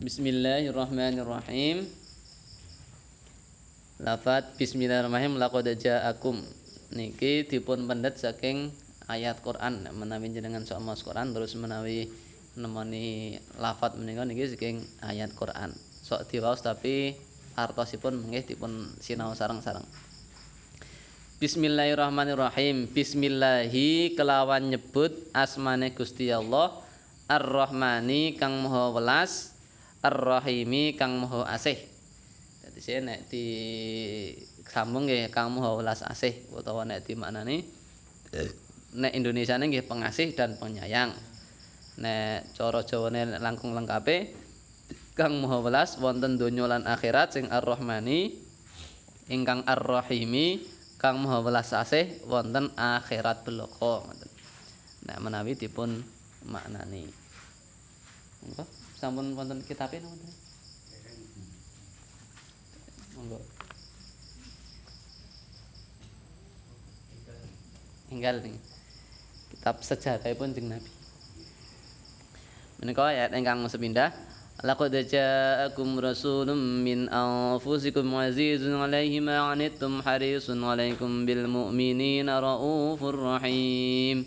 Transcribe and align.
Bismillahirrahmanirrahim. 0.00 1.84
Lafat 4.00 4.56
Bismillahirrahmanirrahim 4.56 5.36
laqad 5.36 5.68
ja'akum 5.76 6.40
niki 6.96 7.44
dipun 7.44 7.84
pendet 7.84 8.16
saking 8.16 8.72
ayat 9.12 9.44
Quran 9.44 9.84
menawi 9.92 10.32
jenengan 10.32 10.64
sok 10.64 10.80
maos 10.80 11.04
Quran 11.04 11.36
terus 11.36 11.52
menawi 11.60 12.08
nemoni 12.56 13.36
lafat 13.60 14.00
menika 14.00 14.24
niki 14.24 14.56
saking 14.56 14.80
ayat 15.04 15.28
Quran. 15.36 15.76
Sok 16.00 16.24
diwaos 16.32 16.64
tapi 16.64 17.12
artosipun 17.52 18.32
nggih 18.32 18.48
dipun 18.48 18.96
sinau 18.96 19.36
sareng-sareng. 19.36 19.84
Bismillahirrahmanirrahim. 21.36 22.88
Bismillahi 22.88 24.16
kelawan 24.16 24.72
nyebut 24.72 25.12
asmane 25.36 25.92
Gusti 25.92 26.32
Allah 26.32 26.80
Ar-Rahmani 27.28 28.40
kang 28.40 28.56
Maha 28.64 28.88
Welas 28.96 29.51
Ar-Rahimi 30.02 30.98
kang 30.98 31.22
Maha 31.22 31.46
Asih. 31.46 31.78
Dadi 32.62 32.78
nek 32.98 33.30
di 33.30 33.46
sambung 34.66 35.06
nggih 35.06 35.30
kang 35.30 35.54
Maha 35.54 35.78
Welas 35.78 36.02
Asih 36.02 36.42
utawa 36.50 36.82
nek 36.82 37.06
dimaknani 37.06 37.62
nek 38.98 39.12
Indonesiane 39.14 39.70
nggih 39.70 39.86
pengasih 39.86 40.34
dan 40.34 40.58
penyayang. 40.58 41.14
Nek 42.02 42.50
cara 42.58 42.82
Jawane 42.82 43.38
langkung 43.38 43.78
lengkape 43.78 44.34
kang 45.14 45.38
Maha 45.38 45.62
Welas 45.62 45.94
wonten 46.02 46.34
donya 46.34 46.66
lan 46.66 46.82
akhirat 46.82 47.38
sing 47.38 47.46
Ar-Rahmani 47.46 48.34
ingkang 49.30 49.62
Ar-Rahimi 49.70 50.66
kang 50.98 51.22
Maha 51.22 51.46
Welas 51.46 51.70
Asih 51.70 52.26
wonten 52.26 52.74
akhirat 52.74 53.46
ngoten. 53.46 54.30
Nek 55.06 55.18
menawi 55.22 55.54
dipun 55.54 56.02
maknani. 56.42 57.06
Monggo 58.42 58.81
sampun 59.02 59.34
wonten 59.34 59.58
kitabe 59.66 59.98
napa 59.98 60.14
Monggo. 63.18 63.42
Enggal 68.14 68.38
nih. 68.46 68.54
Kitab 69.50 69.82
sejarahipun 69.82 70.54
Jeng 70.54 70.70
Nabi. 70.70 70.90
Menika 72.78 73.10
ayat 73.10 73.34
ingkang 73.34 73.66
sepindah 73.66 74.14
Laqad 74.62 74.94
ja'akum 74.94 75.98
rasulun 75.98 76.86
min 76.86 77.10
anfusikum 77.10 78.06
azizun 78.14 78.78
'alaihi 78.78 79.18
ma 79.18 79.50
'anittum 79.50 79.98
harisun 79.98 80.62
'alaikum 80.62 81.26
bil 81.26 81.50
mu'minina 81.50 82.38
raufur 82.38 83.18
rahim. 83.18 84.22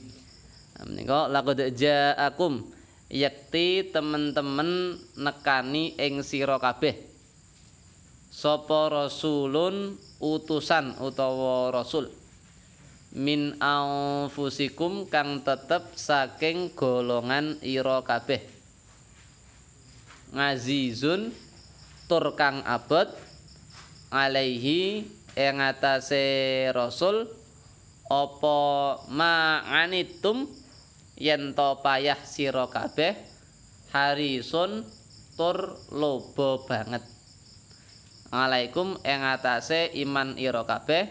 Menika 0.83 1.31
laqad 1.31 1.63
ja'akum 1.71 2.74
yakti 3.09 3.85
temen-temen 3.93 5.01
nekani 5.17 5.93
ing 5.99 6.25
sira 6.25 6.57
kabeh. 6.57 6.97
Sapa 8.33 8.91
rasulun 8.91 9.95
utusan 10.19 10.99
utawa 10.99 11.71
rasul? 11.71 12.11
Min 13.15 13.55
anfusikum 13.63 15.07
kang 15.07 15.39
tetep 15.47 15.95
saking 15.95 16.75
golongan 16.75 17.55
ira 17.63 18.03
kabeh. 18.03 18.43
Ngazizun 20.35 21.31
tur 22.11 22.35
kang 22.35 22.59
abot 22.67 23.07
alaihi 24.11 25.07
ing 25.39 25.55
atase 25.63 26.67
rasul 26.75 27.31
apa 28.11 28.59
ma'anitum 29.07 30.64
yen 31.15 31.55
to 31.55 31.79
payah 31.79 32.19
sira 32.23 32.67
kabeh 32.67 33.15
harisun 33.91 34.83
tur 35.35 35.79
loba 35.91 36.63
banget. 36.67 37.03
Alaikum 38.35 38.99
ing 39.07 39.21
atase 39.23 39.95
iman 40.03 40.35
ira 40.35 40.67
kabeh 40.67 41.07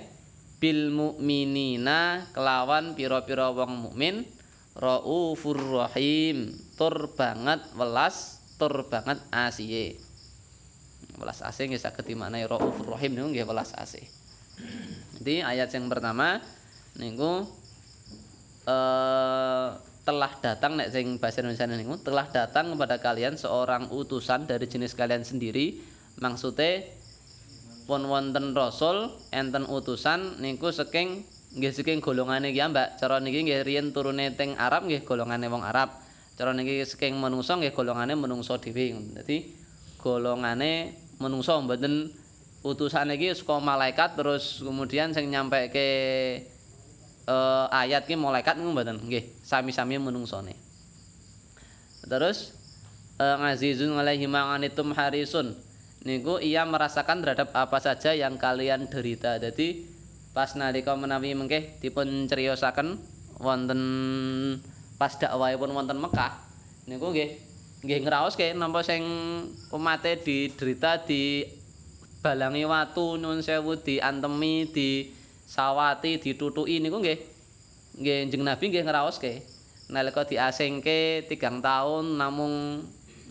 bil 0.61 0.93
mukminina 0.93 2.29
kelawan 2.37 2.93
pira-pira 2.97 3.49
wong 3.53 3.89
mukmin 3.89 4.29
raufur 4.77 5.57
rahim 5.61 6.53
tur 6.77 7.13
banget 7.17 7.63
welas 7.79 8.43
tur 8.61 8.89
banget 8.91 9.21
asihe 9.31 9.97
welas 11.21 11.41
asih 11.47 11.71
nggih 11.71 11.81
saged 11.81 12.05
dimaknani 12.05 12.45
raufur 12.45 12.97
rahim 12.97 13.15
niku 13.15 13.29
nggih 13.33 13.47
welas 13.49 13.73
asih. 13.77 14.05
Jadi 15.21 15.41
ayat 15.41 15.73
yang 15.73 15.89
pertama 15.89 16.43
niku 16.99 17.49
eh 18.69 19.94
telah 20.05 20.37
datang 20.45 20.77
nek 20.77 20.93
sing 20.93 21.17
bahasa 21.17 21.41
Indonesia 21.41 21.65
niku 21.65 21.97
telah 22.05 22.29
datang 22.29 22.77
kepada 22.77 23.01
kalian 23.01 23.41
seorang 23.41 23.89
utusan 23.89 24.45
dari 24.45 24.69
jenis 24.69 24.93
kalian 24.93 25.25
sendiri. 25.25 25.81
Maksudnya 26.21 26.85
pun 27.89 28.05
wonten 28.07 28.53
rasul 28.53 29.13
enten 29.33 29.65
utusan 29.65 30.45
niku 30.45 30.69
saking 30.71 31.25
nggih 31.57 31.73
saking 31.73 31.99
golongane 32.05 32.53
iki 32.53 32.61
Mbak. 32.61 33.01
Cara 33.01 33.17
niki 33.19 33.49
nggih 33.49 33.65
riyen 33.65 33.97
turune 33.97 34.37
teng 34.37 34.55
Arab 34.61 34.85
nggih 34.85 35.09
golongane 35.09 35.49
wong 35.49 35.65
Arab. 35.65 35.97
Cara 36.37 36.53
niki 36.53 36.85
saking 36.85 37.17
menungso 37.17 37.57
nggih 37.57 37.73
golongane 37.73 38.13
menungso 38.13 38.61
dhewe. 38.61 38.93
Dadi 39.17 39.57
golongane 40.05 41.01
menungso 41.17 41.57
mboten 41.65 42.13
utusan 42.61 43.09
iki 43.17 43.33
saka 43.33 43.57
malaikat 43.57 44.21
terus 44.21 44.61
kemudian 44.61 45.17
sing 45.17 45.33
nyampe 45.33 45.73
ke 45.73 45.89
uh, 47.29 47.67
ayat 47.73 48.09
ki 48.09 48.17
malaikat 48.17 48.57
niku 48.57 48.71
mboten? 48.73 48.99
Nggih 49.05 49.25
sami-sami 49.45 50.01
menungsone. 50.01 50.57
Terus 52.05 52.53
ngazizun 53.17 53.97
alaihi 53.97 54.27
ma'anitum 54.27 54.93
harisun. 54.93 55.57
Niku 56.05 56.37
ia 56.43 56.69
merasakan 56.69 57.25
terhadap 57.25 57.55
apa 57.57 57.79
saja 57.81 58.13
yang 58.13 58.37
kalian 58.37 58.93
derita. 58.93 59.41
Jadi 59.41 59.89
pas 60.35 60.53
nalika 60.59 60.93
menawi 60.99 61.33
mengke 61.33 61.79
dipun 61.79 62.27
criosaken 62.27 62.99
wonten 63.39 63.81
pas 64.99 65.15
dakwahipun 65.15 65.71
wonten 65.71 65.99
Mekah 66.03 66.35
niku 66.91 67.15
nggih 67.15 67.39
nggih 67.87 67.99
ngraoske 68.03 68.51
napa 68.59 68.83
sing 68.83 69.07
umate 69.71 70.19
diderita 70.19 71.07
di 71.07 71.47
balangi 72.19 72.67
watu 72.67 73.21
nyuwun 73.21 73.47
sewu 73.47 73.79
diantemi 73.79 74.67
di 74.73 75.13
sawati 75.45 76.19
ditutuki 76.19 76.81
niku 76.81 77.01
nggih. 77.01 77.19
Nggih 78.01 78.17
Kanjeng 78.27 78.45
Nabi 78.45 78.65
nggih 78.73 78.85
ngraoske. 78.85 79.33
Nalika 79.93 80.25
diasingke 80.25 81.29
tigang 81.29 81.61
tahun 81.61 82.17
namung 82.17 82.85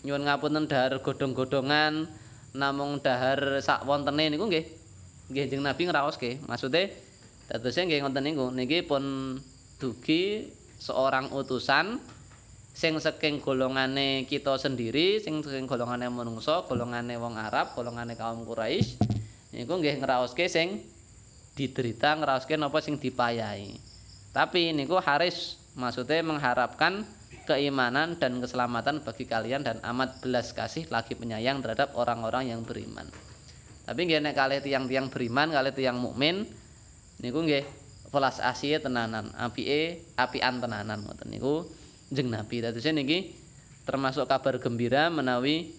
nyuwun 0.06 0.23
ngapunten 0.23 0.69
dahar 0.69 1.02
godhong-godhongan 1.02 2.06
namung 2.53 3.02
dahar 3.02 3.59
sak 3.59 3.84
wontene 3.84 4.31
niku 4.31 4.47
nggih. 4.47 4.66
Nggih 5.34 5.44
Kanjeng 5.50 5.63
Nabi 5.66 5.81
ngraoske. 5.90 6.29
Maksude 6.46 6.94
dadose 7.52 7.81
nggih 7.84 8.00
ngoten 8.06 8.23
niku 8.23 8.46
niki 8.56 8.85
pun 8.88 9.35
dugi 9.81 10.47
seorang 10.79 11.31
utusan 11.35 12.00
sing 12.73 12.97
saking 12.97 13.38
golongane 13.38 14.25
kita 14.25 14.57
sendiri 14.57 15.22
sing 15.22 15.46
saking 15.46 15.69
golongane 15.69 16.09
manungsa 16.09 16.66
golongane 16.66 17.13
wong 17.22 17.38
Arab 17.38 17.78
golongane 17.78 18.18
kaum 18.18 18.47
Quraisy 18.47 18.97
niku 19.53 19.78
nggih 19.78 20.02
ngraoske 20.02 20.50
sing 20.50 20.81
diderita 21.53 22.18
ngraoske 22.18 22.58
napa 22.58 22.81
sing 22.81 22.97
dipayahi. 22.97 23.78
Tapi 24.34 24.74
niku 24.74 24.97
haris 24.97 25.62
maksudnya 25.78 26.25
mengharapkan 26.25 27.06
keimanan 27.46 28.18
dan 28.18 28.40
keselamatan 28.40 29.03
bagi 29.03 29.28
kalian 29.28 29.62
dan 29.62 29.78
amat 29.84 30.24
belas 30.24 30.56
kasih 30.56 30.88
lagi 30.90 31.14
penyayang 31.14 31.62
terhadap 31.62 31.94
orang-orang 31.94 32.50
yang 32.50 32.62
beriman. 32.66 33.06
Tapi 33.84 34.00
nggih 34.08 34.24
nek 34.24 34.34
kalih 34.34 34.59
tiang-tiang 34.64 35.12
beriman, 35.12 35.52
kalih 35.52 35.75
tiang 35.75 36.00
mukmin 36.00 36.47
niku 37.19 37.44
nggih 37.44 37.68
welas 38.14 38.40
asih 38.40 38.80
tenanan, 38.80 39.34
apike 39.35 40.06
apian 40.16 40.62
tenanan 40.62 41.03
ngoten 41.03 41.30
niku 41.30 41.68
jeng 42.09 42.31
Nabi. 42.31 42.64
Dados 42.64 42.85
niki 42.85 43.35
termasuk 43.84 44.25
kabar 44.25 44.58
gembira 44.64 45.12
menawi 45.12 45.76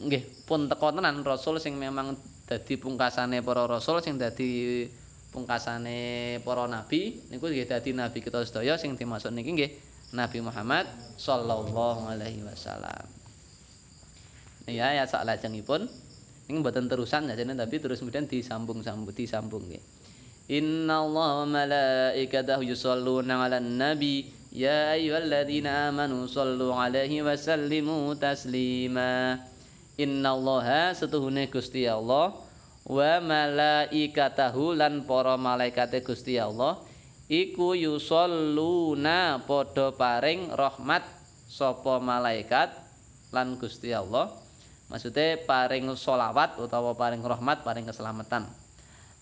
nggih 0.00 0.46
pun 0.46 0.70
teko 0.70 0.94
tenan 0.94 1.20
rasul 1.26 1.58
sing 1.58 1.76
memang 1.76 2.14
dadi 2.50 2.74
pungkasane 2.74 3.46
para 3.46 3.70
rasul 3.70 4.02
sing 4.02 4.18
dadi 4.18 4.82
pungkasane 5.30 6.42
para 6.42 6.66
nabi 6.66 7.22
niku 7.30 7.46
nggih 7.46 7.70
dadi 7.70 7.94
nabi 7.94 8.18
kita 8.18 8.42
sedaya 8.42 8.74
sing 8.74 8.98
dimaksud 8.98 9.30
niki 9.30 9.54
nggih 9.54 9.72
Nabi 10.10 10.42
Muhammad 10.42 10.90
sallallahu 11.22 12.10
alaihi 12.10 12.42
wasallam. 12.42 13.06
Ya 14.66 14.90
ya 14.90 15.06
sak 15.06 15.22
lajengipun 15.22 15.86
ini 16.50 16.58
mboten 16.58 16.90
terusan 16.90 17.30
ya 17.30 17.38
tapi 17.38 17.78
terus 17.78 18.02
kemudian 18.02 18.26
disambung-sambung 18.26 19.14
disambung 19.14 19.62
nggih. 19.70 19.82
Inna 20.50 21.06
Allah 21.06 21.46
malaikatahu 21.46 22.66
yusalluna 22.66 23.38
'alan 23.38 23.78
nabi 23.78 24.26
ya 24.50 24.98
ayyuhalladzina 24.98 25.94
amanu 25.94 26.26
sallu 26.26 26.74
'alaihi 26.74 27.22
wa 27.22 27.38
sallimu 27.38 28.18
taslima. 28.18 29.38
Innallaha 30.00 30.96
setuhune 30.96 31.52
Gusti 31.52 31.84
Allah 31.84 32.32
wa 32.88 33.12
malaikatahu 33.20 34.72
lan 34.72 35.04
para 35.04 35.36
malaikate 35.36 36.00
Gusti 36.00 36.40
Allah 36.40 36.80
iku 37.28 37.76
yusalluna 37.76 39.44
padha 39.44 39.92
paring 39.92 40.50
rahmat 40.56 41.04
sapa 41.46 42.00
malaikat 42.00 42.72
lan 43.30 43.60
Gusti 43.60 43.94
Allah. 43.94 44.34
Maksude 44.90 45.46
paring 45.46 45.86
solawat 45.94 46.58
utawa 46.58 46.98
paring 46.98 47.22
rahmat 47.22 47.62
paring 47.62 47.86
keselamatan. 47.86 48.50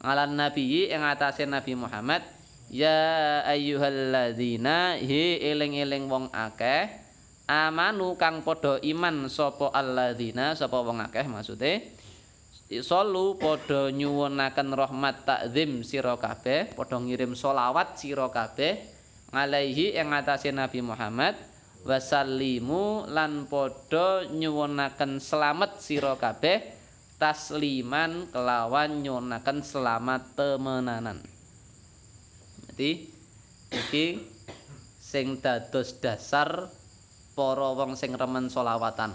Ngalan 0.00 0.32
nabi 0.32 0.88
ing 0.88 1.04
atase 1.04 1.44
Nabi 1.44 1.76
Muhammad 1.76 2.24
ya 2.72 3.42
ayyuhalladzina 3.44 4.96
hi 4.96 5.42
eling-eling 5.42 6.08
wong 6.08 6.32
akeh 6.32 7.07
amanu 7.48 8.14
kang 8.20 8.44
padha 8.44 8.76
iman 8.84 9.26
sapa 9.32 9.72
alladzina 9.72 10.52
sapa 10.52 10.78
wong 10.84 11.00
akeh 11.00 11.24
maksude 11.24 11.96
Solu 12.68 13.40
padha 13.40 13.88
nyuwunaken 13.88 14.76
rahmat 14.76 15.24
takzim 15.24 15.80
sira 15.80 16.20
kabeh 16.20 16.68
padha 16.76 17.00
ngirim 17.00 17.32
solawat 17.32 17.96
sira 17.96 18.28
kabeh 18.28 18.76
alaihi 19.32 19.96
ing 19.96 20.12
atase 20.12 20.52
Nabi 20.52 20.84
Muhammad 20.84 21.32
wasallimu 21.88 23.08
lan 23.08 23.48
padha 23.48 24.28
nyuwunaken 24.28 25.16
selamat 25.16 25.80
sira 25.80 26.20
kabeh 26.20 26.60
tasliman 27.16 28.28
kelawan 28.28 29.00
nyuwunaken 29.00 29.64
selamat 29.64 30.36
temenanan. 30.36 31.24
Dadi 32.68 33.08
iki 33.72 34.06
sing 35.00 35.40
dados 35.40 35.96
dasar 36.04 36.68
para 37.38 37.70
wong 37.70 37.94
sing 37.94 38.18
remen 38.18 38.50
selawatan. 38.50 39.14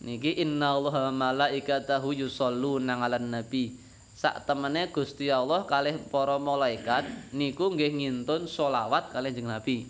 Niki 0.00 0.40
innallaha 0.40 1.12
malaikatahu 1.12 2.16
yusholluna 2.16 2.96
'alan 2.96 3.28
nabi. 3.28 3.76
Sak 4.16 4.48
temene 4.48 4.88
Gusti 4.88 5.28
Allah 5.28 5.68
kalih 5.68 6.00
para 6.08 6.40
malaikat 6.40 7.04
niku 7.36 7.68
nggih 7.68 7.92
ngintun 7.92 8.48
selawat 8.48 9.12
kalih 9.12 9.32
jeneng 9.32 9.56
Nabi. 9.56 9.88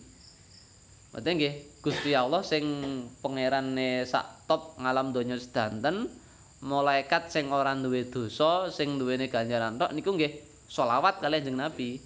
Berarti 1.11 1.31
nggih 1.37 1.55
Gusti 1.83 2.15
Allah 2.15 2.41
sing 2.47 2.65
pangerane 3.19 4.07
sak 4.07 4.47
top 4.47 4.79
ngalam 4.79 5.11
donya 5.11 5.37
sedanten, 5.37 6.07
malaikat 6.63 7.29
sing 7.35 7.51
ora 7.51 7.75
duwe 7.75 8.07
dosa, 8.09 8.71
sing 8.71 8.97
duwene 8.97 9.27
ganjaran 9.27 9.77
tok 9.77 9.91
niku 9.91 10.15
nggih 10.15 10.39
selawat 10.71 11.19
kalih 11.19 11.43
jeneng 11.43 11.69
Nabi. 11.69 11.99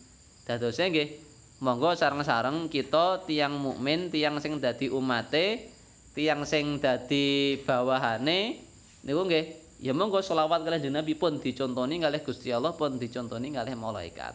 Dadose 0.49 0.89
nggih 0.89 1.26
monggo 1.61 1.97
sareng-sareng 1.97 2.69
kita 2.69 3.25
tiang 3.25 3.57
mukmin, 3.57 4.13
tiang 4.13 4.37
sing 4.43 4.61
dadi 4.61 4.93
umate, 4.93 5.73
tiang 6.13 6.45
sing 6.45 6.81
dadi 6.81 7.57
bawahane. 7.65 8.61
Niku 9.07 9.23
nggih. 9.25 9.47
Ya 9.77 9.93
monggo 9.93 10.25
selawat 10.25 10.65
kalih 10.65 10.89
Nabi 10.89 11.13
pun 11.21 11.37
dicontoni 11.37 12.01
kalih 12.01 12.25
Gusti 12.25 12.49
Allah 12.49 12.73
pun 12.73 12.97
dicontoni 12.97 13.53
kalih 13.53 13.77
malaikat. 13.77 14.33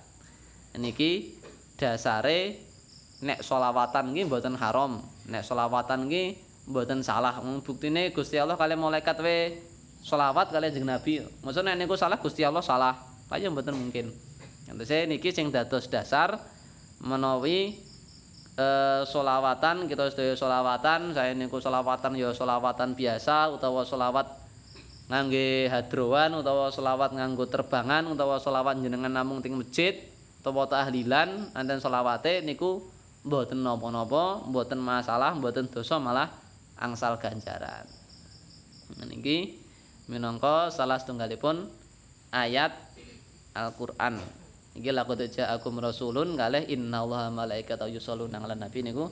Niki 0.77 1.33
dasare 1.81 2.62
nek 3.25 3.41
solawatan 3.41 4.13
nggih 4.13 4.29
mboten 4.29 4.53
haram 4.53 5.01
nek 5.25 5.41
solawatan 5.41 6.06
nggih 6.06 6.38
mboten 6.69 7.01
salah. 7.01 7.41
Buktine 7.65 8.13
Gusti 8.13 8.38
Allah 8.38 8.53
kalian 8.53 8.85
malaikat 8.85 9.18
we 9.25 9.57
solawat 10.06 10.53
kalian 10.53 10.77
jeung 10.77 10.85
Nabi. 10.85 11.25
Maksudnya 11.41 11.73
nek 11.73 11.89
niku 11.89 11.97
salah 11.97 12.21
Gusti 12.21 12.45
Allah 12.45 12.62
salah. 12.62 12.94
Kaya 13.25 13.50
mboten 13.50 13.73
mungkin. 13.73 14.13
Entese 14.69 15.09
niki 15.09 15.33
sing 15.33 15.50
dados 15.50 15.89
dasar 15.89 16.38
menawi 17.01 17.75
e, 18.56 18.68
solawatan 19.09 19.89
kita 19.89 20.13
sedaya 20.13 20.38
solawatan 20.38 21.18
saya 21.18 21.33
niku 21.33 21.57
solawatan 21.57 22.13
ya 22.15 22.31
solawatan 22.31 22.94
biasa 22.94 23.50
utawa 23.51 23.81
solawat 23.83 24.27
ngangge 25.12 25.68
hadrowan 25.68 26.38
utawa 26.38 26.71
solawat 26.71 27.12
nganggo 27.18 27.50
terbangan 27.50 28.07
utawa 28.07 28.39
solawat 28.39 28.80
jenengan 28.80 29.12
namung 29.12 29.44
ting 29.44 29.57
masjid 29.57 29.98
utawa 30.39 30.69
tahlilan 30.69 31.51
anten 31.57 31.81
solawate 31.81 32.45
niku 32.45 32.86
mboten 33.21 33.62
napa-napa, 33.62 34.42
mboten 34.50 34.81
masalah, 34.81 35.38
mboten 35.38 35.69
dosa 35.69 36.01
malah 36.01 36.30
angsal 36.77 37.21
ganjaran. 37.21 37.86
Niki 39.06 39.62
minangka 40.09 40.74
salah 40.74 40.97
setunggalipun 41.00 41.69
ayat 42.33 42.74
Al-Qur'an. 43.56 44.40
Iki 44.71 44.91
laqad 44.95 45.19
ja'akum 45.27 45.83
rasulun 45.83 46.39
kalih 46.39 46.63
innallaha 46.71 47.27
malaikatahu 47.27 47.91
yusholluna 47.91 48.39
'alan 48.39 48.63
nabi 48.63 48.88
niku 48.88 49.12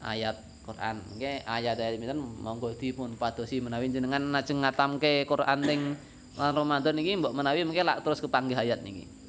ayat 0.00 0.40
Quran. 0.64 0.96
Nggih 1.20 1.44
ayat-ayat 1.44 2.00
pinten 2.00 2.20
monggo 2.20 2.72
dipun 2.72 3.20
padosi 3.20 3.60
menawi 3.60 3.92
jenengan 3.92 4.32
lajeng 4.32 4.64
ngatamke 4.64 5.28
Quran 5.28 5.60
ning 5.60 5.80
Ramadan 6.34 6.96
niki 6.96 7.20
mbok 7.20 7.36
menawi 7.36 7.62
mengke 7.68 7.84
lak 7.84 8.00
terus 8.00 8.24
kepanggih 8.24 8.56
ayat 8.56 8.80
niki. 8.80 9.24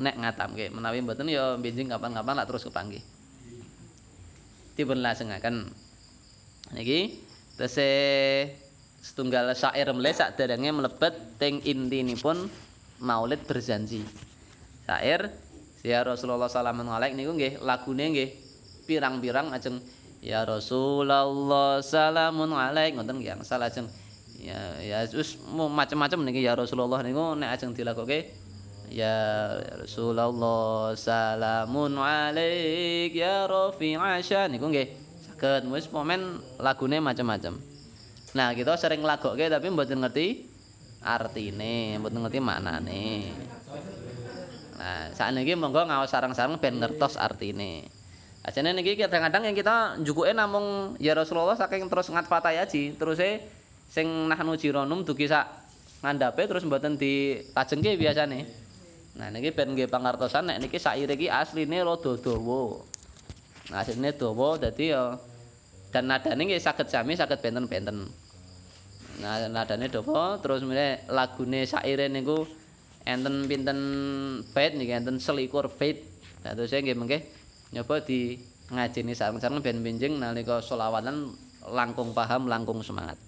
nek 0.00 0.18
ngatamke 0.18 0.72
menawi 0.72 1.04
mboten 1.04 1.28
ya 1.28 1.54
benjing 1.60 1.92
kapan-kapan 1.92 2.34
lak 2.42 2.48
terus 2.48 2.64
kepanggih 2.64 3.02
dipun 4.74 5.04
lajengaken 5.04 5.68
niki 6.72 7.22
tese 7.60 7.90
setunggal 9.04 9.52
syair 9.52 9.92
mle 9.92 10.10
sakderenge 10.10 10.70
mlebet 10.72 11.14
teng 11.36 11.60
intinipun 11.60 12.48
maulid 12.98 13.44
berjanji 13.44 14.02
syair 14.86 15.30
ya 15.82 16.06
Rasulullah 16.06 16.46
sallallahu 16.46 16.90
alaihi 16.90 17.18
niku 17.18 17.32
nggih 17.34 17.52
lagune 17.62 18.04
nggih 18.14 18.28
pirang-pirang 18.86 19.50
ajeng 19.54 19.82
ya 20.22 20.46
Rasulullah 20.46 21.82
salamun 21.82 22.54
alaik 22.54 22.94
ngoten 22.94 23.18
nggih 23.18 23.42
salah 23.42 23.70
ajeng 23.70 23.90
ya 24.38 24.78
ya 24.82 25.06
wis 25.10 25.38
macam-macam 25.50 26.18
niki 26.26 26.42
ya 26.42 26.54
Rasulullah 26.58 27.02
niku 27.02 27.38
nek 27.38 27.58
ajeng 27.58 27.74
dilakoke 27.74 28.42
Ya 28.92 29.56
Rasulullah 29.80 30.92
salamun 30.92 31.96
alaik 31.96 33.16
ya 33.16 33.48
Rafi 33.48 33.96
Asya 33.96 34.52
niku 34.52 34.68
nggih 34.68 34.92
saged 35.42 35.66
wis 35.74 35.90
momen 35.90 36.38
lagune 36.62 37.02
macam-macam. 37.02 37.58
Nah, 38.38 38.54
kita 38.54 38.78
sering 38.78 39.02
lagokke 39.02 39.50
tapi 39.50 39.74
mboten 39.74 39.98
ngerti 39.98 40.46
artine, 41.02 41.98
mboten 41.98 42.22
ngerti 42.22 42.38
maknane. 42.38 43.32
Nah, 44.82 45.14
sakniki 45.14 45.54
monggo 45.54 45.86
ngaos 45.86 46.10
sareng-sareng 46.10 46.58
ben 46.58 46.82
ngertos 46.82 47.14
artine. 47.14 47.86
Ajane 48.42 48.74
niki 48.74 48.98
kadang-kadang 48.98 49.46
yang 49.46 49.54
kita 49.54 49.94
njukuke 50.02 50.34
namung 50.34 50.98
ya 50.98 51.14
Rasulullah 51.14 51.54
saking 51.54 51.86
terus 51.86 52.10
ngatfatai 52.10 52.58
aji, 52.58 52.98
terus 52.98 53.22
sing 53.86 54.26
nahnu 54.26 54.58
jironum 54.58 55.06
dugi 55.06 55.30
sak 55.30 55.46
ngandhape 56.02 56.50
terus 56.50 56.66
mboten 56.66 56.98
dilajengke 56.98 57.94
biasane. 57.94 58.50
Nah 59.14 59.30
niki 59.30 59.54
ben 59.54 59.78
nggih 59.78 59.86
pangertosan 59.86 60.50
nek 60.50 60.58
niki 60.66 60.82
saire 60.82 61.14
iki 61.14 61.30
asline 61.30 61.78
rada 61.86 62.18
dawa. 62.18 62.82
Asline 63.70 64.10
dawa 64.18 64.58
dadi 64.58 64.90
ya 64.90 65.14
dan 65.94 66.10
nadane 66.10 66.42
nggih 66.42 66.58
saged 66.58 66.90
sami 66.90 67.14
saged 67.14 67.38
benten-benten. 67.38 68.10
Nah 69.22 69.46
nadane 69.46 69.86
dawa 69.86 70.42
terus 70.42 70.66
mene 70.66 71.06
lagune 71.06 71.62
saire 71.70 72.10
niku 72.10 72.42
enten 73.02 73.46
pinten 73.50 73.78
bait 74.54 74.74
niki 74.74 74.94
enten 74.94 75.18
selikur 75.18 75.66
bait. 75.68 76.02
Nah 76.42 76.54
terus 76.54 76.74
nggih 76.74 76.94
mengke 76.94 77.26
nyoba 77.74 78.02
di 78.02 78.38
ngajeni 78.72 79.12
sareng-sareng 79.12 79.60
ben 79.60 79.82
benjing 79.82 80.18
nalika 80.18 80.62
selawatan 80.62 81.34
langkung 81.70 82.14
paham 82.14 82.50
langkung 82.50 82.82
semangat. 82.82 83.18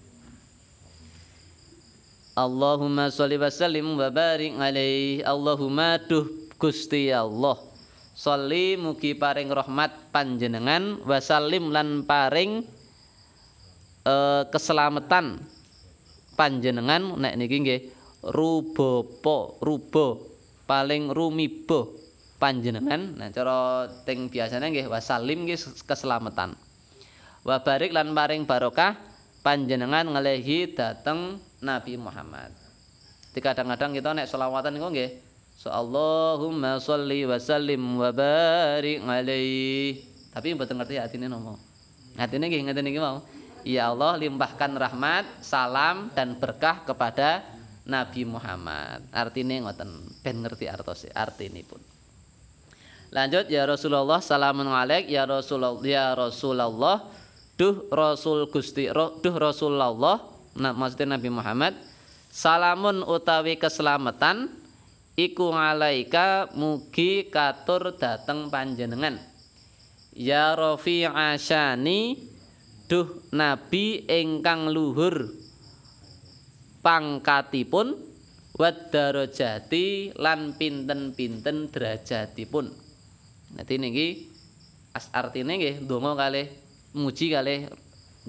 Allahumma 2.35 3.07
sholli 3.07 3.39
wa 3.39 3.47
sallim 3.47 3.95
wa 3.95 4.11
barik 4.11 4.59
alaihi 4.59 5.23
Allahumma 5.23 5.95
duh 6.03 6.27
Gusti 6.59 7.07
Allah 7.07 7.55
sholli 8.15 8.79
mugi 8.79 9.15
paring 9.15 9.51
rahmat 9.51 10.11
panjenengan 10.11 10.99
wa 11.03 11.19
sallim 11.19 11.71
lan 11.71 12.03
paring 12.03 12.63
uh, 14.07 14.47
keselamatan 14.51 15.39
panjenengan 16.39 17.15
nek 17.19 17.35
niki 17.39 17.55
nggih 17.59 17.81
rubapa 18.25 19.57
ruba 19.61 20.17
paling 20.65 21.13
rumiba 21.13 21.85
panjenengan 22.41 23.15
nah 23.15 23.29
cara 23.29 23.85
teng 24.03 24.27
biasane 24.27 24.73
nggih 24.73 24.89
wa 24.89 24.97
sallim 24.97 25.45
nggih 25.45 25.85
keselamatan 25.85 26.57
wa 27.45 27.57
barik 27.61 27.93
lan 27.93 28.11
paring 28.17 28.49
barokah 28.49 29.15
panjenengan 29.45 30.09
ngelehi 30.09 30.73
dateng 30.73 31.37
Nabi 31.61 32.01
Muhammad. 32.01 32.49
Di 33.29 33.37
kadang-kadang 33.37 33.93
kita 33.93 34.17
nek 34.17 34.25
selawatan 34.25 34.73
niku 34.73 34.89
nggih. 34.89 35.11
Allahumma 35.65 36.81
sholli 36.81 37.25
wa 37.29 37.37
sallim 37.37 38.01
wa 38.01 38.09
barik 38.09 39.05
alaihi. 39.05 40.01
Tapi 40.33 40.57
mboten 40.57 40.81
ngerti 40.81 40.97
atine 40.97 41.29
nopo. 41.29 41.61
Atine 42.17 42.49
nggih 42.49 42.65
ngeten 42.65 42.89
iki 42.89 42.97
mau. 42.97 43.21
Ya 43.65 43.89
Allah 43.89 44.17
limpahkan 44.21 44.77
rahmat, 44.77 45.25
salam 45.41 46.13
dan 46.13 46.37
berkah 46.37 46.85
kepada 46.85 47.41
Nabi 47.85 48.25
Muhammad. 48.25 49.05
Artine 49.13 49.61
ngoten, 49.61 50.09
ben 50.25 50.41
ngerti 50.41 50.65
artose 50.65 51.09
artinipun. 51.13 51.79
Lanjut 53.13 53.47
ya 53.47 53.63
Rasulullah 53.63 54.19
salamun 54.19 54.67
alaik 54.67 55.07
ya 55.07 55.23
Rasulullah 55.23 55.79
ya 55.85 56.11
Rasulullah 56.17 57.05
duh 57.55 57.87
Rasul 57.87 58.51
Gusti 58.51 58.91
duh 58.91 59.35
Rasulullah 59.39 60.19
nah, 60.59 60.75
maksudnya 60.75 61.15
Nabi 61.15 61.31
Muhammad 61.31 61.73
salamun 62.27 62.99
utawi 63.07 63.55
keselamatan 63.55 64.51
iku 65.15 65.55
alaika 65.55 66.51
mugi 66.51 67.31
katur 67.31 67.95
dateng 67.95 68.51
panjenengan 68.51 69.15
ya 70.11 70.51
Rafi 70.59 71.07
Asyani 71.07 72.19
duh 72.91 73.23
nabi 73.31 74.03
ingkang 74.05 74.69
luhur 74.69 75.31
pangkatipun 76.85 77.97
wad 78.61 78.93
darajati 78.93 80.13
lan 80.21 80.53
pinten-pinten 80.53 81.73
derajatipun. 81.73 82.69
Dadi 83.57 83.75
niki 83.81 84.07
as 84.93 85.09
artine 85.09 85.57
nggih 85.57 85.75
donga 85.89 86.13
kalih 86.13 86.45
muji 86.93 87.33
kalih 87.33 87.65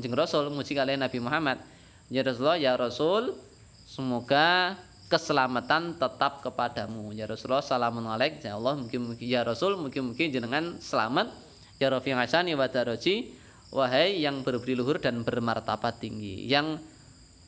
Jeng 0.00 0.16
Rasul 0.16 0.48
muji 0.48 0.72
kalih 0.72 0.96
Nabi 0.96 1.20
Muhammad. 1.20 1.60
Ya 2.08 2.24
Rasulullah 2.24 2.56
ya 2.56 2.72
Rasul 2.80 3.36
semoga 3.84 4.76
keselamatan 5.12 6.00
tetap 6.00 6.40
kepadamu. 6.40 7.12
Ya 7.12 7.28
Rasulullah 7.28 7.64
salamun 7.64 8.08
alaik 8.08 8.40
ya 8.40 8.56
Allah 8.56 8.76
mungkin 8.76 9.14
ya 9.20 9.44
Rasul 9.44 9.76
mungkin-mungkin 9.78 10.32
jenengan 10.32 10.80
selamat 10.80 11.30
ya 11.76 11.92
Rafi 11.92 12.12
wa 12.56 12.66
daraji 12.66 13.36
wahai 13.70 14.20
yang 14.20 14.40
berbudi 14.40 14.74
luhur 14.74 14.98
dan 14.98 15.22
bermartabat 15.22 16.00
tinggi. 16.00 16.44
Yang 16.48 16.80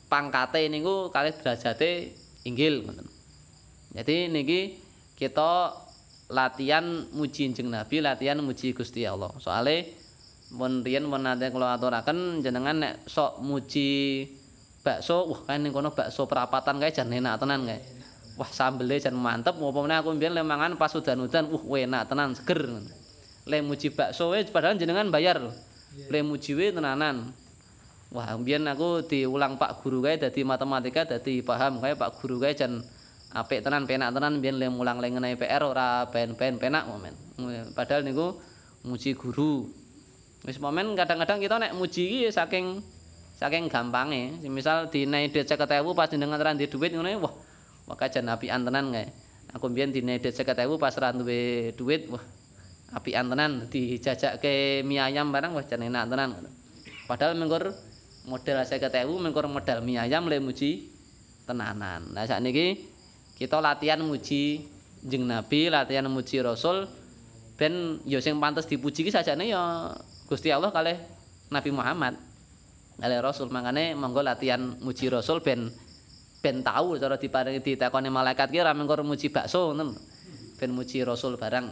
pangkate 0.09 0.65
niku 0.67 1.13
kalih 1.13 1.31
derajate 1.37 2.11
inggil 2.43 2.83
ngoten. 2.83 3.07
Jadi 3.93 4.29
niki 4.29 4.59
kita 5.13 5.73
latihan 6.29 7.09
muji 7.13 7.53
jeng 7.53 7.69
Nabi, 7.73 8.01
latihan 8.01 8.37
muji 8.41 8.73
Gusti 8.73 9.05
Allah. 9.05 9.33
Soale 9.41 9.93
mun 10.53 10.81
riyen 10.81 11.05
mun 11.05 11.21
nate 11.25 11.53
kula 11.53 11.77
aturaken 11.77 12.41
jenengan 12.41 12.77
nek 12.81 12.93
sok 13.05 13.41
muji 13.41 14.25
bakso, 14.81 15.29
wah 15.29 15.41
kan 15.45 15.61
ning 15.61 15.73
kono 15.73 15.93
bakso 15.93 16.25
perapatan 16.25 16.81
kae 16.81 16.93
jan 16.93 17.09
enak 17.09 17.37
tenan 17.37 17.69
kae. 17.69 17.81
Wah 18.37 18.49
sambele 18.49 18.97
jan 19.03 19.17
mantep, 19.17 19.57
upamane 19.59 19.99
aku 19.99 20.15
mbiyen 20.15 20.31
le 20.31 20.41
mangan 20.47 20.79
pas 20.79 20.95
udan-udan, 20.95 21.51
uh 21.51 21.63
enak 21.75 22.07
tenan, 22.07 22.33
seger. 22.33 22.81
Le 23.49 23.57
muji 23.65 23.89
bakso 23.93 24.33
wae 24.33 24.45
padahal 24.47 24.77
jenengan 24.77 25.09
bayar. 25.09 25.41
Le 26.09 26.19
muji 26.21 26.53
wae 26.55 26.73
tenanan. 26.73 27.33
Wah, 28.09 28.33
mbiyen 28.33 28.65
aku 28.65 29.05
diulang 29.05 29.61
Pak 29.61 29.85
Guru 29.85 30.01
kae 30.01 30.17
dadi 30.17 30.41
matematika 30.41 31.05
dadi 31.05 31.45
paham 31.45 31.77
kae 31.77 31.93
Pak 31.93 32.17
Guru 32.17 32.41
kae 32.41 32.57
jan 32.57 32.81
apik 33.29 33.61
tenan, 33.61 33.85
penak 33.85 34.09
tenan 34.17 34.41
mbiyen 34.41 34.57
le 34.57 34.65
mulang 34.73 34.97
le 34.97 35.13
ngenai 35.13 35.37
PR 35.37 35.61
ora 35.61 36.09
ben-ben 36.09 36.57
penak 36.57 36.89
momen. 36.89 37.13
Padahal 37.77 38.01
niku 38.01 38.41
muji 38.81 39.13
guru. 39.13 39.69
Wis 40.41 40.57
momen 40.57 40.97
kadang-kadang 40.97 41.37
kita 41.37 41.61
nek 41.61 41.77
muji 41.77 42.09
iki 42.09 42.33
saking 42.33 42.81
saking 43.37 43.69
gampange. 43.69 44.41
Misal 44.49 44.89
dinai 44.89 45.29
dhuwit 45.29 45.45
50.000 45.45 45.69
pas 45.93 46.09
jenengan 46.09 46.41
ra 46.41 46.57
duwe 46.57 46.65
dhuwit 46.65 46.91
ngene 46.97 47.21
wah 47.21 47.33
maka 47.85 48.09
jan 48.09 48.25
apian 48.25 48.65
tenan 48.65 48.89
kae. 48.89 49.05
Aku 49.53 49.69
mbiyen 49.69 49.93
dinai 49.93 50.17
dhuwit 50.17 50.33
50.000 50.33 50.81
pas 50.81 50.97
ra 50.97 51.13
duwe 51.13 51.77
dhuwit 51.77 52.09
wah 52.09 52.25
apian 52.89 53.29
tenan 53.29 53.69
dijajakke 53.69 54.81
mie 54.81 54.97
ayam 54.97 55.29
barang 55.29 55.53
wah 55.53 55.61
jan 55.61 55.85
enak 55.85 56.09
tenan. 56.09 56.49
Padahal 57.05 57.37
mengkur 57.37 57.73
modal 58.29 58.61
50.000 58.61 59.09
mengkur 59.09 59.49
modal 59.49 59.81
mie 59.81 59.97
ayam 59.97 60.29
le 60.29 60.37
muji 60.37 60.93
tenanan. 61.49 62.13
Nah 62.13 62.29
sakniki 62.29 62.85
kita 63.41 63.57
latihan 63.57 63.97
muji 64.05 64.69
jeng 65.01 65.25
Nabi, 65.25 65.73
latihan 65.73 66.05
muji 66.05 66.37
Rasul 66.45 66.85
ben 67.57 67.97
ya 68.05 68.21
sing 68.21 68.37
pantes 68.37 68.69
dipuji 68.69 69.01
ki 69.01 69.11
sajane 69.11 69.49
ya 69.49 69.91
Gusti 70.29 70.53
Allah 70.53 70.69
kalih 70.69 71.01
Nabi 71.49 71.73
Muhammad. 71.73 72.21
Kalih 73.01 73.19
Rasul 73.25 73.49
mangane 73.49 73.97
monggo 73.97 74.21
latihan 74.21 74.77
muji 74.77 75.09
Rasul 75.09 75.41
ben 75.41 75.73
ben 76.39 76.61
tahu 76.61 77.01
cara 77.01 77.17
diparingi 77.17 77.65
ditakoni 77.65 78.13
malaikat 78.13 78.53
ki 78.53 78.61
ora 78.61 78.71
muji 78.77 79.33
bakso 79.33 79.73
ngoten. 79.73 79.97
Ben 80.61 80.69
muji 80.69 81.01
Rasul 81.01 81.39
barang. 81.39 81.71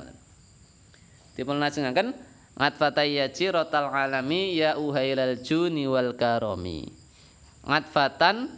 Dipun 1.38 1.62
lajengaken 1.62 2.18
ngatfatayya 2.58 3.30
rotal 3.54 3.94
alami 3.94 4.58
ya 4.58 4.82
uhailal 4.82 5.38
juni 5.46 5.86
wal 5.86 6.18
karomi. 6.18 6.90
Ngatfatan 7.62 8.50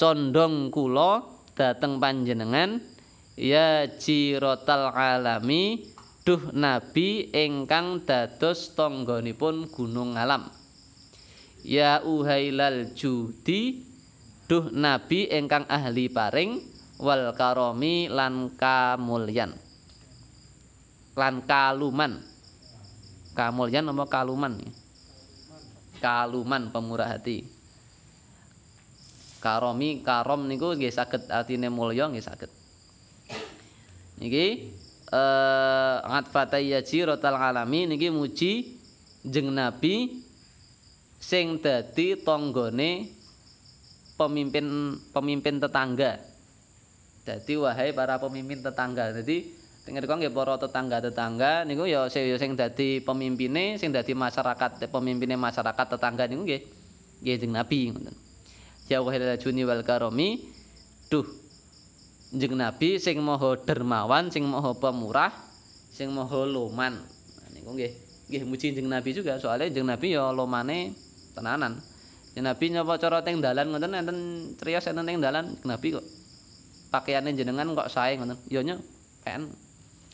condong 0.00 0.72
kula 0.72 1.20
dateng 1.52 2.00
panjenengan 2.00 2.80
ya 3.36 3.84
jirotal 4.00 4.96
alami 4.96 5.92
duh 6.24 6.56
nabi 6.56 7.28
ingkang 7.36 8.00
dados 8.08 8.72
tangganipun 8.72 9.68
gunung 9.68 10.16
alam. 10.16 10.48
Ya 11.60 12.00
uhailal 12.00 12.96
judi 12.96 13.84
duh 14.48 14.72
nabi 14.72 15.28
ingkang 15.28 15.68
ahli 15.68 16.08
paring 16.08 16.64
wal 16.96 17.36
karomi 17.36 18.08
lan 18.08 18.56
kamulyan. 18.56 19.52
Lan 21.12 21.44
kaluman 21.44 22.29
kamulyan 23.34 23.88
apa 23.90 24.04
kaluman? 24.10 24.58
Kaluman 26.00 26.72
pemurah 26.72 27.12
hati. 27.12 27.44
Karomi 29.40 30.04
karom 30.04 30.44
niku 30.44 30.76
nggih 30.76 30.92
saged 30.92 31.32
artine 31.32 31.72
mulya 31.72 32.12
nggih 32.12 32.20
saged. 32.20 32.52
Niki 34.20 34.68
eh 35.10 35.96
ngatfatayya 36.04 36.84
jiratal 36.84 37.40
alami 37.40 37.88
niki 37.88 38.12
muji 38.12 38.76
jeng 39.24 39.48
nabi 39.56 40.20
sing 41.16 41.56
dadi 41.60 42.20
tanggane 42.20 43.08
pemimpin 44.20 44.96
pemimpin 45.08 45.56
tetangga. 45.56 46.20
Dadi 47.24 47.54
wahai 47.56 47.96
para 47.96 48.20
pemimpin 48.20 48.60
tetangga. 48.60 49.16
Dadi 49.16 49.59
Kok 49.80 49.96
nggih 49.96 50.30
para 50.30 50.54
tetangga-tetangga 50.60 51.64
niku 51.64 51.88
ya 51.88 52.06
sing 52.12 52.52
dadi 52.54 53.00
pemimpine, 53.00 53.80
sing 53.80 53.90
dadi 53.90 54.12
masyarakat, 54.12 54.86
pemimpine 54.86 55.34
masyarakat 55.40 55.86
tetangga 55.96 56.28
niku 56.28 56.44
nggih 56.46 56.62
nggih 57.24 57.36
Jeng 57.40 57.52
Nabi 57.52 57.78
ngoten. 57.90 58.16
ya 58.90 58.98
wahil 59.00 59.22
juni 59.38 59.62
wal 59.62 59.86
karomi 59.86 60.50
duh 61.06 61.22
jeng 62.34 62.58
nabi 62.58 62.98
sing 62.98 63.22
moho 63.22 63.54
dermawan 63.58 64.30
sing 64.30 64.46
moho 64.46 64.74
pemurah 64.78 65.30
sing 65.90 66.10
moho 66.10 66.46
loman. 66.46 66.98
Niku 67.50 67.74
nggih 67.74 67.92
nggih 68.30 68.42
muji 68.46 68.74
jeng 68.74 68.86
nabi 68.86 69.10
juga. 69.14 69.38
Soalnya 69.38 69.70
jeng 69.70 69.86
nabi 69.90 70.14
ya 70.14 70.30
lomane 70.30 70.94
tenanan. 71.34 71.82
Jeng 72.34 72.46
nabi 72.46 72.70
nyapa 72.70 72.94
cara 72.98 73.22
teng 73.26 73.42
dalan 73.42 73.74
ngoten 73.74 73.90
enten 73.94 74.18
criyos 74.58 74.86
enten 74.86 75.06
teng 75.06 75.18
dalan. 75.18 75.58
Nabi 75.66 75.98
kok 75.98 76.06
pakaiane 76.94 77.34
jenengan 77.34 77.74
kok 77.74 77.90
sae 77.90 78.14
ngoten. 78.18 78.38
Ya 78.46 78.62
nyo 78.62 78.78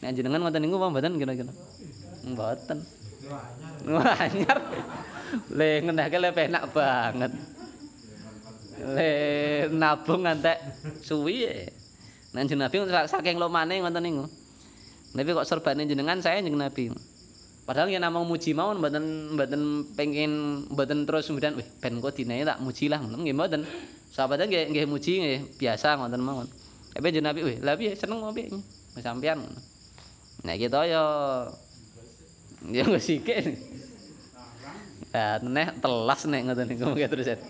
nek 0.05 0.13
jenengan 0.13 0.45
ngoten 0.45 0.61
niku 0.61 0.77
apa 0.77 0.87
mboten 0.93 1.13
kira-kira. 1.17 1.53
Mboten. 2.27 2.79
Anyar 3.87 4.59
le 5.51 5.71
ngenake 5.83 6.17
le 6.21 6.31
penak 6.37 6.65
banget. 6.71 7.33
Le 8.77 9.13
nabung 9.73 10.29
ngantek 10.29 10.59
suwi 11.01 11.49
nang 12.37 12.45
Nabi 12.53 12.77
saking 13.09 13.41
lomane 13.41 13.81
ngoten 13.81 14.03
niku. 14.05 14.25
Nabi 15.17 15.31
kok 15.33 15.49
serbane 15.49 15.89
jenengan 15.89 16.21
saya 16.21 16.45
jeneng 16.45 16.61
Nabi. 16.61 16.93
Padahal 17.67 17.91
yen 17.91 18.05
namung 18.05 18.29
muji 18.31 18.55
mawon 18.55 18.79
mboten 18.79 19.35
mboten 19.35 19.63
pengin 19.99 20.63
mboten 20.71 21.03
terus 21.03 21.27
kemudian 21.27 21.57
wih 21.59 21.67
ben 21.83 21.99
kok 21.99 22.15
dinae 22.15 22.45
tak 22.45 22.61
muji 22.61 22.93
lah. 22.93 23.01
Ngoten 23.01 23.25
nggih 23.25 23.35
mboten. 23.35 23.61
Sahabat 24.13 24.45
nggih 24.45 24.71
nggih 24.71 24.85
muji 24.87 25.13
nggih 25.25 25.41
biasa 25.57 25.97
ngoten 25.97 26.21
mawon. 26.21 26.47
Tapi 26.93 27.09
jeneng 27.11 27.33
Nabi 27.33 27.41
wih 27.49 27.57
lha 27.65 27.73
piye? 27.75 27.97
Seneng 27.97 28.21
ngopi 28.21 28.53
sampean 29.01 29.41
nah 30.45 30.55
kita 30.59 30.85
ya 30.85 31.03
ya 32.67 32.85
wis 32.91 33.07
sikik 33.07 33.57
Ya, 35.17 35.41
nek 35.41 35.81
telas 35.81 36.29
nek 36.29 36.45
ngoten 36.45 36.69
niku 36.69 36.93
terus 37.09 37.41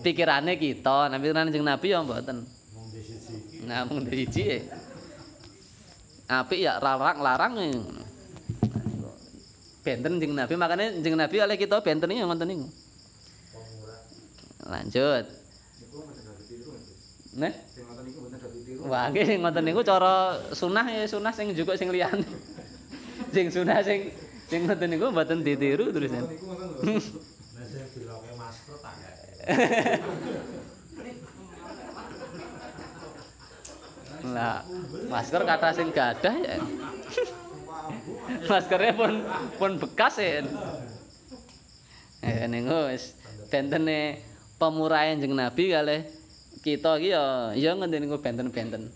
pikirane 0.00 0.56
kita, 0.56 1.12
nek 1.12 1.20
pikirane 1.20 1.52
jeneng 1.52 1.76
Nabi 1.76 1.92
ya 1.92 2.00
mboten. 2.00 2.48
Nah, 3.68 3.84
mung 3.84 4.08
siji. 4.08 4.64
Apik 6.24 6.64
ya 6.64 6.80
larang-larang. 6.80 7.60
Benten 9.84 10.16
jeneng 10.16 10.36
Nabi, 10.40 10.56
makane 10.56 11.04
jeneng 11.04 11.20
Nabi 11.20 11.44
oleh 11.44 11.60
kita 11.60 11.84
benten 11.84 12.08
iki 12.08 12.24
ngoten 12.24 12.48
niku. 12.48 12.72
Lanjut. 14.64 15.24
Nek 17.36 17.52
Wah, 18.84 19.08
nggih 19.08 19.40
ngoten 19.40 19.64
niku 19.64 19.80
cara 19.80 20.36
sunah 20.52 20.84
ya 20.84 21.08
sunah 21.08 21.32
sing 21.32 21.56
juga 21.56 21.72
sing 21.80 21.88
liyane. 21.88 22.24
sing 23.32 23.48
sunah 23.48 23.80
sing 23.80 24.12
sing 24.52 24.68
ngoten 24.68 24.92
niku 24.92 25.08
mboten 25.08 25.40
ditiru 25.40 25.88
terus. 25.88 26.12
Nek 26.12 26.28
sing 27.72 27.84
diloke 27.96 28.30
masker 28.36 28.76
tak 28.84 28.94
Lah, 34.24 34.64
masker 35.08 35.42
kata 35.44 35.68
sing 35.72 35.88
gadah 35.88 36.34
ya. 36.36 36.56
Maskernya 38.48 38.92
pun 38.96 39.20
pun 39.56 39.76
bekas 39.80 40.20
ya. 40.20 40.44
Eh 42.24 42.48
niku 42.48 42.92
wis 42.92 43.16
bentene 43.48 44.20
pemurahan 44.56 45.20
jeung 45.20 45.36
Nabi 45.36 45.72
kali 45.72 46.23
kita 46.64 46.96
iki 46.96 47.12
ya 47.12 47.52
ya 47.52 47.76
ngene 47.76 48.00
niku 48.00 48.16
benten-benten. 48.16 48.88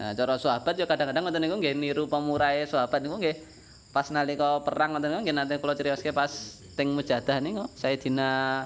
Nah, 0.00 0.16
cara 0.16 0.40
sahabat 0.40 0.80
ya 0.80 0.88
kadang-kadang 0.88 1.28
ngoten 1.28 1.44
niku 1.44 1.56
nggih 1.60 1.76
niru 1.76 2.08
pemurahe 2.08 2.64
sahabat 2.64 3.04
niku 3.04 3.20
nggih. 3.20 3.36
Pas 3.92 4.08
nalika 4.08 4.64
perang 4.64 4.96
ngoten 4.96 5.20
nggih 5.20 5.36
nate 5.36 5.60
kula 5.60 5.76
crioske 5.76 6.16
pas 6.16 6.32
teng 6.72 6.96
mujadah 6.96 7.36
niku 7.44 7.68
Sayyidina 7.76 8.64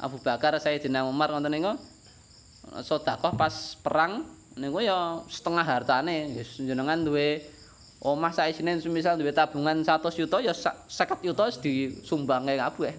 Abu 0.00 0.16
Bakar 0.24 0.56
Sayyidina 0.56 1.04
Umar 1.04 1.28
ngoten 1.36 1.52
niku 1.52 1.76
sedekah 2.80 3.36
pas 3.36 3.76
perang 3.84 4.24
niku 4.56 4.80
ya 4.80 5.20
setengah 5.28 5.62
hartane. 5.68 6.32
Jenengan 6.56 7.04
duwe 7.04 7.44
omah 8.00 8.32
saisine 8.32 8.80
semisal 8.80 9.20
duwe 9.20 9.36
tabungan 9.36 9.84
100 9.84 10.00
juta 10.16 10.40
ya 10.40 10.56
50 10.56 11.20
juta 11.20 11.52
disumbangke 11.60 12.56
kabeh. 12.56 12.96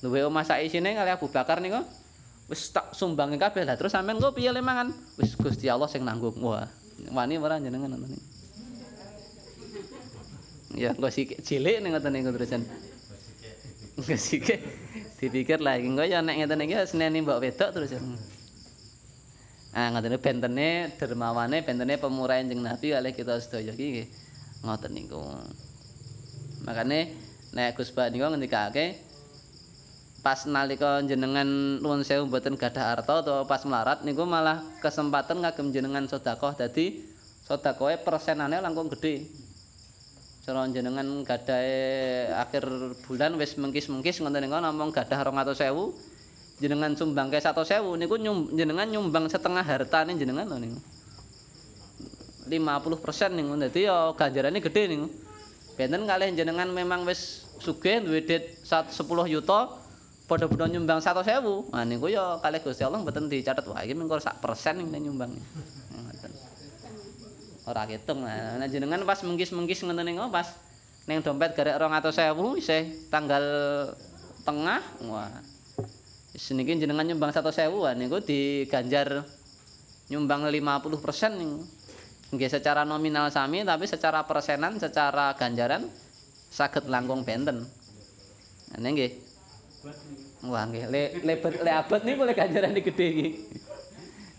Duwe 0.00 0.24
omah 0.24 0.48
saisine 0.48 0.96
kali 0.96 1.12
Abu 1.12 1.28
Bakar 1.28 1.60
niku 1.60 1.84
wis 2.46 2.70
tak 2.70 2.94
sumbangi 2.94 3.38
kabeh 3.38 3.66
lah. 3.66 3.74
Terus 3.74 3.94
sampean 3.94 4.22
kok 4.22 4.34
piye 4.34 4.50
le 4.50 4.62
mangan 4.62 4.94
wis 5.18 5.34
Gusti 5.34 5.66
Allah 5.66 5.90
sing 5.90 6.06
nanggung. 6.06 6.38
Wah 6.42 6.66
wani 7.12 7.36
ora 7.36 7.60
jenengan 7.60 7.92
ngoten 7.92 8.16
ya 10.76 10.92
engko 10.92 11.08
sik 11.12 11.40
cilik 11.44 11.80
ning 11.80 11.92
ngoten 11.92 12.12
niku 12.12 12.32
terusan 12.32 12.62
engko 14.00 14.16
sik 14.16 14.60
dipikir 15.20 15.60
lah 15.60 15.76
engko 15.76 16.04
ya 16.04 16.24
nek 16.24 16.40
ngeten 16.40 16.64
iki 16.64 16.76
seneni 16.88 17.20
mbok 17.20 17.40
wedok 17.40 17.70
terus 17.72 17.92
Ah 19.76 19.92
ngoten 19.92 20.16
bentene 20.16 20.96
dermawane 20.96 21.60
bentene 21.60 22.00
pemurah 22.00 22.40
Kanjeng 22.40 22.64
Nabi 22.64 22.96
kalih 22.96 23.12
kita 23.12 23.36
sedaya 23.44 23.76
iki 23.76 24.08
ngoten 24.64 24.96
niku. 24.96 25.20
Makane 26.64 27.12
nek 27.52 27.76
Gus 27.76 27.92
Pak 27.92 28.08
niku 28.08 28.24
ngendikake 28.24 28.96
pas 30.26 30.42
nalika 30.42 31.06
jenengan 31.06 31.46
nuwun 31.78 32.02
sewu 32.02 32.26
mboten 32.26 32.58
gadah 32.58 32.98
harta 32.98 33.22
atau 33.22 33.46
pas 33.46 33.62
melarat 33.62 34.02
niku 34.02 34.26
malah 34.26 34.58
kesempatan 34.82 35.38
ngagem 35.38 35.70
jenengan 35.70 36.02
sedekah. 36.10 36.50
Dadi 36.58 36.98
sedekahe 37.46 38.02
persenane 38.02 38.58
langkung 38.58 38.90
gedhe. 38.90 39.22
Cara 40.42 40.66
jenengan 40.66 41.06
gadahe 41.22 42.26
akhir 42.42 42.66
bulan 43.06 43.38
wis 43.38 43.54
mengkis-mengkis 43.54 44.18
ngoten 44.18 44.42
niku 44.42 44.58
namung 44.58 44.90
gadah 44.90 45.14
200.000 45.14 46.58
jenengan 46.58 46.90
sumbang 46.98 47.30
ke 47.30 47.38
satu 47.38 47.62
sewu 47.62 47.94
niku 47.94 48.18
nyum, 48.18 48.50
jenengan 48.50 48.90
nyumbang 48.90 49.30
setengah 49.30 49.62
harta 49.62 50.02
nih 50.10 50.18
jenengan 50.18 50.50
loh 50.50 50.58
niku. 50.58 50.82
lima 52.50 52.82
puluh 52.82 52.98
persen 52.98 53.34
nih 53.34 53.46
jadi 53.70 53.80
ya 53.90 53.96
ganjarannya 54.14 54.58
gede 54.58 54.82
nih 54.90 54.98
benten 55.78 56.02
kalian 56.02 56.34
jenengan 56.34 56.70
memang 56.70 57.06
wis 57.06 57.46
suge 57.62 58.02
duwe 58.02 58.22
duit 58.26 58.58
sepuluh 58.90 59.26
juta 59.26 59.85
pada 60.26 60.66
nyumbang 60.66 60.98
satu 60.98 61.22
sewu 61.22 61.70
nah 61.70 61.86
niku 61.86 62.10
ya 62.10 62.42
kalian 62.42 62.62
gusti 62.62 62.82
allah 62.82 63.00
beten 63.06 63.30
dicatat 63.30 63.62
wah 63.66 63.82
ini 63.86 63.94
mengkor 63.94 64.18
sak 64.18 64.42
persen 64.42 64.82
nih 64.82 65.06
nyumbang 65.06 65.32
ora 67.66 67.82
hitung 67.86 68.26
nah 68.26 68.66
jenengan 68.66 69.02
pas 69.06 69.22
mengkis 69.22 69.54
mengkis 69.54 69.86
ngoten 69.86 70.06
niku 70.06 70.26
pas 70.30 70.50
neng 71.06 71.22
dompet 71.22 71.54
garek 71.54 71.78
rong 71.78 71.94
atau 71.94 72.10
sewu 72.10 72.58
isih 72.58 73.06
tanggal 73.10 73.42
tengah 74.42 74.82
wah 75.06 75.30
Seniki 76.36 76.76
jenengan 76.76 77.08
nyumbang 77.08 77.32
satu 77.32 77.48
sewu 77.48 77.88
niku 77.96 78.20
diganjar 78.20 79.24
nyumbang 80.12 80.44
50 80.44 81.00
persen 81.00 81.32
niku. 81.40 81.64
Nggih 82.36 82.50
secara 82.52 82.84
nominal 82.84 83.32
sami 83.32 83.64
tapi 83.64 83.88
secara 83.88 84.26
persenan, 84.28 84.76
secara 84.76 85.32
ganjaran 85.38 85.88
saged 86.52 86.92
langkung 86.92 87.24
benten. 87.24 87.64
Ini 88.76 88.84
nggih. 88.84 89.12
Wah 90.46 90.62
nggih, 90.68 90.84
le 90.92 91.02
lebet 91.26 91.54
le 91.64 91.70
abot 91.72 92.00
niku 92.06 92.22
le 92.22 92.32
ganjaran 92.36 92.76
gede 92.76 93.06
iki. 93.10 93.28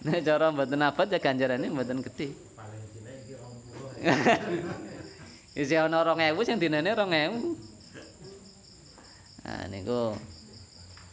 Nek 0.07 0.23
cara 0.23 0.51
mboten 0.53 0.83
abot 0.83 1.07
ya 1.09 1.19
ganjarane 1.19 1.67
mboten 1.67 1.99
gede. 2.05 2.27
Paling 2.55 2.83
dina 2.95 3.11
iki 3.17 3.33
20. 5.57 5.57
Isi 5.61 5.75
ana 5.75 6.03
2000 6.05 6.47
sing 6.47 6.57
dinane 6.61 6.95
2000. 6.95 7.03
Nah 9.43 9.67
niku. 9.67 10.15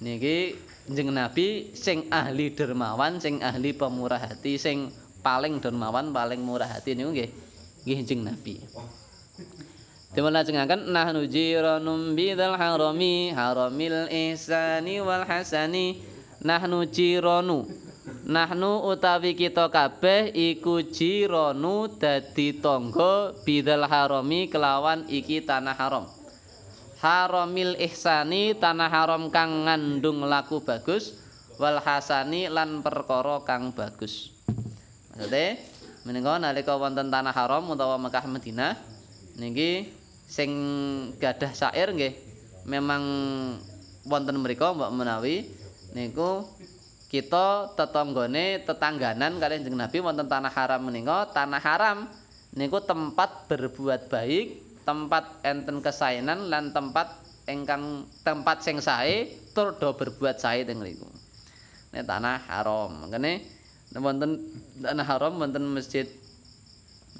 Niki 0.04 0.60
Kanjeng 0.84 1.16
Nabi 1.16 1.72
sing 1.72 2.12
ahli 2.12 2.52
dermawan, 2.52 3.16
sing 3.16 3.40
ahli 3.40 3.72
pemurah 3.72 4.20
hati, 4.20 4.60
sing 4.60 4.92
paling 5.24 5.56
dermawan, 5.56 6.12
paling 6.12 6.44
murah 6.44 6.68
hati 6.68 6.92
niku 6.92 7.16
nggih. 7.16 7.32
Nggih 7.88 7.96
Kanjeng 8.04 8.20
Nabi. 8.20 8.60
Dimalajengaken 10.14 10.94
nahnu 10.94 11.26
jiranum 11.26 12.14
bidzal 12.14 12.54
harami 12.54 13.34
haramil 13.34 14.06
ihsani 14.06 15.02
wal 15.02 15.26
hasani. 15.26 15.98
Nahnu 16.38 16.86
jiranu 16.86 17.66
nahnu 18.22 18.86
utawi 18.94 19.34
kita 19.34 19.66
kabeh 19.74 20.30
iku 20.30 20.86
jiranu 20.86 21.90
dadi 21.98 22.54
tangga 22.62 23.34
bidzal 23.42 23.90
harami 23.90 24.46
kelawan 24.46 25.02
iki 25.10 25.42
tanah 25.42 25.74
haram. 25.74 26.06
Haramil 27.02 27.74
ihsani 27.82 28.54
tanah 28.54 28.86
haram 28.86 29.34
kang 29.34 29.66
ngandung 29.66 30.22
laku 30.30 30.62
bagus 30.62 31.18
wal 31.58 31.82
hasani 31.82 32.46
lan 32.46 32.86
perkara 32.86 33.42
kang 33.42 33.74
bagus. 33.74 34.30
Maksude 35.10 35.58
menika 36.06 36.38
nalika 36.38 36.78
wonten 36.78 37.10
tanah 37.10 37.34
haram 37.34 37.66
utawa 37.66 37.98
Mekah 37.98 38.30
Madinah 38.30 38.78
niki 39.34 40.03
sing 40.34 40.50
gadah 41.22 41.54
syair 41.54 41.94
nggih 41.94 42.14
memang 42.66 43.02
wonten 44.02 44.34
mriku 44.42 44.74
mbok 44.74 44.90
menawi 44.90 45.46
niku 45.94 46.42
kita 47.06 47.70
tetanggane 47.78 48.66
tetangganan 48.66 49.38
kalian 49.38 49.62
jeneng 49.62 49.86
Nabi 49.86 50.02
wonten 50.02 50.26
tanah 50.26 50.50
haram 50.50 50.82
menika 50.82 51.30
tanah 51.30 51.62
haram 51.62 52.10
niku 52.58 52.82
tempat 52.82 53.46
berbuat 53.46 54.10
baik 54.10 54.58
tempat 54.82 55.46
enten 55.46 55.78
kesainan 55.78 56.50
lan 56.50 56.74
tempat 56.74 57.22
ingkang 57.46 58.08
tempat 58.26 58.66
sing 58.66 58.82
sae 58.82 59.30
tur 59.54 59.76
do 59.76 59.94
berbuat 59.94 60.40
sae 60.40 60.64
teng 60.66 60.80
mriku. 60.80 61.06
Tanah 61.94 62.42
haram, 62.50 63.06
ngene 63.06 63.38
wonten 63.94 64.50
tanah 64.82 65.06
haram 65.06 65.38
wonten 65.38 65.62
masjid 65.70 66.10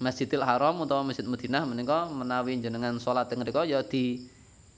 Masjidil 0.05 0.45
Haram 0.45 0.77
utawa 0.85 1.01
Masjid 1.01 1.25
Madinah 1.25 1.65
menika 1.65 2.05
menawi 2.13 2.61
jenengan 2.61 3.01
salat 3.01 3.33
teng 3.33 3.41
mriku 3.41 3.65
ya 3.65 3.81
di 3.81 4.29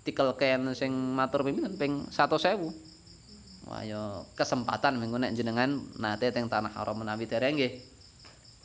tikelken 0.07 0.71
sing 0.79 0.95
matur 0.95 1.43
pimpinan 1.43 1.75
ping 1.75 2.07
100.000. 2.15 3.67
Wah 3.67 3.83
ya 3.83 4.23
kesempatan 4.39 5.03
mengko 5.03 5.19
nek 5.19 5.35
jenengan 5.35 5.83
nate 5.99 6.31
teng 6.31 6.47
tanah 6.47 6.71
haram 6.71 7.03
menawi 7.03 7.27
dereng 7.27 7.59
nggih. 7.59 7.83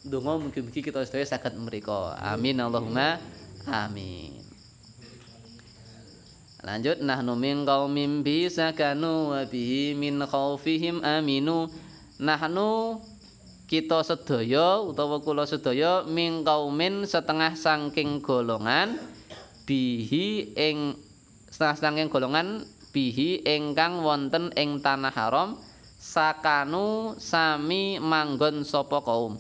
Donga 0.06 0.38
mugi-mugi 0.38 0.86
kita 0.86 1.02
sedaya 1.02 1.26
saged 1.26 1.58
mriku. 1.58 2.14
Amin 2.22 2.62
Allahumma 2.62 3.18
Amin. 3.66 4.42
Lanjut 6.62 7.02
nahnu 7.02 7.34
min 7.34 7.66
qaumin 7.66 8.22
bi 8.22 8.46
sakanu 8.46 9.34
wa 9.34 9.42
bihi 9.50 9.98
min 9.98 10.22
khaufihim 10.22 11.02
aminu. 11.02 11.66
Nahnu 12.22 13.02
kita 13.72 14.04
sedaya 14.04 14.84
utawa 14.84 15.24
kula 15.24 15.48
sedaya 15.48 16.04
min 16.04 16.44
qaumin 16.44 17.08
setengah 17.08 17.56
saking 17.56 18.20
golongan 18.20 19.00
bihi 19.64 20.52
ing 20.60 21.00
setengah 21.48 21.80
saking 21.80 22.12
golongan 22.12 22.68
bihi 22.92 23.48
ingkang 23.48 24.04
wonten 24.04 24.52
ing 24.60 24.84
tanah 24.84 25.16
haram 25.16 25.56
sakanu 25.96 27.16
sami 27.16 27.96
manggon 28.04 28.68
sapa 28.68 29.00
kaum. 29.08 29.40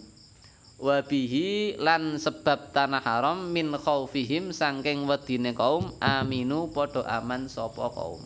wabihi 0.79 1.75
lan 1.83 2.15
sebab 2.15 2.71
tanah 2.71 3.03
haram 3.03 3.51
min 3.51 3.75
khaufihim 3.75 4.55
saking 4.55 5.11
wedine 5.11 5.51
kaum 5.51 5.91
aminu 5.99 6.71
padha 6.71 7.03
aman 7.19 7.51
sapa 7.51 7.91
kaum. 7.91 8.23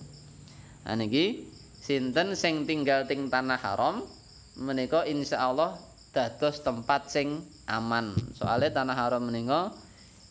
Ha 0.85 0.93
niki 0.93 1.49
sinten 1.81 2.37
sing 2.37 2.69
tinggal 2.69 3.09
ting 3.09 3.33
tanah 3.33 3.57
haram 3.57 4.05
menika 4.53 5.01
insyaallah 5.03 5.94
dados 6.15 6.63
tempat 6.63 7.11
sing 7.11 7.43
aman. 7.67 8.15
Soale 8.31 8.71
tanah 8.71 8.95
haram 8.95 9.27
menika 9.27 9.75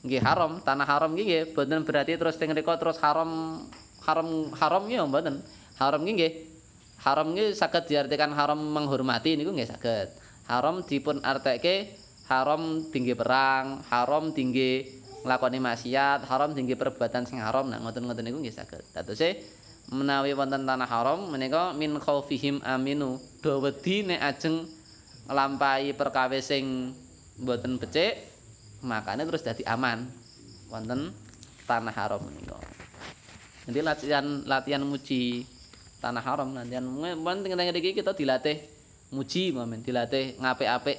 nggih 0.01 0.25
haram, 0.25 0.64
tanah 0.64 0.88
haram 0.88 1.12
nggih 1.12 1.53
boten 1.53 1.85
berarti 1.85 2.16
terus 2.16 2.40
teng 2.40 2.57
mriku 2.57 2.73
terus 2.81 2.97
haram 3.05 3.61
haram 4.01 4.49
haram 4.57 4.83
nggih 4.88 5.05
mboten. 5.05 5.44
Haram 5.77 6.01
nggih 6.01 6.49
haram 7.05 7.37
nggih 7.37 7.53
saged 7.53 7.85
diartikan 7.92 8.33
haram 8.33 8.57
menghormati 8.57 9.37
niku 9.37 9.53
nggih 9.53 9.68
saged. 9.68 10.09
Haram 10.49 10.81
dipun 10.88 11.20
arteke 11.20 12.01
haram 12.33 12.88
tinggi 12.88 13.12
perang, 13.12 13.85
haram 13.92 14.33
tinggi 14.33 14.88
nglakoni 15.25 15.61
maksiat, 15.61 16.25
haram 16.29 16.57
tinggi 16.57 16.77
perbuatan 16.77 17.29
sing 17.29 17.40
haram. 17.40 17.68
Nah, 17.68 17.81
ngoten-ngoten 17.85 18.25
niku 18.25 18.40
nggih 18.40 18.57
saged. 18.57 18.85
Dadose 18.97 19.40
menawi 19.92 20.33
wonten 20.33 20.64
tanah 20.64 20.88
haram 20.88 21.29
menika 21.29 21.77
min 21.77 22.01
khaufihim 22.01 22.64
aminu. 22.64 23.20
Do 23.44 23.61
wedi 23.61 24.05
nek 24.05 24.20
ajeng 24.20 24.64
nglampahi 25.28 25.96
perkawis 25.96 26.48
sing 26.48 26.94
mboten 27.40 27.80
becik, 27.80 28.24
makane 28.84 29.24
terus 29.24 29.42
dadi 29.42 29.64
aman. 29.64 30.06
Wonten 30.68 31.14
tanah 31.68 31.94
haram 31.94 32.20
menika. 32.24 32.58
Nanti 33.64 33.80
latihan 33.80 34.26
latihan 34.44 34.82
muji 34.84 35.48
tanah 36.04 36.20
haram 36.20 36.52
latihan 36.52 36.84
penting 37.24 37.56
iki 37.56 37.96
kita 37.96 38.12
dilatih 38.12 38.60
muji 39.08 39.56
momen 39.56 39.80
dilatih 39.80 40.37
ngapik-apik 40.37 40.98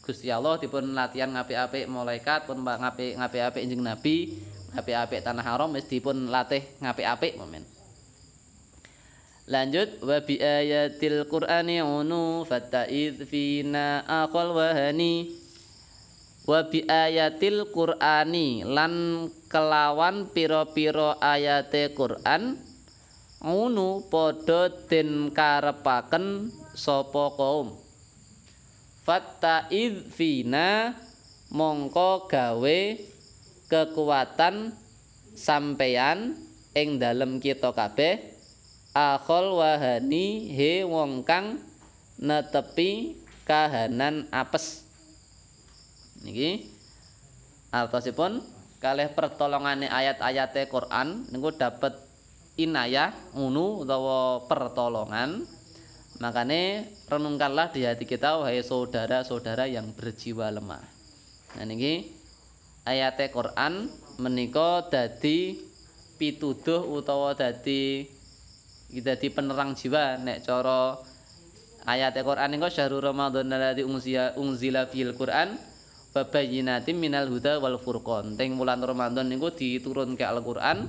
Gusti 0.00 0.32
Allah 0.32 0.56
dipun 0.56 0.96
latihan 0.96 1.28
ngapik-apik 1.28 1.84
malaikat 1.90 2.48
pun 2.48 2.64
ngapik 2.64 3.20
ngapik-apik 3.20 3.60
Kanjeng 3.66 3.84
Nabi 3.84 4.38
apik-apik 4.72 5.20
tanah 5.20 5.44
haram 5.44 5.68
wis 5.76 5.84
dipun 5.84 6.32
latih 6.32 6.64
ngapik-apik 6.80 7.36
momen 7.36 7.75
Lanjut 9.46 10.02
wa 10.02 10.18
bi 10.26 10.42
ayatil 10.42 11.22
Qur'ani 11.30 11.78
unu 11.78 12.42
fatta'id 12.42 13.22
fina 13.30 14.02
aqal 14.02 14.50
wahani. 14.50 15.30
Wa 16.42 16.66
bi 16.66 16.82
ayatil 16.82 17.70
Qur'ani 17.70 18.66
lan 18.66 19.26
kelawan 19.46 20.26
pira-pira 20.34 21.14
ayate 21.22 21.94
Qur'an 21.94 22.58
unu 23.38 24.02
padha 24.10 24.66
den 24.90 25.30
karepaken 25.30 26.50
sapa 26.74 27.30
kaum 27.38 27.78
fatta'id 29.06 30.10
fina 30.10 30.90
mongko 31.54 32.26
gawe 32.26 32.78
kekuatan 33.70 34.74
sampeyan 35.38 36.34
ing 36.74 36.98
dalem 36.98 37.38
kita 37.38 37.70
kabeh 37.70 38.35
akhol 38.96 39.60
wahani 39.60 40.48
he 40.56 40.80
wong 40.88 41.20
kang 41.20 41.60
netepi 42.16 43.20
kahanan 43.44 44.24
apes. 44.32 44.88
Niki 46.24 46.72
artosipun 47.68 48.40
kalih 48.80 49.12
pertolongane 49.12 49.92
ayat-ayate 49.92 50.72
Quran 50.72 51.28
niku 51.28 51.52
dapat 51.52 51.92
inayah 52.56 53.12
unu 53.36 53.84
utawa 53.84 54.48
pertolongan. 54.48 55.44
Makane 56.16 56.88
renungkanlah 57.12 57.76
di 57.76 57.84
hati 57.84 58.08
kita 58.08 58.40
wahai 58.40 58.64
saudara-saudara 58.64 59.68
yang 59.68 59.92
berjiwa 59.92 60.48
lemah. 60.48 60.80
Nah 61.60 61.64
niki 61.68 62.08
ayate 62.88 63.28
Quran 63.28 63.92
menika 64.16 64.88
dadi 64.88 65.60
pituduh 66.16 66.80
utawa 66.88 67.36
dadi 67.36 68.08
kita 68.90 69.18
di 69.18 69.28
penerang 69.30 69.74
jiwa 69.74 70.20
nek 70.22 70.46
cara 70.46 70.98
ayat 71.86 72.14
Al-Qur'an 72.18 72.50
niku 72.50 72.70
syahrul 72.70 73.02
ramadhan 73.02 73.50
alladzi 73.50 73.82
unzila 73.82 74.34
unzila 74.38 74.86
fil 74.90 75.14
Qur'an 75.14 75.58
babayinatim 76.16 76.96
minal 76.96 77.28
huda 77.28 77.60
wal 77.60 77.76
furqan. 77.76 78.40
Teng 78.40 78.56
bulan 78.56 78.80
Ramadan 78.80 79.28
niku 79.28 79.52
diturunke 79.52 80.24
Al-Qur'an 80.24 80.88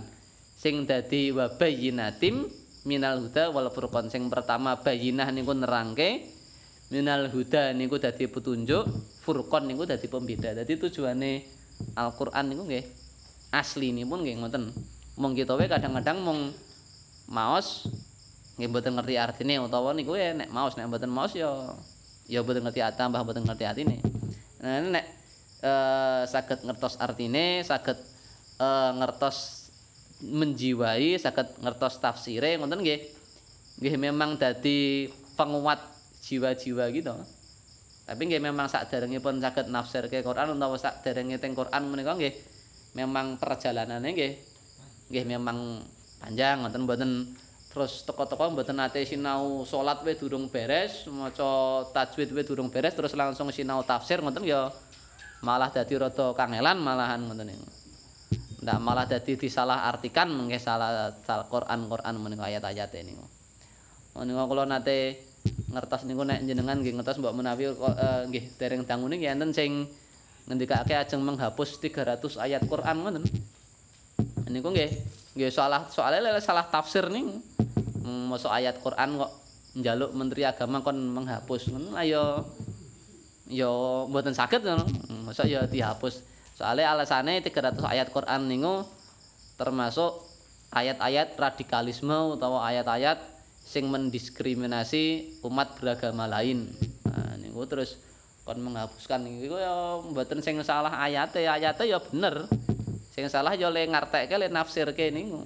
sing 0.55 0.87
dadi 0.87 1.35
wabayinatim 1.35 2.47
minal 2.87 3.27
huda 3.27 3.51
wal 3.51 3.67
furqan. 3.67 4.07
Sing 4.07 4.31
pertama 4.31 4.79
bayinah 4.79 5.27
niku 5.35 5.51
nerangke 5.51 6.31
minal 6.87 7.27
huda 7.27 7.75
niku 7.75 7.99
dadi 7.99 8.31
petunjuk, 8.31 8.87
furqan 9.27 9.67
niku 9.67 9.83
dadi 9.83 10.07
pembeda. 10.07 10.55
Dadi 10.55 10.79
tujuane 10.79 11.43
Al-Qur'an 11.99 12.47
niku 12.47 12.63
nggih 12.63 12.85
asli 13.51 13.91
ini 13.91 14.07
pun 14.07 14.23
nggih 14.23 14.39
ngoten. 14.39 14.71
Mong 15.19 15.33
kita 15.35 15.59
kadang-kadang 15.59 16.23
mong 16.23 16.39
maos 17.27 17.87
nggih 18.57 18.67
mboten 18.73 18.97
ngerti 18.97 19.15
artine 19.21 19.61
utawa 19.61 19.93
niku 19.93 20.17
ya 20.17 20.33
nek 20.33 20.49
maos 20.49 20.73
nek 20.73 20.89
mboten 20.89 21.11
maos 21.13 21.37
ya 21.37 21.77
ya 22.27 22.43
mboten 22.43 22.67
ngerti 22.67 22.83
tambah 22.99 23.23
mboten 23.23 23.47
ngerti 23.47 23.63
artine. 23.63 23.97
Nah 24.59 24.83
nek 24.83 25.05
eh 25.63 26.21
saged 26.27 26.65
ngertos 26.67 26.99
artine, 26.99 27.63
saged 27.63 27.97
eh 28.59 28.91
ngertos 28.99 29.69
menjiwai, 30.21 31.15
saged 31.17 31.61
ngertos 31.63 32.03
tafsire 32.03 32.59
ngoten 32.59 32.83
nggih. 32.83 33.01
Nggih 33.77 33.95
memang 34.01 34.35
dadi 34.41 35.07
penguat 35.37 35.79
jiwa-jiwa 36.25 36.89
gitu. 36.91 37.13
Tapi 38.07 38.21
nggih 38.23 38.41
memang 38.43 38.67
saderengipun 38.71 39.39
saged 39.39 39.67
nafsirke 39.71 40.23
Quran 40.23 40.55
utawa 40.55 40.75
saderenge 40.79 41.39
teng 41.39 41.55
Quran 41.55 41.91
menika 41.91 42.15
nggih 42.15 42.33
memang 42.95 43.37
perjalanane 43.37 44.09
nggih 44.15 44.33
nggih 45.11 45.25
memang 45.27 45.83
panjang 46.21 46.65
ngoten 46.65 46.81
mboten. 46.83 47.11
Terus 47.67 48.01
teko-teko 48.09 48.57
mboten 48.57 48.81
nate 48.81 49.05
sinau 49.05 49.61
salat 49.61 50.01
we 50.01 50.17
durung 50.17 50.49
beres 50.49 51.05
maca 51.05 51.85
tajwid 51.93 52.33
we 52.33 52.41
durung 52.41 52.73
beres 52.73 52.97
terus 52.97 53.13
langsung 53.13 53.53
sinau 53.53 53.85
tafsir 53.85 54.17
ngoten 54.23 54.41
ya. 54.47 54.73
Malah 55.45 55.69
dadi 55.69 55.93
rada 55.93 56.33
kangelan 56.33 56.81
malahan 56.81 57.21
ngoten 57.29 57.53
ndak 58.57 58.77
malah 58.81 59.05
dadi 59.05 59.37
disalah 59.37 59.85
artikan 59.85 60.33
mengke 60.33 60.57
salah 60.57 61.13
Quran 61.23 61.85
Quran 61.85 62.13
menika 62.17 62.49
ayat-ayat 62.49 62.89
niku. 63.05 63.25
Menika 64.17 64.43
kula 64.49 64.65
nate 64.65 65.27
ngertos 65.69 66.03
niku 66.09 66.25
nek 66.25 66.43
jenengan 66.43 66.81
nggih 66.81 66.97
ngertos 66.97 67.21
mbok 67.21 67.35
menawi 67.35 67.71
uh, 67.71 68.25
nggih 68.27 68.57
dereng 68.57 68.83
dangune 68.83 69.15
nggih 69.21 69.31
enten 69.37 69.51
sing 69.53 69.87
ngendikake 70.47 70.95
ajeng 70.95 71.21
menghapus 71.23 71.79
300 71.83 72.23
ayat 72.39 72.63
Quran 72.65 73.03
ngoten 73.03 73.23
niku 74.47 74.71
nggih 74.71 74.91
nggih 75.37 75.51
salah 75.53 75.85
soalnya 75.91 76.39
salah 76.41 76.65
tafsir 76.67 77.07
nih 77.11 77.37
masuk 78.07 78.51
ayat 78.51 78.79
Quran 78.79 79.19
kok 79.19 79.31
njaluk 79.77 80.11
menteri 80.17 80.41
agama 80.47 80.81
kon 80.81 80.97
menghapus. 80.97 81.69
Ayo 81.93 82.47
yo 83.47 84.03
mboten 84.09 84.33
saged 84.33 84.65
hmm, 84.65 85.29
masa 85.29 85.45
ya 85.45 85.69
dihapus. 85.69 86.25
Soalnya 86.57 86.97
alasannya 86.97 87.45
300 87.45 87.77
ayat 87.85 88.07
Quran 88.09 88.49
niku 88.49 88.81
termasuk 89.61 90.25
ayat-ayat 90.73 91.37
radikalisme 91.37 92.33
utawa 92.33 92.65
ayat-ayat 92.65 93.21
sing 93.61 93.85
mendiskriminasi 93.87 95.37
umat 95.45 95.77
beragama 95.77 96.25
lain. 96.25 96.73
Nah 97.05 97.37
niku 97.37 97.69
terus 97.69 98.01
kon 98.41 98.57
menghapuskan. 98.57 99.21
Niku 99.21 99.61
ya 99.61 100.01
mboten 100.01 100.41
sing 100.41 100.57
salah 100.65 100.97
ayate. 100.97 101.45
Ayate 101.45 101.85
ya 101.85 102.01
bener 102.01 102.49
sing 103.17 103.33
salah 103.33 103.57
ya 103.57 103.73
le 103.73 103.81
ngartekke 103.81 104.37
le 104.37 104.45
nafsirke 104.45 105.09
niku. 105.09 105.41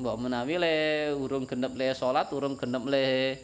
Mbok 0.00 0.16
menawi 0.16 0.56
le 0.56 0.74
urung 1.12 1.44
genep 1.44 1.76
le 1.76 1.92
salat 1.92 2.32
urung 2.32 2.56
genep 2.56 2.80
le 2.88 3.36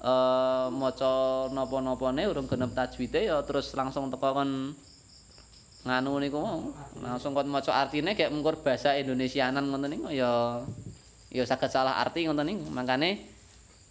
uh, 0.00 0.72
maca 0.72 1.52
napa-napane 1.52 2.24
urung 2.32 2.48
genep 2.48 2.72
tajwide 2.72 3.28
ya 3.28 3.44
terus 3.44 3.76
langsung 3.76 4.08
teko 4.08 4.24
kon 4.32 4.72
nganu 5.84 6.12
niku 6.16 6.40
langsung 7.04 7.36
kon 7.36 7.44
maca 7.52 7.76
artine 7.76 8.16
kayak 8.16 8.32
mengkur 8.32 8.56
bahasa 8.64 8.96
Indonesianan 8.96 9.68
ngoten 9.68 9.92
niku 9.92 10.08
ya 10.08 10.64
ya 11.28 11.44
saged 11.44 11.68
salah 11.68 12.00
arti 12.00 12.24
ngoten 12.24 12.56
niku. 12.56 12.72
Makane 12.72 13.20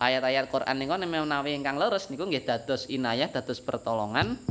ayat-ayat 0.02 0.50
Quran 0.50 0.82
niku 0.82 0.98
menawi 0.98 1.54
ingkang 1.54 1.78
leres 1.78 2.10
niku 2.10 2.26
nggih 2.26 2.50
dados 2.50 2.90
inayah 2.90 3.30
dados 3.30 3.62
pertolongan. 3.62 4.42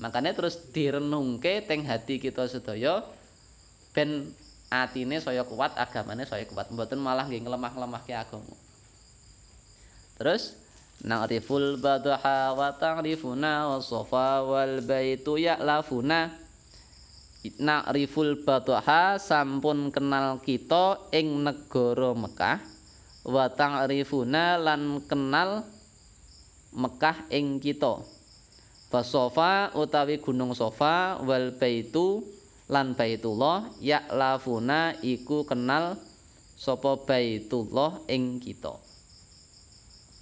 Makane 0.00 0.32
terus 0.32 0.72
direnungke 0.72 1.68
teng 1.68 1.84
hati 1.84 2.16
kita 2.16 2.48
sedaya 2.48 3.04
ben 3.94 4.34
atine 4.74 5.22
saya 5.22 5.46
kuat 5.46 5.78
agamane 5.78 6.26
saya 6.26 6.42
kuat. 6.50 6.68
Mboten 6.74 6.98
malah 6.98 7.30
nggih 7.30 7.46
nglemah-lemahke 7.46 8.10
agama. 8.10 8.58
Terus 10.18 10.58
na'riful 11.06 11.78
badaha 11.78 12.54
wa 12.58 12.74
ta'rifuna 12.74 13.70
wa 13.70 13.78
safa 13.78 14.42
wal 14.42 14.82
baitu 14.82 15.38
ya'lafuna. 15.38 16.34
Na'riful 17.62 18.42
badaha 18.42 19.20
sampun 19.22 19.94
kenal 19.94 20.42
kita 20.42 20.98
ing 21.14 21.46
negara 21.46 22.10
Mekah. 22.18 22.58
Wa 23.24 23.46
ta'rifuna 23.46 24.58
lan 24.58 25.06
kenal 25.06 25.62
Mekah 26.74 27.30
ing 27.30 27.62
kita. 27.62 28.02
Basofa 28.90 29.74
utawi 29.74 30.22
gunung 30.22 30.54
Sofa 30.54 31.18
wal 31.22 31.54
baitu 31.58 32.22
lan 32.68 32.96
Baitullah 32.96 33.68
lafuna 34.08 34.96
iku 35.04 35.44
kenal 35.44 36.00
sapa 36.56 36.96
Baitullah 37.04 38.00
ing 38.08 38.40
kita. 38.40 38.72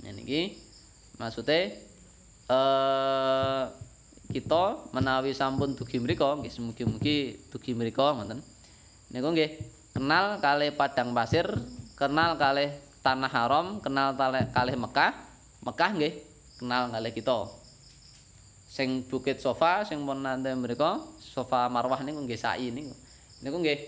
Niki 0.03 0.59
maksude 1.23 1.79
eh 2.51 3.63
kita 4.33 4.65
menawi 4.97 5.37
sampun 5.37 5.77
dugi 5.77 6.01
mriku 6.01 6.43
nggih 6.43 6.51
mugi-mugi 6.59 7.39
dugi 7.53 7.73
mriku 7.79 8.03
ngoten. 8.03 8.43
Niku 9.15 9.29
nggih 9.31 9.51
kenal 9.95 10.41
kalih 10.43 10.75
padang 10.75 11.15
pasir, 11.15 11.47
kenal 11.95 12.35
kalih 12.41 12.73
tanah 13.05 13.31
haram, 13.31 13.79
kenal 13.85 14.17
kalih 14.51 14.77
Mekah. 14.81 15.15
Mekah 15.63 15.91
nggih 15.95 16.15
kenal 16.59 16.91
kalih 16.91 17.13
kita. 17.15 17.62
Sing 18.73 19.05
bukit 19.05 19.37
sofa 19.37 19.85
sing 19.85 20.01
pun 20.09 20.25
nante 20.25 20.49
mereka 20.57 20.97
sofa 21.21 21.69
marwah 21.69 22.01
niku 22.01 22.25
nggih 22.25 22.41
sa'i 22.41 22.73
niku. 22.73 22.97
Niku 23.45 23.61
nggih 23.61 23.79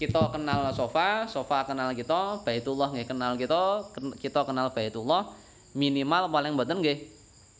kita 0.00 0.32
kenal 0.32 0.72
sofa 0.72 1.28
sofa 1.28 1.68
kenal 1.68 1.92
kita 1.92 2.40
baitullah 2.40 2.88
nggih 2.88 3.04
kenal 3.04 3.36
kita 3.36 3.92
kita 4.16 4.40
kenal 4.48 4.72
baitullah. 4.72 5.28
Minimal 5.76 6.32
paling 6.32 6.56
mboten 6.56 6.80
nggih 6.80 7.04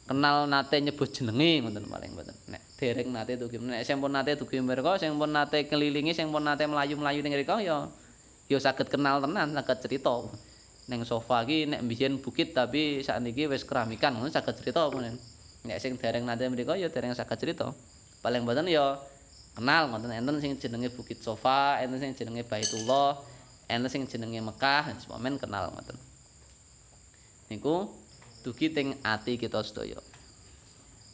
kenal 0.09 0.49
nate 0.49 0.81
nyebut 0.81 1.13
jenenge 1.13 1.69
ngoten 1.69 1.85
paling 1.85 2.17
mboten. 2.17 2.33
Nek 2.49 2.65
dereng 2.81 3.13
nate 3.13 3.37
dugi 3.37 3.61
nek 3.61 3.85
sing 3.85 4.01
pun 4.01 4.17
nate 4.17 4.41
dugi 4.41 4.57
mereka 4.65 4.97
pun 4.97 5.29
nate 5.29 5.69
kelilingi 5.69 6.17
sing 6.17 6.33
pun 6.33 6.49
nate 6.49 6.65
melayu-melayu 6.65 7.21
ning 7.21 7.37
mriku 7.37 7.61
ya 7.61 7.93
ya 8.49 8.57
saged 8.57 8.89
kenal 8.89 9.21
tenan 9.21 9.53
saged 9.53 9.85
cerita. 9.85 10.17
Ning 10.89 11.05
sofa 11.05 11.45
iki 11.45 11.69
nek 11.69 11.85
mbiyen 11.85 12.25
bukit 12.25 12.57
tapi 12.57 13.05
sakniki 13.05 13.53
wis 13.53 13.69
keramikan 13.69 14.17
ngono 14.17 14.33
saged 14.33 14.57
cerita 14.65 14.89
ngoten 14.89 15.30
nek 15.67 15.79
sing 15.81 15.97
dereng 16.01 16.25
nate 16.25 16.49
mriku 16.49 16.77
ya 16.77 16.89
dereng 16.89 17.13
saged 17.13 17.37
crita 17.37 17.73
paling 18.21 18.45
mboten 18.45 18.69
ya 18.69 19.01
kenal 19.57 19.91
ngoten 19.91 20.15
enten 20.15 20.37
sing 20.39 20.57
jenenge 20.57 20.89
Bukit 20.95 21.21
Sofa, 21.21 21.81
enten 21.83 21.99
sing 21.99 22.13
jenenge 22.15 22.47
Baitullah, 22.47 23.19
enten 23.67 23.91
sing 23.91 24.03
jenenge 24.07 24.41
Mekah, 24.41 24.95
semomen 25.03 25.37
kenal 25.37 25.75
ngoten. 25.75 25.99
Niku 27.51 27.91
dugi 28.47 28.71
teng 28.71 28.95
ati 29.03 29.37
kita 29.37 29.61
sedaya. 29.67 29.99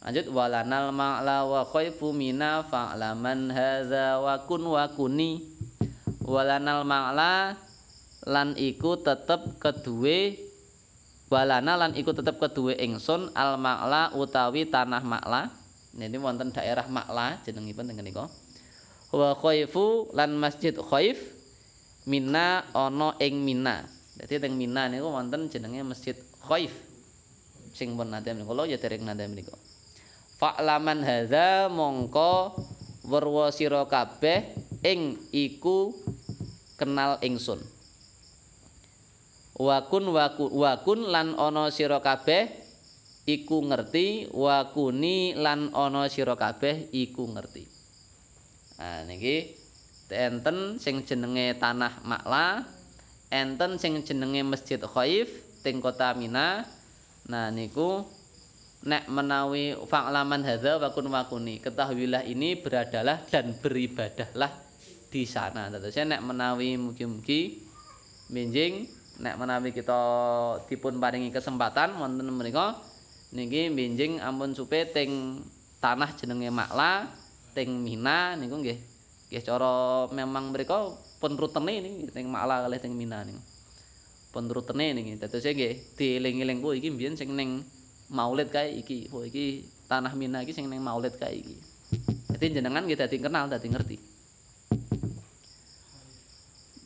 Lanjut 0.05 0.31
walanal 0.31 0.95
ma'la 0.95 1.43
wa 1.49 1.67
khaifu 1.67 2.15
mina 2.15 2.63
fa'laman 2.69 3.51
hadza 3.51 4.23
wa 4.23 4.39
kun 4.47 4.63
wa 4.63 4.85
kuni. 4.95 5.43
Walanal 6.23 6.87
ma'la 6.87 7.59
lan 8.27 8.55
iku 8.55 9.01
tetep 9.01 9.59
keduwe 9.59 10.46
walana 11.27 11.75
lan 11.75 11.93
iku 11.99 12.15
tetep 12.15 12.39
keduwe 12.39 12.79
ingsun 12.79 13.35
al 13.35 13.59
ma'la 13.59 14.15
utawi 14.15 14.67
tanah 14.67 15.03
ma'la. 15.03 15.67
Ini 15.97 16.21
wonten 16.21 16.53
daerah 16.53 16.85
Makla 16.93 17.41
jenengipun 17.49 17.89
teng 17.89 17.97
niku. 18.05 18.29
Wa 19.17 19.33
khaifu 19.33 20.13
lan 20.13 20.37
Masjid 20.37 20.77
Khaif 20.77 21.17
Mina 22.05 22.69
ana 22.77 23.17
ing 23.17 23.41
Mina. 23.41 23.89
Dadi 24.21 24.37
teng 24.37 24.61
Mina 24.61 24.93
niku 24.93 25.09
wonten 25.09 25.49
jenenge 25.49 25.81
Masjid 25.89 26.13
Khaif. 26.45 26.71
Sing 27.73 27.97
pun 27.97 28.13
nate 28.13 28.29
kula 28.45 28.69
ya 28.69 28.77
dereng 28.77 29.09
nate 29.09 29.25
menika. 29.25 29.57
Fa'laman 30.37 31.01
hadza 31.01 31.73
mongko 31.73 32.53
werwa 33.09 33.49
sira 33.49 33.89
kabeh 33.89 34.53
ing 34.85 35.17
iku 35.33 35.97
kenal 36.77 37.17
ingsun. 37.25 37.57
Wakun 39.57 40.13
wakun 40.53 41.01
lan 41.09 41.33
ana 41.41 41.73
sira 41.73 42.05
kabeh 42.05 42.53
iku 43.25 43.65
ngerti 43.65 44.29
wa 44.37 44.69
kuni 44.69 45.33
lan 45.33 45.73
ana 45.73 46.13
sira 46.13 46.37
kabeh 46.37 46.93
iku 46.93 47.25
ngerti. 47.33 47.65
Nah 48.77 49.09
niki 49.09 49.57
enten 50.13 50.77
sing 50.77 51.09
jenenge 51.09 51.57
Tanah 51.57 52.05
Makla, 52.05 52.69
enten 53.33 53.81
sing 53.81 54.05
jenenge 54.05 54.45
Masjid 54.45 54.77
Khaif 54.77 55.33
teng 55.65 55.81
Kota 55.81 56.13
Mina. 56.13 56.69
Nah 57.33 57.49
niku 57.49 58.05
nek 58.85 59.09
menawi 59.09 59.73
fa'laman 59.89 60.45
hadza 60.45 60.77
wa 60.77 60.93
kun 60.93 61.09
wa 61.09 61.25
kuni, 61.33 61.65
ketahuilah 61.65 62.29
ini 62.29 62.61
beradalah 62.61 63.25
dan 63.33 63.57
beribadahlah 63.57 64.53
di 65.09 65.25
sana. 65.25 65.73
Terus 65.73 65.97
nek 65.97 66.21
menawi 66.21 66.77
mugi-mugi 66.77 67.57
minjing 68.29 68.85
nek 69.17 69.35
menawi 69.41 69.73
kita 69.73 70.01
dipun 70.69 71.01
paringi 71.01 71.33
kesempatan 71.33 71.97
wonten 71.97 72.29
menika 72.29 72.77
niki 73.33 73.73
benjing 73.73 74.21
ampun 74.21 74.53
supe 74.53 74.85
teng 74.93 75.41
tanah 75.81 76.13
jenenge 76.17 76.53
Makla 76.53 77.09
teng 77.57 77.81
Mina 77.81 78.37
niku 78.37 78.61
nggih. 78.61 78.79
Nggih 79.33 79.43
cara 79.43 80.07
memang 80.13 80.53
mereka 80.53 80.93
pun 81.17 81.33
rutene 81.35 81.81
niki 81.81 82.13
teng 82.13 82.29
Makla 82.29 82.69
kalih 82.69 82.81
teng 82.81 82.93
Mina 82.93 83.25
niku. 83.25 83.41
Pun 84.33 84.45
rutene 84.53 84.93
niki. 84.93 85.17
Dados 85.17 85.45
nggih 85.45 85.97
dieling-eling 85.97 86.61
ku 86.61 86.77
iki 86.77 86.93
mbiyen 86.93 87.17
sing 87.17 87.33
ning 87.33 87.65
Maulid 88.13 88.53
kae 88.53 88.71
iki. 88.85 89.11
Oh 89.11 89.25
iki 89.25 89.67
tanah 89.89 90.13
Mina 90.13 90.45
iki 90.45 90.53
sing 90.53 90.69
ning 90.69 90.85
Maulid 90.85 91.17
kae 91.17 91.41
iki. 91.41 91.57
Dadi 92.37 92.53
jenengan 92.53 92.85
nggih 92.85 93.01
dadi 93.01 93.17
kenal 93.17 93.49
dadi 93.49 93.67
ngerti. 93.73 93.97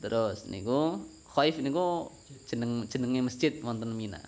Terus 0.01 0.49
niku 0.49 0.97
Khaif 1.31 1.63
niku 1.63 2.11
jeneng 2.51 2.91
jenenge 2.91 3.31
masjid 3.31 3.55
wonten 3.63 3.95
Mina. 3.95 4.19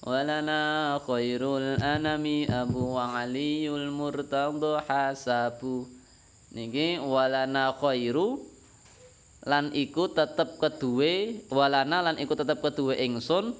Walana 0.00 0.96
khairul 1.04 1.76
anami 1.84 2.48
abu 2.48 2.96
wa 2.96 3.12
aliyul 3.12 3.92
murtadha 3.92 4.80
hasabu. 4.88 5.84
Niki 6.56 6.96
walana 6.96 7.76
khairu 7.76 8.40
lan 9.44 9.68
iku 9.76 10.08
tetep 10.08 10.56
keduwe 10.56 11.44
walana 11.52 12.08
lan 12.08 12.16
iku 12.16 12.32
tetep 12.32 12.64
keduwe 12.64 12.96
ingsun 12.96 13.52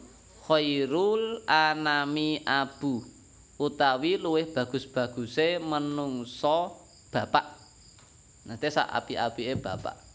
khairul 0.48 1.44
anami 1.44 2.40
abu. 2.48 3.04
Utawi 3.60 4.16
luwih 4.16 4.48
bagus-baguse 4.56 5.60
menungso 5.60 6.80
bapak. 7.12 7.44
Nanti 8.48 8.72
sak 8.72 8.88
api-apike 8.88 9.60
bapak 9.60 10.07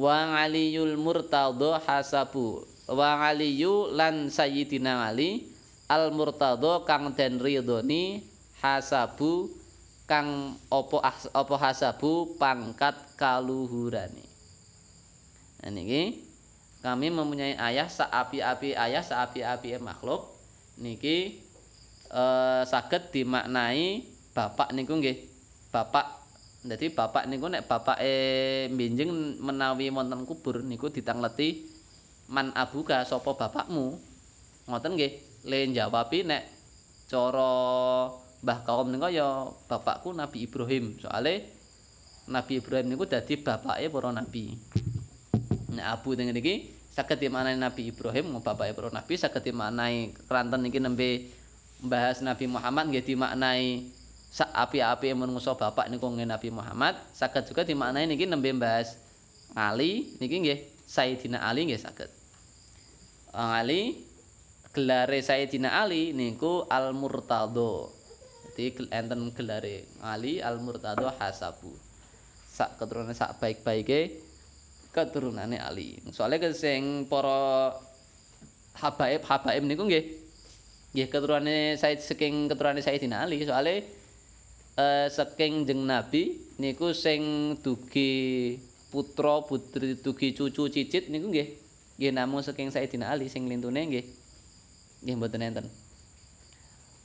wa 0.00 0.40
aliyul 0.40 0.96
murtadha 0.96 1.76
hasabu. 1.84 2.64
Wa 2.88 3.20
aliyu 3.20 3.92
lan 3.92 4.32
sayyidina 4.32 5.12
ali. 5.12 5.52
Al 5.92 6.08
murtadha 6.16 6.88
kang 6.88 7.12
den 7.12 7.36
ridhoni 7.36 8.24
hasabu 8.64 9.52
kang 10.08 10.56
apa 10.72 10.96
apa 11.36 11.54
hasabu 11.60 12.34
pangkat 12.40 12.96
kaluhurane. 13.20 14.24
Niki 15.68 16.24
kami 16.80 17.12
mempunyai 17.12 17.60
ayah 17.60 17.90
saapi-api 17.90 18.72
ayah 18.72 19.04
saapi-api 19.04 19.76
makhluk. 19.82 20.30
Niki 20.80 21.42
eh, 22.08 22.62
saged 22.64 23.12
dimaknai 23.12 24.08
bapak 24.32 24.72
niku 24.72 24.96
nggih 24.96 25.26
bapak 25.74 26.19
Jadi 26.60 26.92
bapak 26.92 27.24
niku 27.24 27.48
nek 27.48 27.64
bapake 27.64 28.68
benjing 28.68 29.40
menawi 29.40 29.88
wonten 29.88 30.28
kubur 30.28 30.60
niku 30.60 30.92
ditangleti 30.92 31.64
man 32.28 32.52
abuka 32.52 33.00
sapa 33.08 33.32
bapakmu? 33.32 33.96
Ngoten 34.68 34.92
nggih. 34.92 35.12
Le 35.48 35.72
jawabi 35.72 36.28
nek 36.28 36.44
cara 37.08 37.52
Mbah 38.44 38.60
Kaum 38.68 38.92
niku 38.92 39.08
ya 39.08 39.48
bapakku 39.72 40.12
Nabi 40.12 40.44
Ibrahim. 40.44 41.00
Soale 41.00 41.48
Nabi 42.28 42.60
Ibrahim 42.60 42.92
niku 42.92 43.08
dadi 43.08 43.40
bapake 43.40 43.88
para 43.88 44.12
nabi. 44.12 44.52
Nek 45.72 45.86
abu 45.96 46.12
teng 46.12 46.28
niki 46.28 46.76
saged 46.92 47.24
dimaknani 47.24 47.56
Nabi 47.56 47.88
Ibrahim 47.88 48.36
bapake 48.44 48.76
para 48.76 48.92
nabi 48.92 49.16
saged 49.16 49.48
dimaknani 49.48 50.12
kranten 50.28 50.60
niki 50.60 50.76
nembe 50.76 51.32
bahas 51.80 52.20
Nabi 52.20 52.44
Muhammad 52.44 52.92
nggih 52.92 53.16
dimaknai 53.16 53.96
sak 54.30 54.50
api-api 54.54 55.10
menungso 55.12 55.58
bapak 55.58 55.90
niku 55.90 56.06
Nabi 56.14 56.54
Muhammad 56.54 56.94
saged 57.10 57.50
juga 57.50 57.66
dimaknai 57.66 58.06
niki 58.06 58.30
nembe 58.30 58.54
bahas 58.54 58.94
Ali 59.58 60.14
niki 60.22 60.38
nggih 60.38 60.58
Sayyidina 60.86 61.42
Ali 61.42 61.66
nggih 61.66 61.82
saged 61.82 62.10
Ali 63.34 64.10
gelare 64.70 65.18
Sayyidina 65.22 65.82
Ali 65.82 66.14
niku 66.14 66.66
Al 66.70 66.94
Murtado. 66.94 67.90
Jadi 68.54 68.90
enten 68.90 69.30
gelare 69.34 69.86
Ali 70.02 70.42
Al 70.42 70.58
Murtado 70.58 71.10
Hasabu. 71.18 71.74
Sak 72.50 72.76
keturunan 72.78 73.14
sak 73.14 73.38
baik-baike 73.38 74.18
keturunane 74.90 75.58
Ali. 75.58 75.98
Soale 76.10 76.42
sing 76.54 77.06
para 77.06 77.74
habaib 78.78 79.22
habaib 79.26 79.62
niku 79.66 79.86
nggih 79.86 80.04
nggih 80.94 81.06
keturunane 81.06 81.78
Said 81.78 82.02
saking 82.02 82.50
keturunane 82.50 82.82
Sayyidina 82.82 83.26
Ali 83.26 83.46
soale 83.46 83.86
eh, 84.80 85.06
saking 85.12 85.68
jeng 85.68 85.84
Nabi 85.84 86.40
niku 86.56 86.96
sing 86.96 87.54
dugi 87.60 88.56
putra 88.88 89.44
putri 89.44 90.00
dugi 90.00 90.32
cucu 90.32 90.72
cicit 90.72 91.12
niku 91.12 91.28
nggih. 91.28 91.48
Nggih 92.00 92.12
namung 92.16 92.40
saking 92.40 92.72
Sayyidina 92.72 93.12
Ali 93.12 93.28
sing 93.28 93.44
lintune 93.44 93.84
nggih. 93.84 94.06
Nggih 95.04 95.14
mboten 95.20 95.44
enten. 95.44 95.66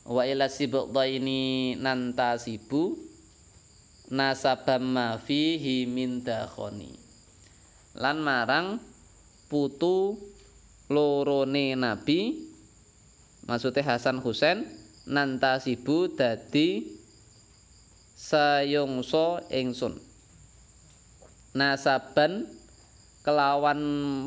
Wa 0.07 0.23
ila 0.23 0.47
sibqaini 0.47 1.75
nantasibu 1.81 2.95
nasabam 4.13 4.83
ma 4.85 5.19
fihi 5.19 5.89
min 5.89 6.21
dakhoni. 6.23 6.93
Lan 7.97 8.21
marang 8.21 8.79
putu 9.49 10.19
lorone 10.89 11.73
nabi 11.73 12.45
maksudnya 13.49 13.95
Hasan 13.95 14.21
Husain 14.21 14.65
nantasibu 15.09 16.13
dadi 16.13 16.94
sayungso 18.15 19.43
ingsun. 19.51 19.99
Nasaban 21.51 22.47
kelawan 23.21 23.79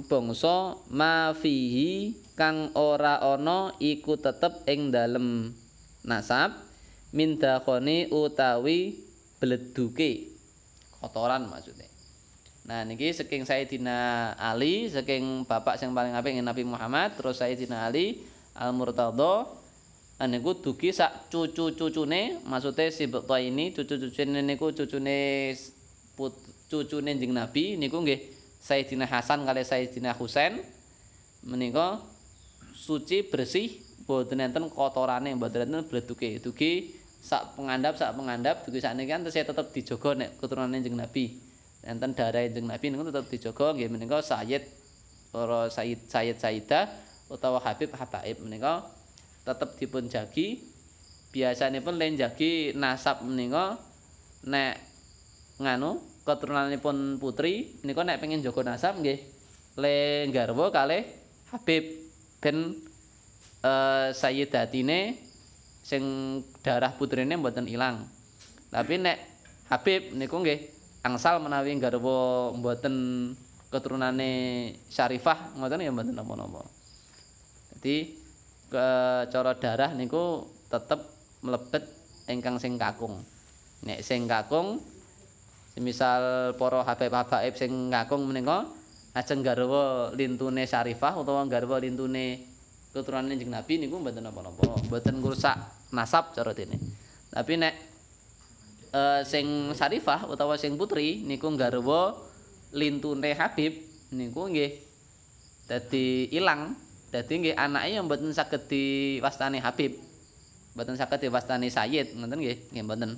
bangsa 0.05 0.77
mafihi 0.93 2.13
kang 2.37 2.71
ora 2.77 3.19
ana 3.25 3.73
iku 3.81 4.21
tetep 4.21 4.65
ing 4.69 4.93
dalem. 4.93 5.57
Nasab 6.05 6.55
min 7.17 7.41
utawi 8.13 9.01
bleduke. 9.41 10.33
Kotoran 11.01 11.49
maksudnya. 11.49 11.89
Nah 12.69 12.85
niki 12.85 13.09
saking 13.17 13.49
Sayyidina 13.49 14.37
Ali, 14.37 14.93
saking 14.93 15.49
bapak 15.49 15.81
sing 15.81 15.97
paling 15.97 16.13
apik 16.13 16.37
Nabi 16.45 16.69
Muhammad, 16.69 17.17
terus 17.17 17.41
Sayyidina 17.41 17.89
Ali 17.89 18.21
Al 18.53 18.77
Murtadha 18.77 19.49
niku 20.27 20.59
dugi 20.59 20.91
sak 20.91 21.31
cucu-cucune, 21.31 22.43
maksude 22.43 22.91
si 22.91 23.07
ini 23.07 23.71
cucu-cucune 23.71 24.43
niku 24.43 24.75
cucune 24.75 25.55
cucune 26.67 27.11
Jeng 27.15 27.31
Nabi 27.31 27.79
niku 27.79 28.03
nggih 28.03 28.19
Sayyidina 28.59 29.07
Hasan 29.07 29.47
kali 29.47 29.63
Sayyidina 29.63 30.19
Husain 30.19 30.59
menika 31.47 32.03
suci 32.75 33.23
bersih 33.23 33.79
boten 34.11 34.43
enten 34.43 34.67
kotorane 34.67 35.31
boten 35.39 35.71
enten 35.71 35.87
bleduke 35.87 36.43
dugi 36.43 36.99
sak 37.23 37.55
pengandap 37.55 37.95
sak 37.95 38.19
pengandap 38.19 38.67
dugi 38.67 38.83
sakniki 38.83 39.15
kan 39.15 39.23
tesih 39.23 39.47
tetep 39.47 39.71
dijaga 39.71 40.19
nek 40.19 40.31
keturunan 40.43 40.75
Kanjeng 40.75 40.99
Nabi. 40.99 41.39
Enten 41.87 42.11
darah 42.19 42.43
Kanjeng 42.43 42.67
Nabi 42.67 42.87
niku 42.91 43.07
tetep 43.07 43.25
dijaga 43.31 43.79
nggih 43.79 43.87
menika 43.87 44.19
Sayyid 44.19 44.67
para 45.31 45.71
Sayyid 45.71 46.11
Sayyid 46.11 46.37
Sayyidah 46.43 46.91
utawa 47.31 47.63
Habib 47.63 47.95
Habaib 47.95 48.43
menika 48.43 48.98
tetep 49.49 49.81
dipun 49.81 50.13
jagi. 50.13 50.61
Biasanipun 51.33 51.97
len 51.97 52.17
nasab 52.77 53.25
menika 53.25 53.81
nek 54.45 54.81
nganu 55.61 56.01
keturunanipun 56.25 57.17
putri 57.17 57.81
menika 57.85 58.05
nek 58.05 58.21
pengen 58.21 58.45
jaga 58.45 58.61
nasab 58.65 59.01
nggih 59.01 59.21
le 59.81 60.29
garwa 60.33 60.69
kalih 60.69 61.05
Habib 61.53 61.85
ben 62.45 62.77
uh, 63.65 64.09
Sayyidatine 64.13 65.17
sing 65.81 66.05
darah 66.61 66.93
putrine 66.97 67.33
mboten 67.41 67.65
ilang. 67.65 68.05
Tapi 68.69 69.01
nek 69.01 69.19
Habib 69.73 70.13
niku 70.13 70.45
nggih 70.45 70.61
angsal 71.05 71.41
menawi 71.41 71.77
garwa 71.81 72.53
mboten 72.53 72.95
keturunane 73.73 74.31
Syarifah 74.89 75.57
ngoten 75.57 75.85
ya 75.85 75.93
mboten 75.93 76.17
napa-napa. 76.17 76.65
Dadi 77.73 78.18
cara 78.71 79.53
darah 79.57 79.91
niku 79.97 80.45
tetep 80.69 81.01
mlebet 81.41 81.85
ingkang 82.29 82.61
sing 82.61 82.77
kakung. 82.77 83.25
Nek 83.87 84.03
sing 84.05 84.27
kakung 84.27 84.83
semisal 85.79 86.53
para 86.59 86.83
Habib-habib 86.83 87.55
sing 87.55 87.89
kakung 87.89 88.27
menika 88.27 88.67
ajeng 89.15 89.47
garwa 89.47 90.11
lintune 90.15 90.67
Syarifah 90.67 91.15
utawa 91.17 91.47
garwa 91.47 91.79
lintune 91.79 92.45
keturunan 92.91 93.31
Kanjeng 93.31 93.53
Nabi 93.53 93.75
niku 93.79 94.01
mboten 94.01 94.25
napa-napa, 94.27 94.81
mboten 94.89 95.23
ngrusak 95.23 95.55
nasab 95.95 96.35
cara 96.35 96.51
dene. 96.57 96.77
Tapi 97.31 97.55
nek 97.61 97.75
e, 98.91 99.01
sing 99.23 99.71
Sarifah 99.77 100.27
utawa 100.27 100.59
sing 100.59 100.75
putri 100.75 101.23
niku 101.23 101.53
garwa 101.55 102.17
lintune 102.75 103.33
Habib 103.39 103.79
niku 104.13 104.51
nggih 104.51 104.73
dadi 105.71 106.33
ilang. 106.35 106.88
Dadi 107.09 107.33
nggih 107.41 107.57
anake 107.57 107.89
yang 107.97 108.05
mboten 108.05 108.29
saged 108.37 108.69
diwastani 108.69 109.65
Habib. 109.65 109.97
Mboten 110.77 111.01
saged 111.01 111.25
diwastani 111.25 111.73
Sayyid, 111.73 112.13
ngoten 112.13 112.37
nggih, 112.37 112.57
nggih 112.77 112.85
mboten. 112.85 113.11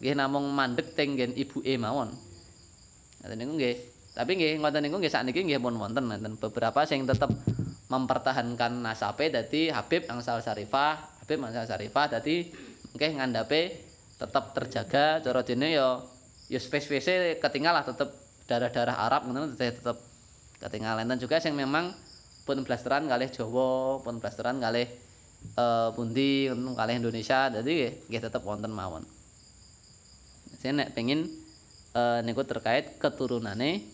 Nggih 0.00 0.14
namung 0.16 0.48
mandeg 0.56 0.96
teng 0.96 1.12
ngen 1.18 1.36
ibuke 1.36 1.76
mawon. 1.76 2.16
Ngoten 3.20 3.36
niku 3.36 3.52
nggih. 3.60 3.76
Tapi 4.16 4.30
nggih 4.32 4.52
ngoten 4.64 4.80
niku 4.80 4.96
nggih 4.96 5.12
sakniki 5.12 5.44
nggih 5.44 5.60
pun 5.60 5.76
wonten 5.76 6.08
beberapa 6.40 6.88
sing 6.88 7.04
tetep 7.04 7.28
mempertahankan 7.88 8.80
nasabe 8.80 9.28
dadi 9.28 9.68
Habib 9.68 10.08
Angsal 10.08 10.40
Syarifah, 10.40 11.24
Habib 11.24 11.40
Angsal 11.44 11.68
Syarifah 11.68 12.16
dadi 12.16 12.48
nggih 12.96 13.20
ngandhape 13.20 13.60
tetap 14.18 14.56
terjaga 14.56 15.22
cara 15.22 15.40
dene 15.46 15.70
ya 15.70 16.02
ya 16.48 16.58
space-space 16.58 17.38
ketinggal 17.38 17.78
tetep 17.84 18.10
darah-darah 18.48 18.96
Arab 19.06 19.28
ngono 19.28 19.54
tetep 19.54 20.00
ketinggal 20.58 20.98
enten 20.98 21.20
juga 21.20 21.38
sing 21.38 21.54
memang 21.54 21.94
pun 22.48 22.64
blasteran 22.64 23.04
kalih 23.04 23.28
Jawa, 23.28 24.00
pun 24.00 24.16
blasteran 24.24 24.56
kalih 24.56 24.88
uh, 25.60 25.92
pundi 25.92 26.48
kalih 26.48 26.96
Indonesia. 26.96 27.52
Dadi 27.52 28.08
nggih 28.08 28.22
tetep 28.24 28.40
wonten 28.40 28.72
mawon. 28.72 29.04
Saya 30.56 30.72
nek 30.72 30.96
pengin 30.96 31.28
uh, 31.92 32.24
niku 32.24 32.48
terkait 32.48 32.96
keturunane 32.96 33.84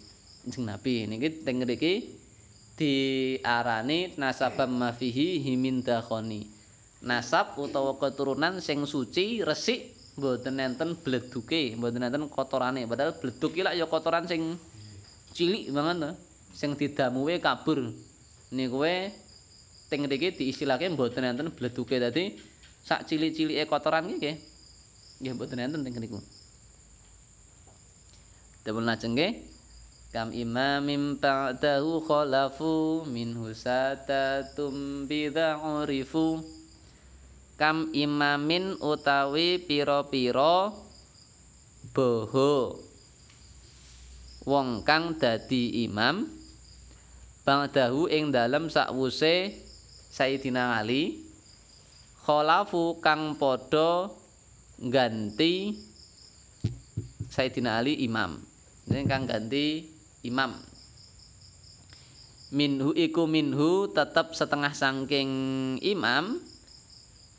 Kanjeng 0.46 0.70
Nabi. 0.70 1.10
Niki 1.10 1.42
teng 1.42 1.58
mriki 1.58 2.14
diarani 2.78 4.14
nasabam 4.14 4.70
mafihi 4.70 5.42
himindakhoni 5.42 6.46
nasab 7.04 7.54
utawa 7.60 7.94
keturunan 8.00 8.58
sing 8.58 8.82
suci 8.88 9.44
resik 9.44 9.92
mboten 10.16 10.62
enten 10.62 10.94
bleduke 10.94 11.74
mboten 11.74 12.06
enten 12.06 12.30
kotorane. 12.30 12.86
Padahal 12.86 13.18
bleduk 13.18 13.50
iki 13.58 13.66
ya 13.66 13.86
kotoran 13.90 14.30
sing 14.30 14.54
cilik 15.34 15.74
banget 15.74 15.96
to 16.06 16.10
sing 16.54 16.78
didamuwe 16.78 17.42
kabur 17.42 17.90
niku 18.54 18.80
kowe 18.80 18.96
teng 19.90 20.06
mriki 20.06 20.32
diistilahke 20.38 20.86
mboten 20.94 21.26
enten 21.26 21.50
bleduke. 21.50 21.98
Dadi 21.98 22.38
sak 22.86 23.10
cilik-cilike 23.10 23.66
kotoran 23.66 24.08
iki 24.08 24.38
nggih. 25.20 25.34
Mboten 25.34 25.58
enten 25.58 25.82
teng 25.82 25.94
mriku 25.94 26.22
Dapun 28.64 28.86
lajeng 28.88 29.12
nggih. 29.12 29.32
Kam 30.14 30.30
imamim 30.30 31.18
ba'dahu 31.18 31.98
khalafu 32.06 33.02
minhu 33.10 33.50
satatum 33.50 35.10
bidha'urifu 35.10 36.38
kam 37.54 37.90
imamin 37.94 38.78
utawi 38.82 39.62
pira-pira 39.62 40.74
boho. 41.94 42.78
Wong 44.44 44.84
kang 44.84 45.16
dadi 45.16 45.86
imam 45.88 46.28
ba'dahu 47.44 48.08
ing 48.08 48.32
dalem 48.32 48.72
sakwuse 48.72 49.52
Sayyidina 50.10 50.80
Ali. 50.80 51.20
Khalafu 52.24 53.04
kang 53.04 53.36
padha 53.36 54.08
ganti 54.80 55.76
Sayyidina 57.28 57.84
Ali 57.84 58.00
imam. 58.00 58.40
Ini 58.88 59.04
kang 59.04 59.28
ganti 59.28 59.84
imam. 60.24 60.56
Minhu 62.54 62.96
iku 62.96 63.28
minhu 63.28 63.92
tetep 63.92 64.32
setengah 64.32 64.72
sangking 64.72 65.30
imam. 65.84 66.40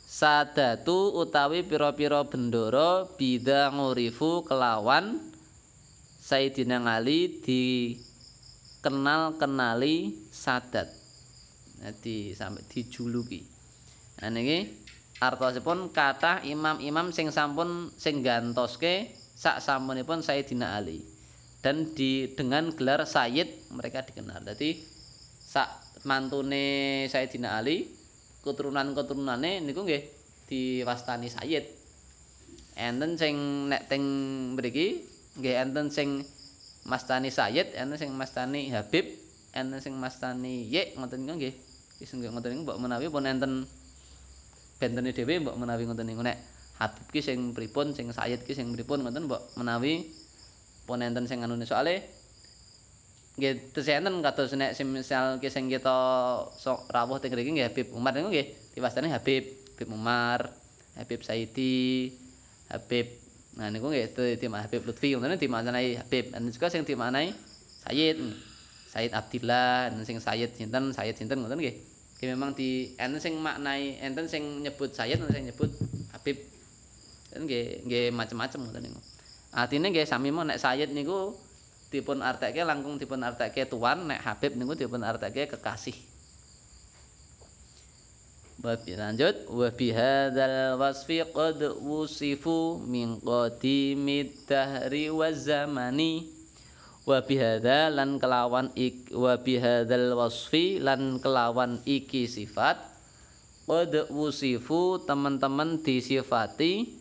Sadatu 0.06 1.12
utawi 1.18 1.66
pira-pira 1.66 2.24
bendoro 2.24 3.10
bida 3.20 3.68
ngurifu 3.74 4.46
kelawan 4.46 5.18
Sayyidina 6.22 6.80
Ali 6.86 7.42
dikenal 8.86 9.42
kenali 9.42 10.14
sadat 10.30 10.94
jadi 11.82 12.38
sampai 12.38 12.62
dijuluki 12.70 13.42
nah 14.22 14.30
ini 14.30 14.70
artosipun 15.18 15.90
kata 15.90 16.46
imam-imam 16.46 17.10
sing 17.10 17.34
sampun 17.34 17.90
sing 17.98 18.22
gantoske 18.22 19.10
sak 19.36 19.60
sampunipun 19.60 20.22
Sayyidina 20.22 20.78
Ali 20.78 21.04
dan 21.66 21.98
di 21.98 22.30
dengan 22.38 22.70
gelar 22.78 23.04
Sayyid 23.10 23.74
mereka 23.74 24.06
dikenal. 24.06 24.46
Jadi 24.46 24.80
sak 25.42 26.00
mantune 26.06 27.06
Sayyidina 27.10 27.58
Ali 27.58 27.90
keturunan-keturunane 28.46 29.66
niku 29.66 29.82
nggih 29.82 30.06
diwastani 30.46 31.28
Sayyid. 31.34 31.66
Enten 32.78 33.18
sing 33.18 33.68
nek 33.68 33.90
teng 33.90 34.04
mriki 34.54 35.04
nggih 35.42 35.56
enten 35.58 35.90
sing 35.90 36.22
mastani 36.86 37.34
Sayyid, 37.34 37.74
enten 37.74 37.98
sing 37.98 38.14
mastani 38.14 38.70
Habib, 38.70 39.10
enten 39.52 39.82
sing 39.82 39.98
mastani 39.98 40.70
Yek 40.70 40.96
ngoten 40.96 41.26
niku 41.26 41.36
nggih. 41.42 41.54
Wis 42.00 42.14
ngoten 42.14 42.50
niku 42.54 42.64
mbok 42.70 42.78
menawi 42.80 43.10
pun 43.10 43.26
enten 43.26 43.66
bentene 44.78 45.10
dhewe 45.12 45.42
mbok 45.42 45.58
menawi 45.58 45.90
ngoten 45.90 46.06
niku 46.06 46.22
nek 46.22 46.38
Habib 46.78 47.06
ki 47.10 47.22
sing 47.26 47.52
pripun, 47.58 47.98
sing 47.98 48.14
Sayyid 48.14 48.46
ki 48.46 48.54
sing 48.54 48.70
pripun 48.72 49.02
ngoten 49.02 49.26
mbok 49.26 49.58
menawi 49.58 50.14
pun 50.86 51.02
enten 51.02 51.26
sing 51.26 51.42
anune 51.42 51.66
soalé 51.66 52.06
nggih 53.36 53.76
tesih 53.76 54.00
enten 54.00 54.24
kados 54.24 54.56
nek 54.56 54.78
misal 54.88 55.44
ki 55.44 55.52
sing 55.52 55.68
kita 55.68 55.98
sok 56.56 56.88
rawuh 56.88 57.20
teng 57.20 57.36
mriki 57.36 57.52
nggih 57.52 57.68
Habib 57.68 57.88
Umar 57.92 58.16
niku 58.16 58.32
nggih 58.32 58.48
diwastani 58.78 59.12
Habib 59.12 59.44
Habib 59.76 59.90
Umar 59.92 60.56
Habib 60.96 61.20
Saidi 61.20 62.16
Habib 62.72 63.25
nah 63.56 63.72
niku 63.72 63.88
nggih 63.88 64.12
di 64.36 64.48
Habib 64.52 64.84
Lutfi. 64.84 65.16
Ngoten 65.16 65.40
dimaknani 65.40 65.96
Habib. 65.96 66.36
Enten 66.36 66.52
juga 66.52 66.68
sing 66.68 66.84
dimaknani 66.84 67.32
Sayyid 67.88 68.20
Sayyid 68.92 69.12
Abdillah 69.16 69.92
enten 69.92 70.04
sing 70.04 70.18
Sayyid 70.20 70.56
sinten 70.60 70.92
Sayyid 70.92 71.16
sinten 71.16 71.40
ngoten 71.40 71.60
nggih. 71.60 71.76
Ki 72.16 72.32
memang 72.32 72.56
di 72.56 72.96
enten 73.00 73.20
sing 73.20 73.40
maknai 73.40 74.00
enten 74.04 74.28
sing 74.28 74.64
nyebut 74.64 74.92
Sayyid 74.92 75.24
enten 75.24 75.36
sing 75.36 75.46
nyebut 75.48 75.72
Habib. 76.12 76.38
Nggih 77.36 77.88
nggih 77.88 78.06
macam-macam 78.12 78.60
ngoten 78.68 78.82
niku. 78.92 79.00
Artine 79.56 79.88
nggih 79.88 80.04
sami 80.04 80.36
mon 80.36 80.52
nek 80.52 80.60
Sayyid 80.60 80.92
niku 80.92 81.36
dipun 81.96 82.20
artekke 82.20 82.60
langkung 82.68 83.00
dipun 83.00 83.24
artekke 83.24 83.72
tuan, 83.72 84.04
nek 84.04 84.20
Habib 84.20 84.60
niku 84.60 84.76
dipun 84.76 85.00
artekke 85.00 85.48
kekasih. 85.56 85.96
Bab 88.56 88.88
lanjut 88.88 89.52
wa 89.52 89.68
bi 89.68 89.92
hadzal 89.92 90.80
wasfi 90.80 91.20
qad 91.28 91.60
wusifu 91.76 92.80
min 92.88 93.20
qadimid 93.20 94.32
dahri 94.48 95.12
wa 95.12 95.28
zamani. 95.36 96.32
Wa 97.04 97.20
bi 97.20 97.36
lan 97.36 98.16
kelawan 98.16 98.72
ik 98.80 99.12
wa 99.12 99.36
bi 99.36 99.60
hadzal 99.60 100.16
wasfi 100.16 100.80
lan 100.80 101.20
kelawan 101.20 101.84
iki 101.84 102.32
sifat. 102.32 102.80
Qad 103.68 104.08
wusifu 104.08 105.04
teman-teman 105.04 105.84
disifati 105.84 106.96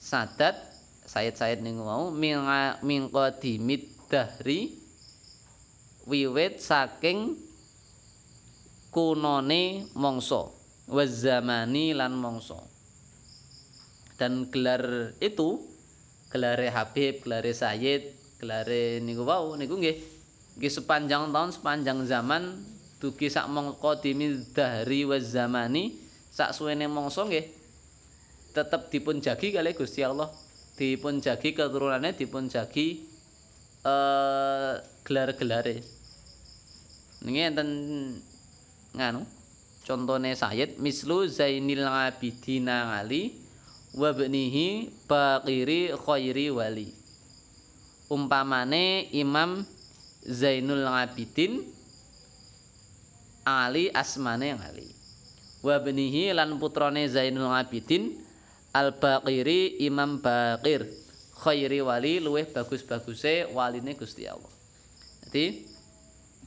sadat 0.00 0.56
sayid-sayid 1.04 1.60
niku 1.60 1.84
mau 1.84 2.08
min 2.08 3.12
qadimid 3.12 3.84
dahri. 4.08 4.80
Wiwit 6.08 6.56
saking 6.64 7.36
kunone 8.88 9.84
mangsa 9.92 10.56
wa 10.90 11.04
zamani 11.06 11.94
lan 11.94 12.18
mangsa. 12.18 12.58
Dan 14.18 14.50
gelar 14.50 15.14
itu 15.22 15.62
gelare 16.28 16.68
Habib, 16.68 17.24
gelare 17.24 17.54
Sayyid, 17.54 18.02
gelare 18.42 18.98
niku 19.00 19.24
wau 19.24 19.54
niku 19.54 19.78
nggih. 19.78 19.96
Nggih 20.58 20.72
sepanjang 20.74 21.30
tahun 21.30 21.50
sepanjang 21.54 21.98
zaman 22.04 22.42
dugi 23.00 23.32
sak 23.32 23.48
mongko 23.48 24.02
dimi 24.02 24.44
dahri 24.52 25.08
wa 25.08 25.16
zamani 25.16 25.96
sak 26.28 26.52
suwene 26.52 26.84
mangsa 26.84 27.24
nggih 27.24 27.48
tetep 28.52 28.92
dipun 28.92 29.22
jagi 29.22 29.54
kalih 29.54 29.72
Gusti 29.72 30.02
Allah. 30.02 30.28
Dipun 30.76 31.20
jagi 31.20 31.52
keturunannya 31.52 32.16
dipun 32.18 32.50
jagi 32.50 33.04
eh 33.86 34.74
gelar-gelare. 35.06 35.80
Niki 37.24 37.40
enten 37.40 37.68
nganu 38.96 39.39
contone 39.90 40.38
Sayyid 40.38 40.78
mislu 40.78 41.26
Zainil 41.26 41.82
Abidin 41.82 42.70
Ali 42.70 43.34
wa 43.98 44.14
bnihi 44.14 44.86
Baqiri 45.10 45.90
Khairi 45.98 46.46
Wali 46.54 46.94
umpamane 48.06 49.10
Imam 49.10 49.66
Zainul 50.22 50.86
Abidin 50.86 51.66
Ali 53.42 53.90
asmane 53.90 54.54
Ali 54.54 54.86
wa 55.66 55.74
bnihi 55.82 56.30
lan 56.30 56.54
putrane 56.62 57.10
Zainul 57.10 57.50
Abidin 57.50 58.14
Al 58.70 58.94
Baqiri 58.94 59.82
Imam 59.82 60.22
Baqir 60.22 60.86
Khairi 61.34 61.82
Wali 61.82 62.22
luweh 62.22 62.46
bagus-baguse 62.46 63.50
waline 63.50 63.98
Gusti 63.98 64.28
Allah. 64.30 64.52
Jadi 65.26 65.66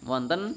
wonten 0.08 0.56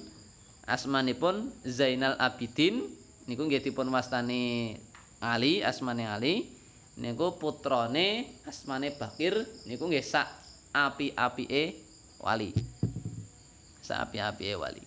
asmanipun 0.67 1.55
Zainal 1.63 2.19
Abidin 2.19 2.83
niku 3.31 3.47
nggih 3.47 3.63
dipun 3.63 3.87
wastani 3.95 4.75
Ali 5.23 5.63
asmane 5.63 6.05
Ali 6.05 6.51
niku 6.99 7.39
putrane 7.41 8.27
asmane 8.45 8.93
Bakir 8.99 9.47
niku 9.65 9.89
nggih 9.89 10.05
sak 10.05 10.29
api-apike 10.77 11.79
wali. 12.21 12.53
Sak 13.81 14.11
api-apike 14.11 14.55
wali. 14.61 14.83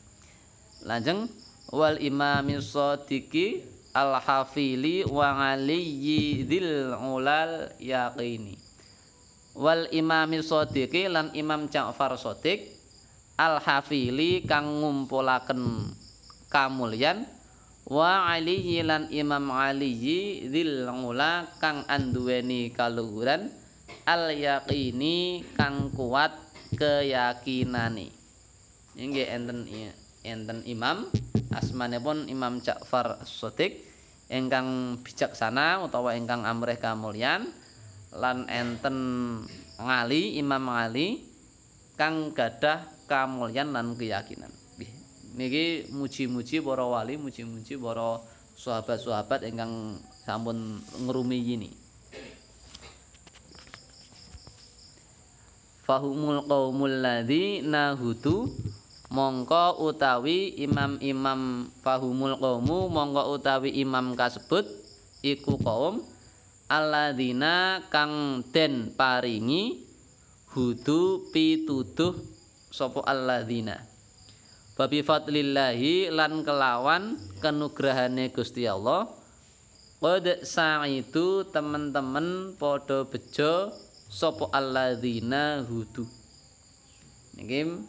Lajeng 0.85 1.25
wal 1.73 1.97
imami 1.97 2.61
shadiqi 2.61 3.65
al 3.97 4.21
hafili 4.21 5.01
wa 5.09 5.55
aliyyi 5.55 6.45
dzil 6.45 6.93
ulal 6.93 7.73
yaqini. 7.81 8.53
Wal 9.57 9.89
imami 9.89 10.45
shadiqi 10.45 11.09
lan 11.09 11.33
Imam 11.33 11.67
Ja'far 11.67 12.15
Shadiq 12.15 12.78
al 13.39 13.63
hafili 13.63 14.43
kang 14.43 14.83
ngumpulaken 14.83 15.95
kamulyan 16.51 17.23
wa 17.87 18.27
aliyyi 18.35 18.83
lan 18.83 19.07
Imam 19.07 19.47
Aliyyi 19.55 20.51
dzil 20.51 20.83
ula 20.83 21.47
kang 21.63 21.87
anduweni 21.87 22.75
kaluhuran 22.75 23.47
al 24.03 24.35
yaqini 24.35 25.47
kang 25.55 25.87
kuat 25.95 26.35
keyakinane. 26.75 28.11
Inggih 28.99 29.25
enten 29.31 29.63
enten 30.27 30.59
imam 30.67 31.07
asmanipun 31.55 32.27
Imam 32.27 32.59
Ja'far 32.59 33.23
Shadiq 33.23 33.79
ingkang 34.27 34.99
bijaksana 35.01 35.79
utawa 35.79 36.13
ingkang 36.19 36.43
amrih 36.43 36.75
kamulyan 36.75 37.47
lan 38.11 38.45
enten 38.51 38.97
ngali 39.79 40.35
Imam 40.35 40.67
ngali 40.67 41.23
kang 41.95 42.35
gadah 42.35 42.98
kamulyan 43.09 43.73
lan 43.73 43.97
keyakinan. 43.97 44.53
Niki 45.33 45.89
muji-muji 45.89 46.61
para 46.61 46.85
wali, 46.85 47.17
muji-muji 47.17 47.77
para 47.81 48.21
sahabat-sahabat 48.53 49.45
ingkang 49.49 49.97
sampun 50.25 50.83
ngrumiyini. 51.05 51.73
Fahumul 55.89 56.45
qaumul 56.45 57.01
ladzi 57.01 57.65
nahutu 57.65 58.51
mongko 59.09 59.89
utawi 59.89 60.53
imam-imam 60.61 61.73
fahumul 61.81 62.37
qaumu 62.37 62.93
mongko 62.93 63.33
utawi 63.33 63.73
imam 63.73 64.13
kasebut 64.13 64.69
iku 65.25 65.57
kaum 65.57 66.05
alladzina 66.69 67.81
kang 67.89 68.45
den 68.53 68.93
paringi 68.93 69.81
hudu 70.53 71.25
pituduh 71.33 72.13
sapa 72.69 73.01
alladzina? 73.05 73.81
Babi 74.79 75.03
fadlillahi 75.03 76.07
lan 76.07 76.39
kelawan 76.47 77.19
kenugrahane 77.43 78.31
Gusti 78.31 78.63
Allah. 78.63 79.11
Qad 79.99 80.47
sa'idu 80.47 81.43
temen-temen 81.51 82.55
padha 82.55 83.03
bejo 83.03 83.75
sapa 84.07 84.47
alladzina 84.55 85.59
hudu. 85.67 86.07
Niki 87.35 87.83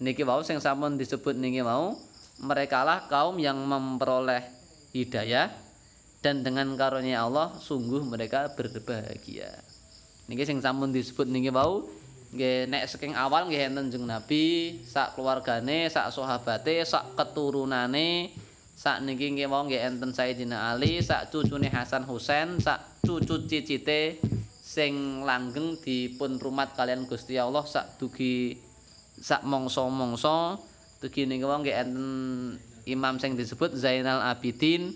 niki 0.00 0.24
wau 0.24 0.40
sing 0.40 0.56
sampun 0.56 0.96
disebut 0.96 1.36
niki 1.36 1.60
mau 1.60 2.00
mereka 2.40 2.88
lah 2.88 3.04
kaum 3.12 3.36
yang 3.36 3.60
memperoleh 3.68 4.40
hidayah 4.96 5.52
dan 6.24 6.40
dengan 6.40 6.72
karunia 6.80 7.28
Allah 7.28 7.52
sungguh 7.60 8.00
mereka 8.08 8.56
berbahagia. 8.56 9.60
Niki 10.24 10.48
sing 10.48 10.64
sampun 10.64 10.88
disebut 10.96 11.28
niki 11.28 11.52
wau 11.52 11.84
nggih 12.30 12.70
nek 12.70 12.86
saking 12.86 13.18
awal 13.18 13.50
nggih 13.50 13.70
enten 13.70 13.90
jeneng 13.90 14.06
Nabi, 14.06 14.78
sak 14.86 15.18
keluargane, 15.18 15.90
sak 15.90 16.14
sahabate, 16.14 16.86
sak 16.86 17.18
keturunane, 17.18 18.30
sak 18.78 19.02
niki 19.02 19.34
nggih 19.34 19.50
wau 19.50 19.66
nggih 19.66 19.82
enten 19.82 20.14
Sayyidina 20.14 20.70
Ali, 20.70 21.02
sak 21.02 21.34
cucune 21.34 21.66
Hasan 21.66 22.06
Husain, 22.06 22.62
sak 22.62 23.02
cucu 23.02 23.50
cicite 23.50 24.22
sing 24.62 25.26
langgeng 25.26 25.74
dipun 25.82 26.38
rumat 26.38 26.78
kalian 26.78 27.02
Gusti 27.10 27.34
Allah 27.34 27.66
sak 27.66 27.98
dugi 27.98 28.54
sak 29.18 29.42
mangsa-mangsa 29.42 30.62
dugi 31.02 31.26
niki 31.26 31.42
wau 31.42 31.58
nggih 31.58 31.74
enten 31.74 32.06
imam 32.86 33.18
sing 33.18 33.34
disebut 33.34 33.74
Zainal 33.74 34.22
Abidin 34.22 34.94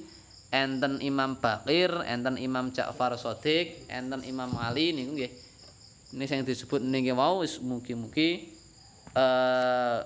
enten 0.55 1.03
Imam 1.03 1.35
Bakir, 1.43 1.91
enten 2.07 2.39
Imam 2.39 2.70
Ja'far 2.70 3.18
Shadiq, 3.18 3.91
enten 3.91 4.22
Imam 4.22 4.55
Ali 4.55 4.95
niku 4.95 5.18
nggih. 5.18 5.43
Ini 6.14 6.24
sing 6.30 6.46
disebut 6.46 6.78
niki 6.78 7.10
wau 7.10 7.42
wis 7.42 7.58
mugi-mugi 7.58 8.54
eh 9.18 9.98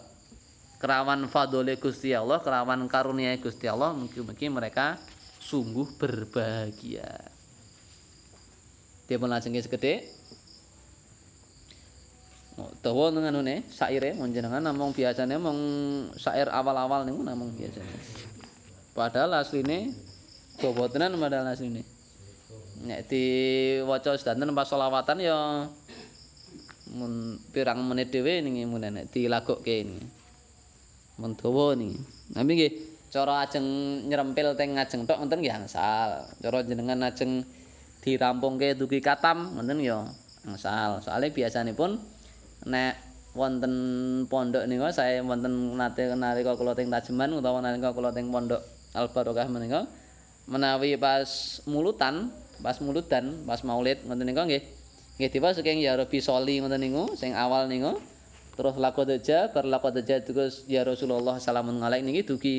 kerawan 0.78 1.26
fadhole 1.28 1.74
Gusti 1.76 2.14
Allah, 2.16 2.40
kerawan 2.40 2.86
karunia 2.88 3.34
Gusti 3.36 3.68
Allah, 3.68 3.92
mugi-mugi 3.92 4.48
mereka 4.48 4.96
sungguh 5.42 5.84
berbahagia. 6.00 7.09
Dipun 9.04 9.28
lajeng 9.28 9.59
segede. 9.59 10.06
Oh, 12.59 12.72
dawa 12.82 13.14
nganune 13.14 13.68
saire 13.70 14.18
menjenengan 14.18 14.59
namung 14.59 14.90
biasane 14.90 15.38
mung 15.38 15.61
sair 16.18 16.50
awal-awal 16.50 17.06
niku 17.06 17.22
namung 17.22 17.54
biasane. 17.54 17.94
Padahal 18.98 19.30
Bawa 20.59 20.90
tenan 20.90 21.14
padahal 21.22 21.54
asline. 21.54 21.86
Nek 22.82 23.06
diwaca 23.06 24.18
sedanten 24.18 24.50
pas 24.59 24.66
selawatan 24.66 25.22
ya 25.22 25.70
mun 26.99 27.38
pirang 27.55 27.78
menit 27.86 28.11
dhewe 28.11 28.42
ning 28.42 28.66
mun 28.66 28.82
nek 28.82 29.14
dilagokke 29.14 29.86
ini. 29.86 30.03
Mun 31.22 31.38
dawa 31.38 31.78
niki. 31.78 31.99
Tapi 32.34 32.51
nggih 32.59 32.72
cara 33.09 33.46
ajeng 33.46 33.66
nyerempil 34.11 34.59
teng 34.59 34.74
ngajeng 34.74 35.07
tok 35.07 35.18
ngoten 35.22 35.38
nggih 35.38 35.55
angsal. 35.55 36.26
Cara 36.42 36.59
jenengan 36.66 37.07
ajeng 37.07 37.46
dirampungke 38.03 38.74
dugi 38.74 38.99
katam 38.99 39.55
ngoten 39.55 39.78
ya 39.78 40.03
angsal. 40.44 40.99
Soale 40.99 41.30
biasanipun 41.30 42.03
nek 42.66 42.94
wonten 43.38 43.74
pondok 44.26 44.66
niku 44.66 44.90
saya 44.90 45.22
wonten 45.22 45.78
nate 45.78 46.11
nalika 46.18 46.59
kula 46.59 46.74
teng 46.74 46.90
Tajeman 46.90 47.38
utawa 47.38 47.62
nalika 47.62 47.94
kula 47.94 48.11
teng 48.11 48.34
pondok 48.34 48.59
Al 48.99 49.07
Barokah 49.14 49.46
menika 49.46 49.86
menawi 50.49 50.96
pas 50.96 51.61
mulutan, 51.68 52.32
pas 52.64 52.80
mulutan, 52.80 53.44
pas 53.44 53.61
maulid 53.62 54.01
ngoten 54.09 54.26
niku 54.26 54.42
nggih. 54.49 54.78
Nggih 55.18 55.30
tiba 55.34 55.50
saking 55.50 55.82
ya 55.82 55.98
Rabbi 55.98 56.22
soli 56.22 56.62
ngoten 56.62 56.78
niku 56.78 57.18
sing 57.18 57.34
awal 57.34 57.66
niku. 57.66 57.98
Terus 58.54 58.78
laqadaja 58.78 59.50
bar 59.50 59.66
laqadaja 59.66 60.22
terus 60.22 60.62
ya 60.70 60.86
Rasulullah 60.86 61.42
salamun 61.42 61.82
alaik 61.82 62.06
niki 62.06 62.22
dugi 62.22 62.56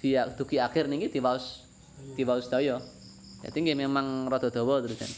dia 0.00 0.24
dugi 0.32 0.56
akhir 0.56 0.88
niki 0.88 1.12
diwaos 1.12 1.68
diwaos 2.16 2.48
daya. 2.48 2.80
Dadi 3.44 3.58
nggih 3.60 3.76
memang 3.76 4.24
rada 4.32 4.48
dawa 4.48 4.80
terusan. 4.80 5.08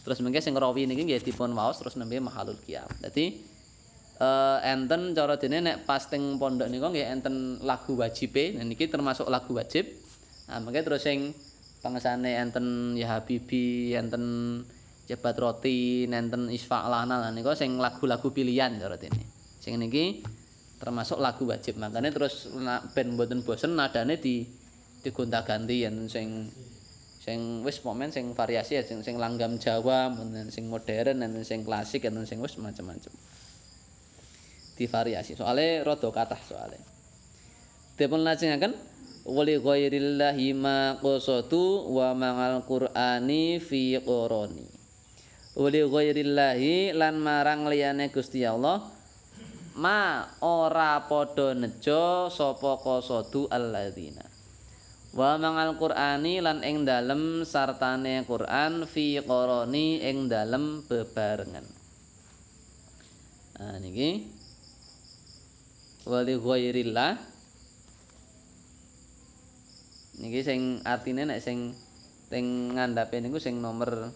Terus 0.00 0.18
mengke 0.24 0.40
sing 0.40 0.56
rawi 0.56 0.88
niki 0.88 1.04
nggih 1.04 1.20
dipun 1.20 1.52
waos 1.52 1.84
terus 1.84 2.00
nembe 2.00 2.16
mahalul 2.16 2.56
qiyam. 2.64 2.88
Dadi 3.04 3.36
uh, 4.24 4.64
enten 4.64 5.12
cara 5.12 5.36
dene 5.36 5.60
nek 5.60 5.76
pas 5.84 6.00
teng 6.08 6.40
pondok 6.40 6.72
niku 6.72 6.88
nggih 6.88 7.12
enten 7.12 7.60
lagu 7.60 7.92
wajibe. 8.00 8.56
Niki 8.56 8.88
termasuk 8.88 9.28
lagu 9.28 9.52
wajib. 9.52 9.84
Nah, 10.48 10.64
mengke 10.64 10.80
terus 10.80 11.04
sing 11.04 11.36
pangsane 11.84 12.40
enten 12.40 12.96
ya 12.96 13.20
Habibi, 13.20 13.92
enten 13.96 14.24
Jebat 15.10 15.34
Roti, 15.42 16.06
enten 16.06 16.46
Isfa 16.54 16.86
Lana 16.86 17.18
lan 17.18 17.34
niku 17.34 17.50
sing 17.58 17.82
lagu-lagu 17.82 18.30
pilihan 18.30 18.78
cara 18.78 18.94
dene. 18.94 19.26
Sing 19.58 19.74
niki 19.74 20.22
termasuk 20.78 21.18
lagu 21.18 21.50
wajib. 21.50 21.82
Makanya 21.82 22.14
terus 22.14 22.46
ben 22.94 23.18
mboten 23.18 23.42
bosen 23.42 23.74
nadane 23.74 24.22
di 24.22 24.46
digonta-ganti 25.02 25.82
enten 25.82 26.06
sing 26.06 26.26
sing 27.20 27.60
wis 27.66 27.84
momen 27.84 28.08
sing 28.08 28.32
variasi 28.32 28.80
ya 28.80 28.82
sing, 28.86 29.04
sing 29.04 29.20
langgam 29.20 29.60
Jawa 29.60 30.08
wonten 30.08 30.48
sing 30.48 30.72
modern 30.72 31.20
wonten 31.20 31.44
sing 31.44 31.68
klasik 31.68 32.08
wonten 32.08 32.24
sing 32.24 32.40
wis 32.40 32.56
macam-macam 32.56 33.12
divariasi 34.80 35.36
soalnya 35.36 35.84
rada 35.84 36.08
kathah 36.08 36.40
soalnya 36.40 36.80
dipun 38.00 38.24
lajengaken 38.24 38.72
wali 39.28 39.60
ghairillahi 39.60 40.56
ma 40.56 40.96
qasatu 40.96 41.92
wa 41.92 42.16
ma'al 42.16 42.64
qur'ani 42.64 43.60
fi 43.60 44.00
qurani 44.00 44.79
wali 45.60 45.84
ghairillahi 45.84 46.96
lan 46.96 47.20
marang 47.20 47.68
liyane 47.68 48.08
Gusti 48.08 48.48
Allah 48.48 48.80
ma 49.76 50.24
ora 50.40 51.04
padha 51.04 51.52
nejo 51.52 52.32
sapa 52.32 52.80
qasadu 52.80 53.44
alladzina? 53.52 54.24
Wa 55.10 55.36
ma'al 55.36 55.74
qur'ani 55.76 56.40
lan 56.40 56.62
ing 56.62 56.86
dalem 56.86 57.42
sartane 57.42 58.24
Quran 58.24 58.86
fi 58.86 59.18
qurani 59.20 60.00
ing 60.06 60.30
dalem 60.30 60.86
bebarengan. 60.86 61.66
Nah 63.60 63.76
niki. 63.82 64.24
Wali 66.06 66.34
ghairillah 66.40 67.12
niki 70.24 70.40
sing 70.40 70.80
artine 70.86 71.28
nek 71.28 71.42
sing 71.44 71.76
teng 72.30 72.78
ngandhape 72.78 73.18
niku 73.20 73.42
sing 73.42 73.58
nomor 73.58 74.14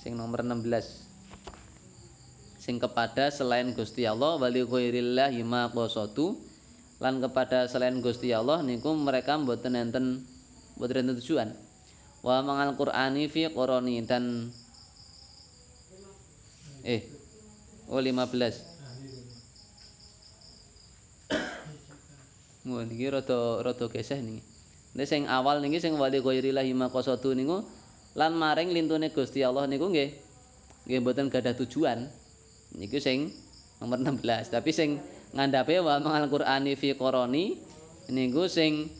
sing 0.00 0.16
nomor 0.16 0.40
16 0.40 1.10
sing 2.60 2.76
kepada 2.76 3.32
selain 3.32 3.72
Gusti 3.72 4.04
Allah 4.04 4.36
wali 4.36 4.64
ghairillah 4.64 5.32
ma 5.44 5.68
qasatu. 5.72 6.36
Lan 7.00 7.16
kepada 7.24 7.64
selain 7.64 7.96
Gusti 8.04 8.28
Allah 8.36 8.60
niku 8.60 8.92
mereka 8.92 9.40
mboten 9.40 9.72
enten 9.72 10.20
mboten 10.76 11.08
enten 11.08 11.16
tujuan. 11.24 11.48
Wa 12.20 12.44
mangal 12.44 12.76
qur'ani 12.76 13.32
fi 13.32 13.48
qurani 13.48 14.04
dan 14.04 14.52
eh 16.84 17.08
oh 17.88 18.00
15 18.04 18.68
Wah 22.60 22.84
niki 22.84 23.08
rada 23.08 23.64
rada 23.64 23.86
geseh 23.88 24.20
niki. 24.20 24.44
Nek 24.92 25.08
sing 25.08 25.24
awal 25.24 25.64
niki 25.64 25.80
sing 25.80 25.96
wali 25.96 26.20
ghairillahi 26.20 26.76
maqasadu 26.76 27.32
niku 27.32 27.64
lan 28.18 28.34
maring 28.34 28.74
lintune 28.74 29.14
Gusti 29.14 29.44
Allah 29.46 29.70
niku 29.70 29.90
nggih 29.90 30.10
nggih 30.86 30.98
mboten 31.02 31.30
gadah 31.30 31.54
tujuan. 31.62 32.10
Niku 32.74 32.98
sing 32.98 33.30
nomor 33.82 33.98
16. 33.98 34.50
Tapi 34.50 34.70
sing 34.70 34.98
ngandhape 35.34 35.78
wa 35.82 35.98
al 35.98 36.26
Qur'ani 36.26 36.74
fi 36.74 36.94
qarani 36.98 37.58
niku 38.10 38.50
sing 38.50 38.90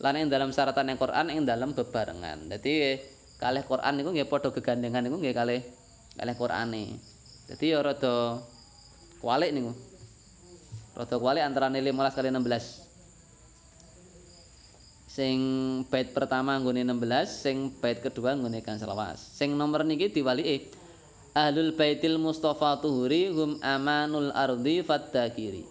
lan 0.00 0.16
ing 0.16 0.26
dalam 0.32 0.54
syaratan 0.54 0.94
yang 0.94 0.98
Quran 0.98 1.26
ing 1.30 1.42
dalam 1.46 1.74
bebarengan. 1.74 2.46
Dadi 2.46 2.98
kalih 3.40 3.64
Quran 3.66 3.92
niku 3.98 4.10
nggih 4.14 4.28
padha 4.28 4.48
gegandengan 4.54 5.02
niku 5.04 5.18
nggih 5.18 5.34
kalih 5.34 5.60
kalih 6.14 6.34
Qur'ane. 6.38 6.84
Dadi 7.50 7.66
ya 7.66 7.82
rada 7.82 8.38
kualik 9.18 9.50
niku. 9.50 9.74
Rada 10.94 11.16
kuali 11.18 11.40
antara 11.42 11.70
15 11.70 11.86
kali 11.90 12.28
16. 12.28 12.89
Sing 15.10 15.38
bait 15.90 16.14
pertama 16.14 16.54
nggone 16.54 16.86
16, 16.86 17.26
sing 17.26 17.56
bait 17.82 17.98
kedua 17.98 18.38
nggone 18.38 18.62
kang 18.62 18.78
selawas. 18.78 19.18
Sing 19.18 19.58
nomor 19.58 19.82
niki 19.82 20.06
diwalike 20.06 20.70
Ahlul 21.30 21.78
Baitil 21.78 22.18
Mustafa 22.18 22.82
Tuhuri 22.82 23.30
hum 23.30 23.62
amanul 23.62 24.34
ardi 24.34 24.82
faddakiri. 24.82 25.62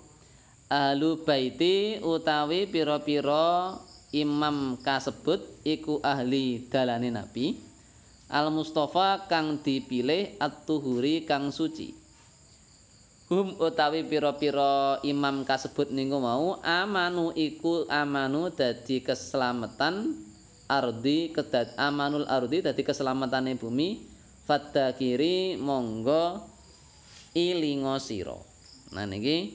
Ahlu 0.72 1.20
baiti 1.28 2.00
utawi 2.00 2.64
pira-pira 2.64 3.76
imam 4.16 4.80
kasebut 4.80 5.44
iku 5.68 6.00
ahli 6.00 6.64
dalane 6.72 7.12
Nabi. 7.12 7.60
Al 8.32 8.48
Mustafa 8.56 9.28
kang 9.28 9.60
dipilih 9.60 10.40
at-tuhuri 10.40 11.28
kang 11.28 11.52
suci. 11.52 11.99
Hum 13.30 13.54
utawi 13.62 14.02
pira-pira 14.10 14.98
imam 15.06 15.46
kasebut 15.46 15.94
niku 15.94 16.18
mau 16.18 16.58
amanu 16.66 17.30
iku 17.38 17.86
amanu 17.86 18.50
dadi 18.50 19.06
keselamatan 19.06 20.18
ardi 20.66 21.30
kedad 21.30 21.78
amanul 21.78 22.26
ardi 22.26 22.66
dadi 22.66 22.82
keselamatane 22.82 23.54
bumi. 23.54 24.18
Fadzakiri 24.50 25.62
monggo 25.62 26.42
ilinga 27.38 28.02
sira. 28.02 28.34
Nah 28.90 29.06
niki 29.06 29.54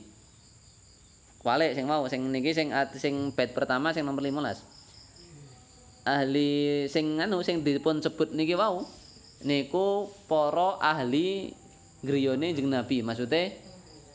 kualik 1.43 1.75
sing 1.75 1.91
mau 1.91 2.07
sing 2.07 2.31
niki 2.31 2.55
sing 2.55 2.71
sing 2.95 3.35
bait 3.35 3.51
pertama 3.51 3.91
sing 3.91 4.07
nomor 4.07 4.23
15 4.23 4.63
ahli 6.07 6.87
sing 6.87 7.19
anu 7.19 7.43
sing 7.43 7.67
dipun 7.67 7.99
sebut 8.07 8.31
niki 8.39 8.55
wau 8.55 8.87
niku 9.43 10.07
para 10.31 10.79
ahli 10.79 11.51
griyane 12.07 12.55
jeneng 12.55 12.79
Nabi. 12.79 13.03
Maksudnya 13.03 13.64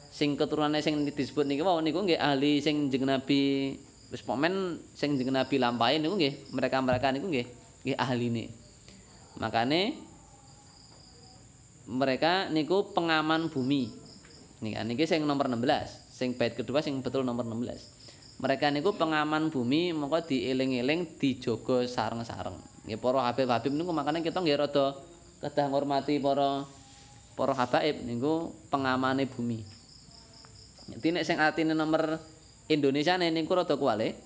sing 0.09 0.33
keturunane 0.33 0.81
sing 0.81 1.05
disebut 1.05 1.45
niki 1.45 1.61
wau 1.61 1.77
niku 1.79 2.01
nggih 2.01 2.17
ahli 2.17 2.59
sing 2.59 2.89
jeneng 2.89 3.21
Nabi 3.21 3.73
wis 4.09 4.25
pomen 4.25 4.81
sing 4.97 5.15
jeneng 5.21 5.37
Nabi 5.37 5.61
lampahe 5.61 6.01
niku 6.01 6.17
nggih 6.17 6.49
mereka-mereka 6.49 7.13
niku 7.13 7.29
nggih 7.29 7.47
nggih 7.85 7.97
ahline 7.97 8.49
makane 9.37 9.95
mereka 11.89 12.45
niku 12.53 12.93
pengaman 12.93 13.49
bumi. 13.49 13.89
Niki 14.61 14.77
niki 14.85 15.05
sing 15.09 15.25
nomor 15.25 15.49
16 15.49 15.65
sing 16.13 16.35
bait 16.35 16.53
kedua 16.53 16.83
sing 16.83 16.99
betul 16.99 17.23
nomor 17.23 17.47
16 17.47 18.43
mereka 18.43 18.67
niku 18.69 18.93
pengaman 18.93 19.49
bumi 19.49 19.95
mongko 19.95 20.27
dieling-eling 20.29 21.17
dijogo 21.17 21.85
sareng-sareng. 21.87 22.59
Nggih 22.85 22.99
para 22.99 23.25
habib-habib 23.29 23.71
niku 23.71 23.89
makane 23.95 24.21
kita 24.21 24.41
nggih 24.41 24.57
rada 24.57 24.99
kedah 25.39 25.65
ngurmati 25.71 26.19
para 26.19 26.67
para 27.39 27.53
habaib 27.55 28.03
niku 28.03 28.51
pengamane 28.67 29.23
bumi 29.23 29.78
Dadi 30.89 31.07
nek 31.13 31.25
sing 31.25 31.37
atine 31.37 31.77
nomor 31.77 32.17
Indonesia 32.69 33.17
niku 33.17 33.53
rada 33.53 33.77
kuwale. 33.77 34.17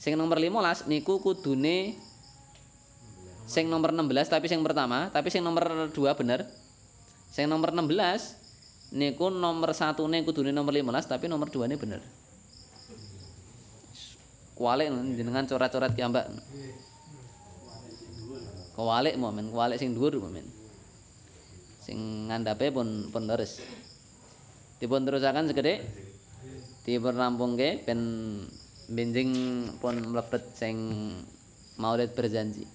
Sing 0.00 0.16
nomor 0.16 0.40
15 0.40 0.88
niku 0.88 1.20
kudune 1.20 1.94
sing 3.50 3.66
nomor 3.66 3.90
16 3.90 4.30
tapi 4.30 4.46
sing 4.46 4.62
pertama, 4.62 5.10
tapi 5.10 5.28
sing 5.28 5.42
nomor 5.42 5.90
2 5.90 6.18
bener. 6.18 6.46
Sing 7.30 7.50
nomor 7.50 7.74
16 7.74 8.94
niku 8.94 9.30
nomor 9.30 9.70
1 9.74 9.98
ne 10.10 10.18
kudune 10.26 10.50
nomor 10.50 10.74
15 10.74 11.10
tapi 11.10 11.26
nomor 11.26 11.50
2 11.50 11.70
ne 11.70 11.76
bener. 11.78 12.00
Kuwale 14.54 14.92
jenengan 15.16 15.48
coret-coret 15.48 15.96
ki 15.96 16.02
ambak. 16.04 16.28
Kuwale 18.76 19.16
momen, 19.16 19.48
kuwale 19.52 19.76
sing 19.80 19.96
dhuwur 19.96 20.20
momen. 20.20 20.44
Sing 21.80 22.28
ngandhape 22.28 22.68
pun 22.68 23.08
pun 23.08 23.24
leres. 23.24 23.60
Dipun 24.80 25.04
terusaken 25.04 25.46
segede. 25.52 25.84
Dipun 26.82 27.14
rampungke 27.14 27.84
ben 27.84 28.00
benjing 28.90 29.30
pun 29.78 29.94
mlebet 30.00 30.42
sing 30.58 30.76
maulid 31.78 32.10
berjanji 32.18 32.66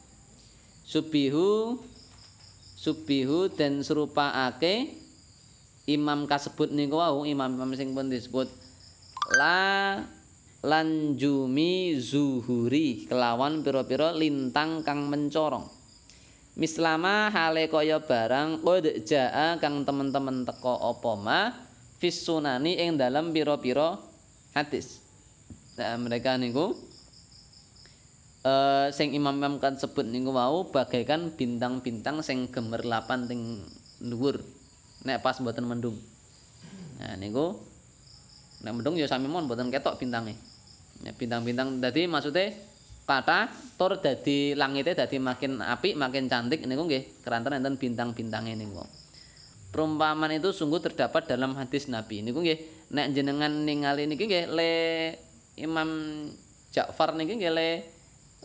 subihu 0.85 1.81
subihu 2.77 3.51
dan 3.51 3.81
serupaake 3.81 4.95
imam 5.89 6.29
kasebut 6.29 6.69
niku 6.71 7.01
wau 7.01 7.25
imam-imam 7.25 7.73
sing 7.73 7.91
pun 7.97 8.07
disebut 8.07 8.47
la 9.35 9.99
lanjumi 10.61 11.97
zuhuri 11.97 13.09
kelawan 13.09 13.61
pira-pira 13.61 14.09
lintang 14.13 14.81
kang 14.81 15.09
mencorong. 15.09 15.69
Mislama 16.55 17.29
hale 17.29 17.67
kaya 17.69 18.01
barang 18.01 18.63
qad 18.63 18.85
jaa 19.05 19.59
kang 19.61 19.83
temen-temen 19.83 20.47
teko 20.47 20.73
apa 20.95 21.11
mah 21.19 21.64
fis 21.99 22.23
sunani 22.23 22.79
ing 22.79 22.99
dalam 22.99 23.31
pira-pira 23.31 23.99
hadis. 24.55 24.99
Nah, 25.75 25.99
mereka 25.99 26.39
niku 26.39 26.75
uh, 28.45 28.87
sing 28.93 29.11
imam-imam 29.11 29.57
kan 29.57 29.75
sebut 29.75 30.05
niku 30.05 30.31
wau 30.31 30.69
bagaikan 30.69 31.33
bintang-bintang 31.33 32.21
sing 32.21 32.47
gemerlapan 32.47 33.25
ting 33.25 33.65
dhuwur 33.99 34.39
nek 35.03 35.19
pas 35.25 35.35
mboten 35.41 35.65
mendung. 35.65 35.97
Nah 37.01 37.17
niku 37.17 37.57
nek 38.63 38.73
mendung 38.73 38.95
ya 38.95 39.09
sami 39.09 39.27
mon 39.27 39.49
mboten 39.49 39.73
ketok 39.73 39.97
bintange. 39.99 40.37
Ya, 41.03 41.11
bintang-bintang 41.11 41.83
dadi 41.83 42.07
maksude 42.07 42.55
kata 43.05 43.51
tur 43.75 43.99
dadi 43.99 44.55
langite 44.55 44.95
dadi 44.95 45.19
makin 45.19 45.59
apik 45.59 45.99
makin 45.99 46.31
cantik 46.31 46.63
niku 46.63 46.87
nggih 46.87 47.03
keranten 47.25 47.59
enten 47.59 47.75
bintang-bintange 47.75 48.55
niku. 48.55 48.85
Perumpamaan 49.75 50.31
itu 50.31 50.55
sungguh 50.55 50.79
terdapat 50.79 51.27
dalam 51.27 51.51
hadis 51.59 51.91
Nabi. 51.91 52.23
Niku 52.23 52.39
nggih 52.39 52.87
nek 52.95 53.11
jenengan 53.11 53.51
ningali 53.67 54.07
niki 54.07 54.23
nggih 54.23 54.47
le 54.55 54.73
Imam 55.59 56.23
Ja'far 56.71 57.11
niki 57.19 57.35
nggih 57.35 57.51
le 57.51 57.69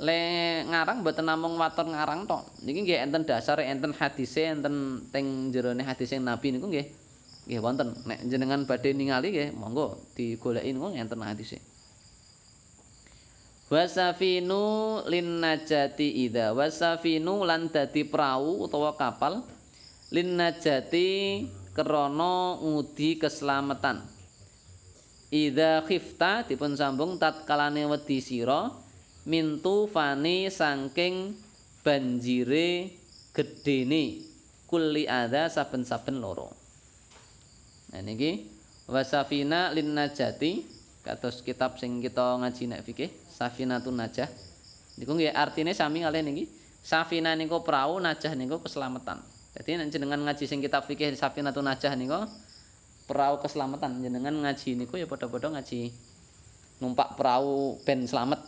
le 0.02 0.18
ngarang 0.66 1.06
mboten 1.06 1.30
namung 1.30 1.54
watur 1.54 1.86
ngarang 1.86 2.26
tok. 2.26 2.50
Niki 2.66 2.82
nggih 2.82 2.98
enten 2.98 3.22
dasar 3.22 3.62
enten 3.62 3.94
hadise 3.94 4.42
enten 4.50 5.06
teng 5.14 5.54
jerone 5.54 5.86
hadise 5.86 6.18
Nabi 6.18 6.58
niku 6.58 6.66
nggih 6.66 6.90
nggih 7.46 7.60
wonten. 7.62 7.94
Nek 8.10 8.26
jenengan 8.26 8.66
badhe 8.66 8.90
ningali 8.90 9.30
nggih 9.30 9.54
monggo 9.54 10.02
digoleki 10.18 10.74
niku 10.74 10.90
enten 10.98 11.22
hadise. 11.22 11.62
wasafinu 13.70 14.98
lin 15.06 15.38
najati 15.38 16.26
ida 16.26 16.50
wasafinu 16.50 17.46
lan 17.46 17.70
dadi 17.70 18.02
perahu 18.02 18.66
utawa 18.66 18.98
kapal 18.98 19.46
lin 20.10 20.34
najati 20.34 21.46
krana 21.70 22.58
ngudi 22.58 23.22
keselamatan. 23.22 24.02
Ida 25.30 25.86
khifta 25.86 26.42
dipun 26.42 26.74
sambung 26.74 27.14
tatkalane 27.14 27.86
wedi 27.86 28.18
sira 28.18 28.74
mintu 29.30 29.86
fani 29.86 30.50
saking 30.50 31.38
banjire 31.86 32.90
gedene 33.30 34.26
kulli 34.66 35.06
ada 35.06 35.46
saben-saben 35.46 36.18
loro. 36.18 36.50
Nah 37.94 38.02
niki. 38.02 38.58
Wasafina 38.90 39.70
lin 39.70 39.94
najati 39.94 40.66
kados 41.06 41.46
kitab 41.46 41.78
sing 41.78 42.02
kita 42.02 42.42
ngaji 42.42 42.74
nek 42.74 42.82
fikih 42.82 43.06
safinatun 43.30 43.94
najah. 43.94 44.26
Niku 44.98 45.14
nggih 45.14 45.30
artine 45.30 45.70
sami 45.70 46.02
kalih 46.02 46.26
niki. 46.26 46.50
Safina 46.82 47.38
niku 47.38 47.62
perahu 47.62 48.02
najah 48.02 48.34
niku 48.34 48.58
keselamatan 48.58 49.22
jadi 49.60 49.76
nek 49.76 49.92
jenengan 49.92 50.24
ngaji 50.24 50.48
sing 50.48 50.64
kitab 50.64 50.88
fikih 50.88 51.12
safinatun 51.12 51.68
najah 51.68 51.92
niku 51.92 52.24
perahu 53.04 53.44
keselamatan. 53.44 54.00
Jenengan 54.00 54.32
ngaji 54.40 54.72
niku 54.72 54.96
ya 54.96 55.04
padha-padha 55.04 55.52
ngaji 55.52 55.92
numpak 56.80 57.20
perahu 57.20 57.76
ben 57.84 58.08
selamat 58.08 58.40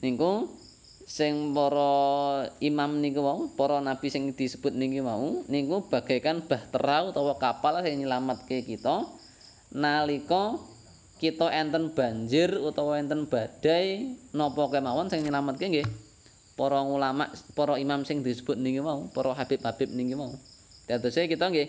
niku 0.00 0.48
sing 1.04 1.52
para 1.52 2.48
imam 2.64 3.04
niku 3.04 3.20
wau 3.20 3.52
para 3.52 3.84
nabi 3.84 4.08
sing 4.08 4.32
disebut 4.32 4.72
niki 4.72 5.04
wau 5.04 5.44
niku 5.52 5.84
bagaikan 5.92 6.48
bahtera 6.48 7.04
utawa 7.04 7.36
kapal 7.36 7.84
sing 7.84 8.00
nyelametke 8.00 8.64
kita 8.64 9.04
nalika 9.76 10.56
kita 11.20 11.52
enten 11.52 11.92
banjir 11.92 12.48
utawa 12.60 12.96
enten 12.96 13.28
badai 13.28 14.16
napa 14.32 14.72
kemawon 14.72 15.12
sing 15.12 15.20
nyelametke 15.20 15.68
nggih 15.68 15.88
para 16.56 16.80
ulama 16.80 17.28
para 17.52 17.76
imam 17.76 18.02
sing 18.08 18.24
disebut 18.24 18.56
niki 18.56 18.80
wau 18.80 19.12
para 19.12 19.36
habib-habib 19.36 19.92
niki 19.92 20.16
wau 20.16 20.34
dadose 20.88 21.28
kita 21.28 21.52
nggih 21.52 21.68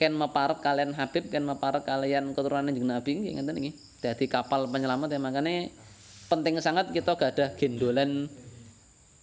ken 0.00 0.16
meparek 0.16 0.64
kalian 0.64 0.96
habib 0.96 1.28
ken 1.28 1.44
meparek 1.44 1.84
kalian 1.84 2.32
keturunan 2.32 2.72
jeneng 2.72 2.98
nabi 2.98 3.10
nggih 3.20 3.32
ngenten 3.38 3.54
niki 3.60 3.70
dadi 4.00 4.26
kapal 4.26 4.66
penyelamat 4.66 5.12
ya 5.12 5.20
makane 5.20 5.70
penting 6.32 6.56
sangat 6.64 6.90
kita 6.90 7.14
gadah 7.14 7.54
gendolan 7.60 8.26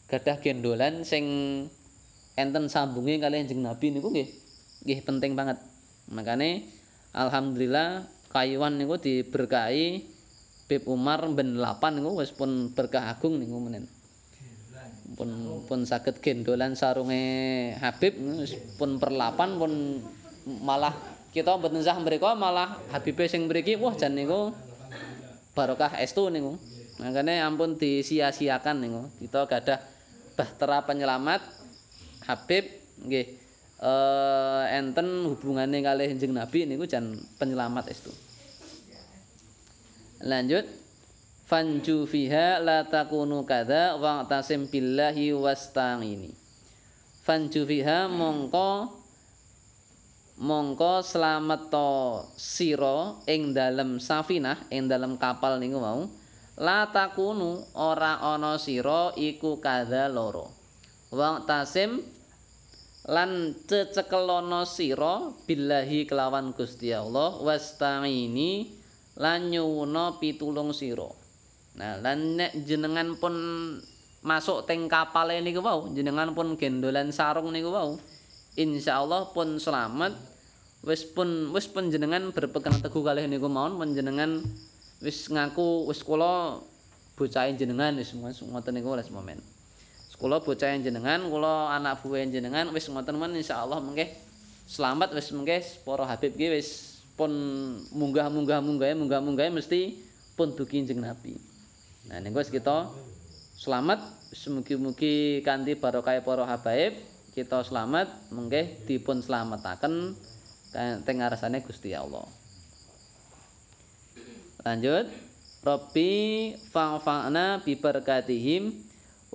gadah 0.10 0.38
gendolan 0.42 1.02
sing 1.06 1.26
enten 2.40 2.72
sambunge 2.72 3.20
kalian 3.20 3.46
jeneng 3.46 3.76
Nabi 3.76 3.92
niku 3.92 4.10
nggih 4.10 4.30
nggih 4.88 5.00
penting 5.04 5.36
banget. 5.36 5.60
Makane 6.10 6.66
alhamdulillah 7.12 8.08
kayuan 8.32 8.80
niku 8.80 8.96
diberkahi 8.98 10.08
Bib 10.70 10.86
Umar 10.88 11.26
ben 11.36 11.58
8 11.58 11.98
niku 12.00 12.22
wis 12.22 12.32
pun 12.32 12.72
berkah 12.72 13.12
agung 13.12 13.38
niku 13.38 13.60
menen. 13.60 13.86
Pun 15.20 15.60
pun 15.68 15.84
saged 15.84 16.24
gendolan 16.24 16.80
sarunge 16.80 17.76
Habib 17.76 18.16
pun 18.80 18.96
per 18.96 19.12
8 19.12 19.60
pun 19.60 20.00
malah 20.64 20.96
kita 21.36 21.60
mboten 21.60 21.84
sah 21.84 22.00
mriku 22.00 22.32
malah 22.40 22.80
Habibe 22.90 23.28
sing 23.28 23.52
mriki 23.52 23.76
wah 23.76 23.92
jan 24.00 24.16
niku 24.16 24.56
barokah 25.60 26.00
estu 26.00 26.32
niku. 26.32 26.56
Makanya 27.00 27.48
ampun 27.48 27.80
disia-siakan 27.80 28.76
nih, 28.84 28.92
kita 29.24 29.48
gadah 29.48 29.80
bahtera 30.36 30.84
penyelamat 30.84 31.40
Habib, 32.28 32.68
nggih. 33.08 33.28
Eh 33.80 34.64
enten 34.76 35.24
hubungane 35.32 35.80
kalih 35.80 36.12
Kanjeng 36.12 36.36
Nabi 36.36 36.68
niku 36.68 36.84
jan 36.84 37.16
penyelamat 37.40 37.96
itu. 37.96 38.12
Lanjut. 40.24 40.68
Fanju 41.50 42.06
fiha 42.06 42.62
la 42.62 42.86
takunu 42.86 43.42
kadza 43.42 43.98
wa 43.98 44.22
tasim 44.30 44.70
billahi 44.70 45.34
wasta'ini. 45.34 46.30
Fanju 47.26 47.66
fiha 47.66 48.06
mongko 48.06 48.86
mongko 50.38 51.02
slamet 51.02 51.74
to 51.74 52.22
sira 52.38 53.18
ing 53.26 53.58
dalem 53.58 53.98
safinah 53.98 54.62
ing 54.70 54.86
dalem 54.86 55.18
kapal 55.18 55.58
niku 55.58 55.82
mau 55.82 56.06
la 56.62 56.86
takunu 56.94 57.66
ora 57.74 58.22
ana 58.22 58.62
sira 58.62 59.10
iku 59.18 59.58
kadha 59.58 60.06
loro 60.06 60.54
wong 61.10 61.50
tasim 61.50 62.00
lan 63.10 63.58
cecekelono 63.66 64.70
sira 64.70 65.34
billahi 65.50 66.06
kelawan 66.06 66.54
Gusti 66.54 66.94
Allah 66.94 67.42
wasta'ini 67.42 68.70
lan 69.18 69.50
nyuwuna 69.52 70.22
pitulung 70.22 70.72
sira 70.78 71.19
nah 71.78 72.00
lan 72.02 72.40
nek 72.40 72.52
jenengan 72.66 73.18
pun 73.20 73.34
masuk 74.26 74.66
teng 74.66 74.90
kapal 74.90 75.30
niku 75.44 75.62
wau 75.62 75.92
jenengan 75.94 76.34
pun 76.34 76.58
gendolan 76.58 77.14
sarung 77.14 77.54
niku 77.54 77.70
wau 77.70 78.00
insyaallah 78.58 79.32
pun 79.32 79.62
selamat 79.62 80.18
wis 80.84 81.04
pun 81.04 81.52
wis 81.52 81.68
pun 81.68 81.92
jenengan 81.92 82.32
berpegang 82.32 82.80
teguh 82.80 83.04
kalih 83.04 83.28
niku 83.28 83.52
mawon 83.52 83.76
panjenengan 83.76 84.44
wis 85.00 85.28
ngaku 85.32 85.88
wis 85.88 86.04
kula 86.04 86.60
bocahe 87.20 87.52
jenengan 87.56 87.96
wis 88.00 88.16
ngoten 88.16 88.72
niku 88.80 88.96
les 88.96 89.12
momen. 89.12 89.40
Kula 90.20 90.44
bocahe 90.44 90.76
jenengan, 90.84 91.32
kula 91.32 91.72
anak 91.80 92.04
buwe 92.04 92.28
jenengan 92.28 92.68
wis 92.76 92.92
ngoten 92.92 93.16
men 93.16 93.40
insyaallah 93.40 93.80
mengke 93.80 94.12
selamat 94.68 95.16
wis 95.16 95.32
mengke 95.32 95.64
para 95.88 96.04
Habib 96.04 96.36
ki 96.36 96.48
wis 96.52 97.00
pun 97.16 97.32
munggah-munggah 97.92 98.60
munggahe 98.60 98.96
munggah-munggahe 98.96 99.52
mesti 99.52 99.96
pun 100.36 100.56
dugi 100.56 100.84
jeneng 100.84 101.08
Nabi. 101.08 101.40
Nah 102.08 102.24
wis 102.24 102.48
kita 102.48 102.88
selamat 103.60 104.00
mugi-mugi 104.48 105.44
kanthi 105.44 105.76
barokah 105.76 106.16
para 106.24 106.48
habaib 106.48 106.96
kita 107.36 107.60
selamat 107.66 108.32
mengke 108.32 108.80
dipun 108.88 109.20
slametaken 109.20 110.16
teng 111.04 111.18
ngarsane 111.20 111.60
Gusti 111.66 111.92
Allah. 111.92 112.24
Lanjut. 114.64 115.08
Rabbi 115.60 116.56
fa'fa'na 116.72 117.60
bi 117.60 117.76
barakatihim 117.76 118.72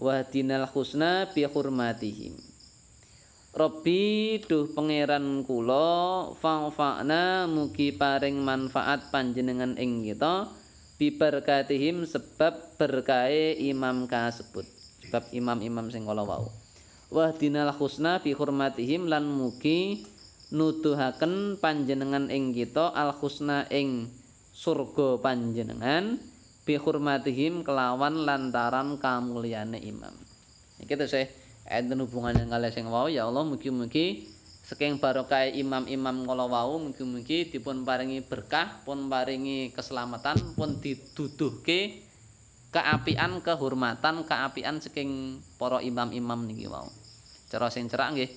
wa 0.00 0.24
dinal 0.24 0.64
husna 0.72 1.28
bi 1.28 1.44
hurmatihim. 1.44 2.32
Rabbi 3.52 4.02
duh 4.40 4.72
pangeran 4.72 5.44
kula 5.44 6.32
fa'fa'na 6.40 7.44
mugi 7.44 7.92
paring 7.92 8.40
manfaat 8.40 9.12
panjenengan 9.12 9.76
ing 9.76 10.00
kita 10.00 10.48
bi 10.94 11.10
barakatihim 11.14 12.06
sebab 12.06 12.78
berkahe 12.78 13.58
imam 13.58 14.06
kasebut. 14.06 14.66
Sebab 15.06 15.30
imam-imam 15.34 15.90
sing 15.90 16.06
kala 16.06 16.22
wau. 16.22 16.50
Wa 17.10 17.34
dinal 17.34 17.74
husna 17.74 18.22
bi 18.22 18.34
hurmatihim 18.34 19.06
lan 19.10 19.26
mugi 19.26 20.06
nuduhaken 20.54 21.58
panjenengan 21.58 22.30
ing 22.30 22.54
kita 22.54 22.94
al 22.94 23.14
husna 23.18 23.66
ing 23.70 24.10
surga 24.54 25.18
panjenengan 25.18 26.18
bi 26.64 26.78
hurmatihim 26.78 27.66
kelawan 27.66 28.22
lantaran 28.22 28.96
kamulyane 29.02 29.82
imam. 29.82 30.14
Iki 30.80 30.94
to 30.94 31.06
sih 31.10 31.26
enten 31.68 32.00
hubungane 32.04 32.44
kalih 32.46 32.70
sing 32.72 32.86
wau 32.88 33.10
ya 33.10 33.26
Allah 33.28 33.44
mugi-mugi 33.44 34.28
saking 34.64 34.96
barokah 34.96 35.44
imam-imam 35.44 36.24
kala 36.24 36.48
wau 36.48 36.80
mugi-mugi 36.80 37.52
dipun 37.52 37.84
paringi 37.84 38.24
berkah, 38.24 38.80
pun 38.88 39.12
paringi 39.12 39.68
keselamatan, 39.76 40.56
pun 40.56 40.80
diduduhke 40.80 42.00
keapian, 42.72 43.44
kehormatan, 43.44 44.24
keapian 44.24 44.80
saking 44.80 45.38
para 45.60 45.84
imam-imam 45.84 46.48
niki 46.48 46.64
wau. 46.64 46.88
Cara 47.52 47.68
sing 47.68 47.92
cerak 47.92 48.16
nggih, 48.16 48.30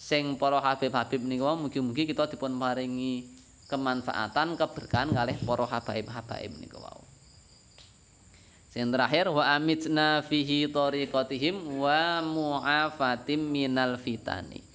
sing 0.00 0.40
para 0.40 0.58
habib-habib 0.64 1.20
niki 1.20 1.44
wau 1.44 1.60
mugi-mugi 1.60 2.08
kita 2.08 2.32
dipun 2.32 2.56
paringi 2.56 3.28
kemanfaatan 3.68 4.56
keberkahan 4.56 5.12
kalih 5.12 5.36
para 5.44 5.64
habaib-habaib 5.68 6.52
niku 6.64 6.80
wau. 6.80 7.04
Sing 8.72 8.90
terakhir 8.90 9.30
wa 9.30 9.54
amitna 9.54 10.24
fihi 10.26 10.66
tariqatihim 10.66 11.78
wa 11.78 12.18
mu'afatim 12.24 13.38
minal 13.38 13.94
fitani. 14.00 14.73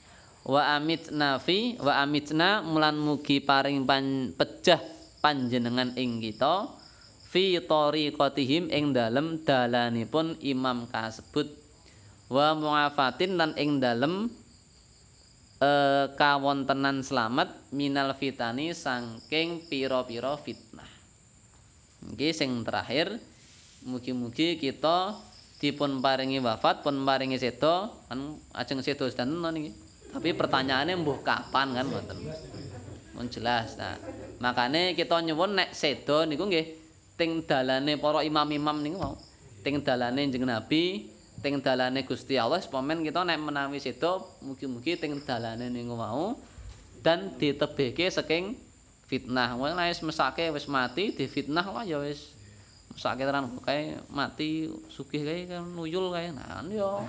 Wa 0.50 0.82
amitna 0.82 1.38
fi 1.38 1.78
wa 1.78 2.02
amitna 2.02 2.66
mulan 2.66 2.98
mugi 2.98 3.38
paring 3.38 3.86
pan, 3.86 4.34
pejah 4.34 4.82
panjenengan 5.22 5.94
ing 5.94 6.18
kita 6.18 6.66
fi 7.30 7.62
tariqatihim 7.62 8.74
ing 8.74 8.90
dalem 8.90 9.46
dalanipun 9.46 10.42
imam 10.42 10.90
kasebut 10.90 11.54
wa 12.34 12.58
mu'afatin 12.58 13.38
lan 13.38 13.54
ing 13.62 13.78
dalem 13.78 14.34
eh, 15.62 16.10
kawontenan 16.18 17.06
selamat 17.06 17.70
minal 17.70 18.18
fitani 18.18 18.74
saking 18.74 19.70
pira-pira 19.70 20.34
fitnah. 20.34 20.90
Iki 22.18 22.30
sing 22.34 22.66
terakhir 22.66 23.22
mugi-mugi 23.86 24.58
kita 24.58 25.14
dipun 25.62 26.02
paringi 26.02 26.42
wafat 26.42 26.82
pun 26.82 27.06
paringi 27.06 27.38
sedo 27.38 27.94
kan 28.10 28.34
ajeng 28.58 28.82
sedo 28.82 29.06
sedanten 29.06 29.54
niki. 29.54 29.89
Tapi 30.10 30.34
pertanyaannya 30.34 30.98
mbuh 31.00 31.22
kapan 31.22 31.78
kan 31.78 31.86
ngoten. 31.86 32.18
Mun 33.14 33.28
jelas. 33.30 33.78
Nah, 33.78 33.96
makane 34.42 34.98
kita 34.98 35.22
nyuwun 35.22 35.54
nek 35.60 35.70
sedo 35.76 36.26
niku 36.26 36.50
nggih 36.50 36.66
ting 37.20 37.44
dalane 37.46 38.00
para 38.00 38.24
imam-imam 38.26 38.80
niku 38.80 38.98
mau 38.98 39.16
ting 39.60 39.84
dalane 39.84 40.24
jeneng 40.32 40.56
Nabi 40.56 41.12
ting 41.44 41.60
dalane 41.60 42.08
Gusti 42.08 42.40
Allah 42.40 42.64
sepamen 42.64 43.04
kita 43.04 43.28
nek 43.28 43.38
menawi 43.44 43.78
sedo 43.84 44.40
mugi-mugi 44.40 44.96
ting 44.96 45.20
dalane 45.22 45.68
niku 45.68 45.94
mau 46.00 46.40
dan 47.04 47.36
ditebihke 47.36 48.08
saking 48.10 48.56
fitnah. 49.06 49.58
Wong 49.58 49.76
wis 49.78 50.00
mesake 50.06 50.50
wis 50.50 50.66
mati 50.66 51.12
difitnah 51.14 51.66
lah 51.70 51.84
ya 51.84 52.00
wis. 52.02 52.34
Mesake 52.90 53.22
tenan 53.28 53.52
kae 53.62 54.00
mati 54.10 54.72
sugih 54.90 55.22
kae 55.22 55.46
kan 55.46 55.66
nuyul 55.66 56.10
kae. 56.16 56.34
Nah 56.34 56.66
yo 56.72 57.06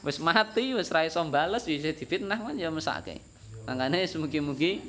wis 0.00 0.16
mati 0.20 0.72
wis 0.72 0.88
ra 0.88 1.04
iso 1.04 1.20
bales 1.28 1.64
wis 1.68 1.84
difitnah 1.84 2.40
kan 2.40 2.56
ya 2.56 2.72
mesake. 2.72 3.20
Mangane 3.68 4.08
mugi-mugi 4.08 4.80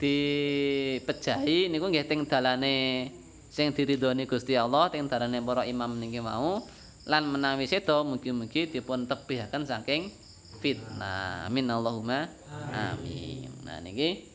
dipejahi 0.00 1.68
niku 1.72 1.88
nggih 1.88 2.06
teng 2.08 2.24
dalane 2.24 3.08
sing 3.50 3.72
diridhoni 3.74 4.24
Gusti 4.24 4.56
Allah 4.56 4.88
teng 4.92 5.08
dalane 5.08 5.40
para 5.40 5.64
imam 5.64 5.96
niki 5.96 6.20
mau. 6.20 6.60
Lan 7.08 7.26
menawi 7.32 7.64
sedo 7.64 8.04
mugi-mugi 8.04 8.68
dipun 8.68 9.08
tebihaken 9.08 9.64
saking 9.64 10.12
fitnah. 10.60 11.48
Amin 11.48 11.66
Allahumma 11.72 12.28
amin. 12.70 13.48
Nah 13.64 13.80
niki 13.80 14.28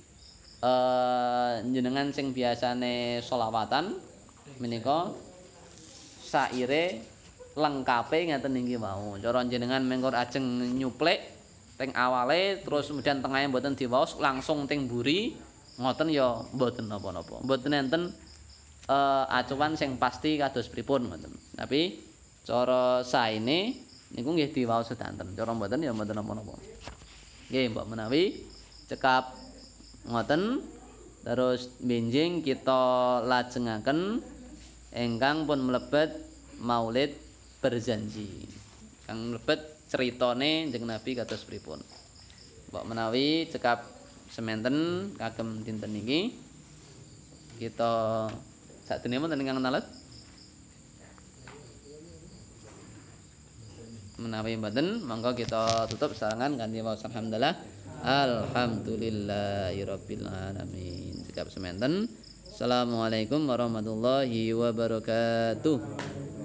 eh 0.65 1.53
jenengan 1.69 2.09
sing 2.09 2.33
biasane 2.33 3.21
selawatan 3.21 4.01
menika 4.57 5.13
saire 6.25 7.05
lengkape 7.55 8.27
ngeten 8.27 8.51
niki 8.51 8.75
mau 8.75 9.15
cara 9.19 9.39
jenengan 9.47 9.79
mengkor 9.79 10.11
ajeng 10.11 10.43
nyuplek 10.75 11.23
teng 11.75 11.91
awale 11.95 12.63
terus 12.63 12.91
kemudian 12.91 13.19
tengahnya 13.19 13.51
mboten 13.51 13.75
diwaos 13.75 14.19
langsung 14.19 14.67
teng 14.67 14.87
buri 14.87 15.35
ngoten 15.75 16.07
ya 16.11 16.39
mboten 16.55 16.87
napa-napa. 16.87 17.43
Mboten 17.43 17.71
enten 17.75 18.03
uh, 18.87 19.25
acuan 19.27 19.75
sing 19.75 19.99
pasti 19.99 20.39
kados 20.39 20.71
pripun 20.71 21.11
ngoten. 21.11 21.31
Tapi 21.55 21.99
cara 22.47 23.03
saene 23.03 23.75
niku 24.15 24.31
nggih 24.31 24.55
diwaos 24.55 24.91
sedanten. 24.91 25.35
Cara 25.35 25.51
mboten 25.51 25.83
ya 25.83 25.91
mboten 25.91 26.15
napa-napa. 26.15 26.55
Nggih 27.51 27.75
mbok 27.75 27.85
menawi 27.91 28.23
cekap 28.87 29.35
ngoten. 30.07 30.63
Terus 31.25 31.73
benjing 31.81 32.45
kita 32.45 33.17
lajengaken 33.25 34.21
ingkang 34.93 35.49
pun 35.49 35.57
mlebet 35.57 36.21
maulid 36.61 37.24
berjanji. 37.65 38.45
Kang 39.09 39.33
mlebet 39.33 39.89
critane 39.89 40.69
jeneng 40.69 40.93
Nabi 40.93 41.17
kados 41.17 41.41
pripun? 41.49 41.81
Mbok 42.69 42.85
menawi 42.85 43.49
cekap 43.49 43.81
sementen 44.29 45.09
kagem 45.17 45.65
dinten 45.65 45.89
niki. 45.89 46.37
Kita 47.57 48.29
sak 48.85 49.01
dene 49.01 49.17
wonten 49.17 49.41
ingkang 49.41 49.57
nalet. 49.57 49.81
Menawi 54.21 54.61
mboten 54.61 55.01
monggo 55.01 55.33
kita 55.33 55.89
tutup 55.89 56.13
sarangan 56.13 56.61
kanthi 56.61 56.85
waos 56.85 57.01
alhamdulillah. 57.01 57.57
Alhamdulillahirabbil 58.05 60.29
alamin. 60.29 61.25
Sikap 61.25 61.49
sementen 61.49 62.05
assalamualaikum 62.45 63.49
warahmatullahi 63.49 64.53
wabarakatuh 64.53 66.44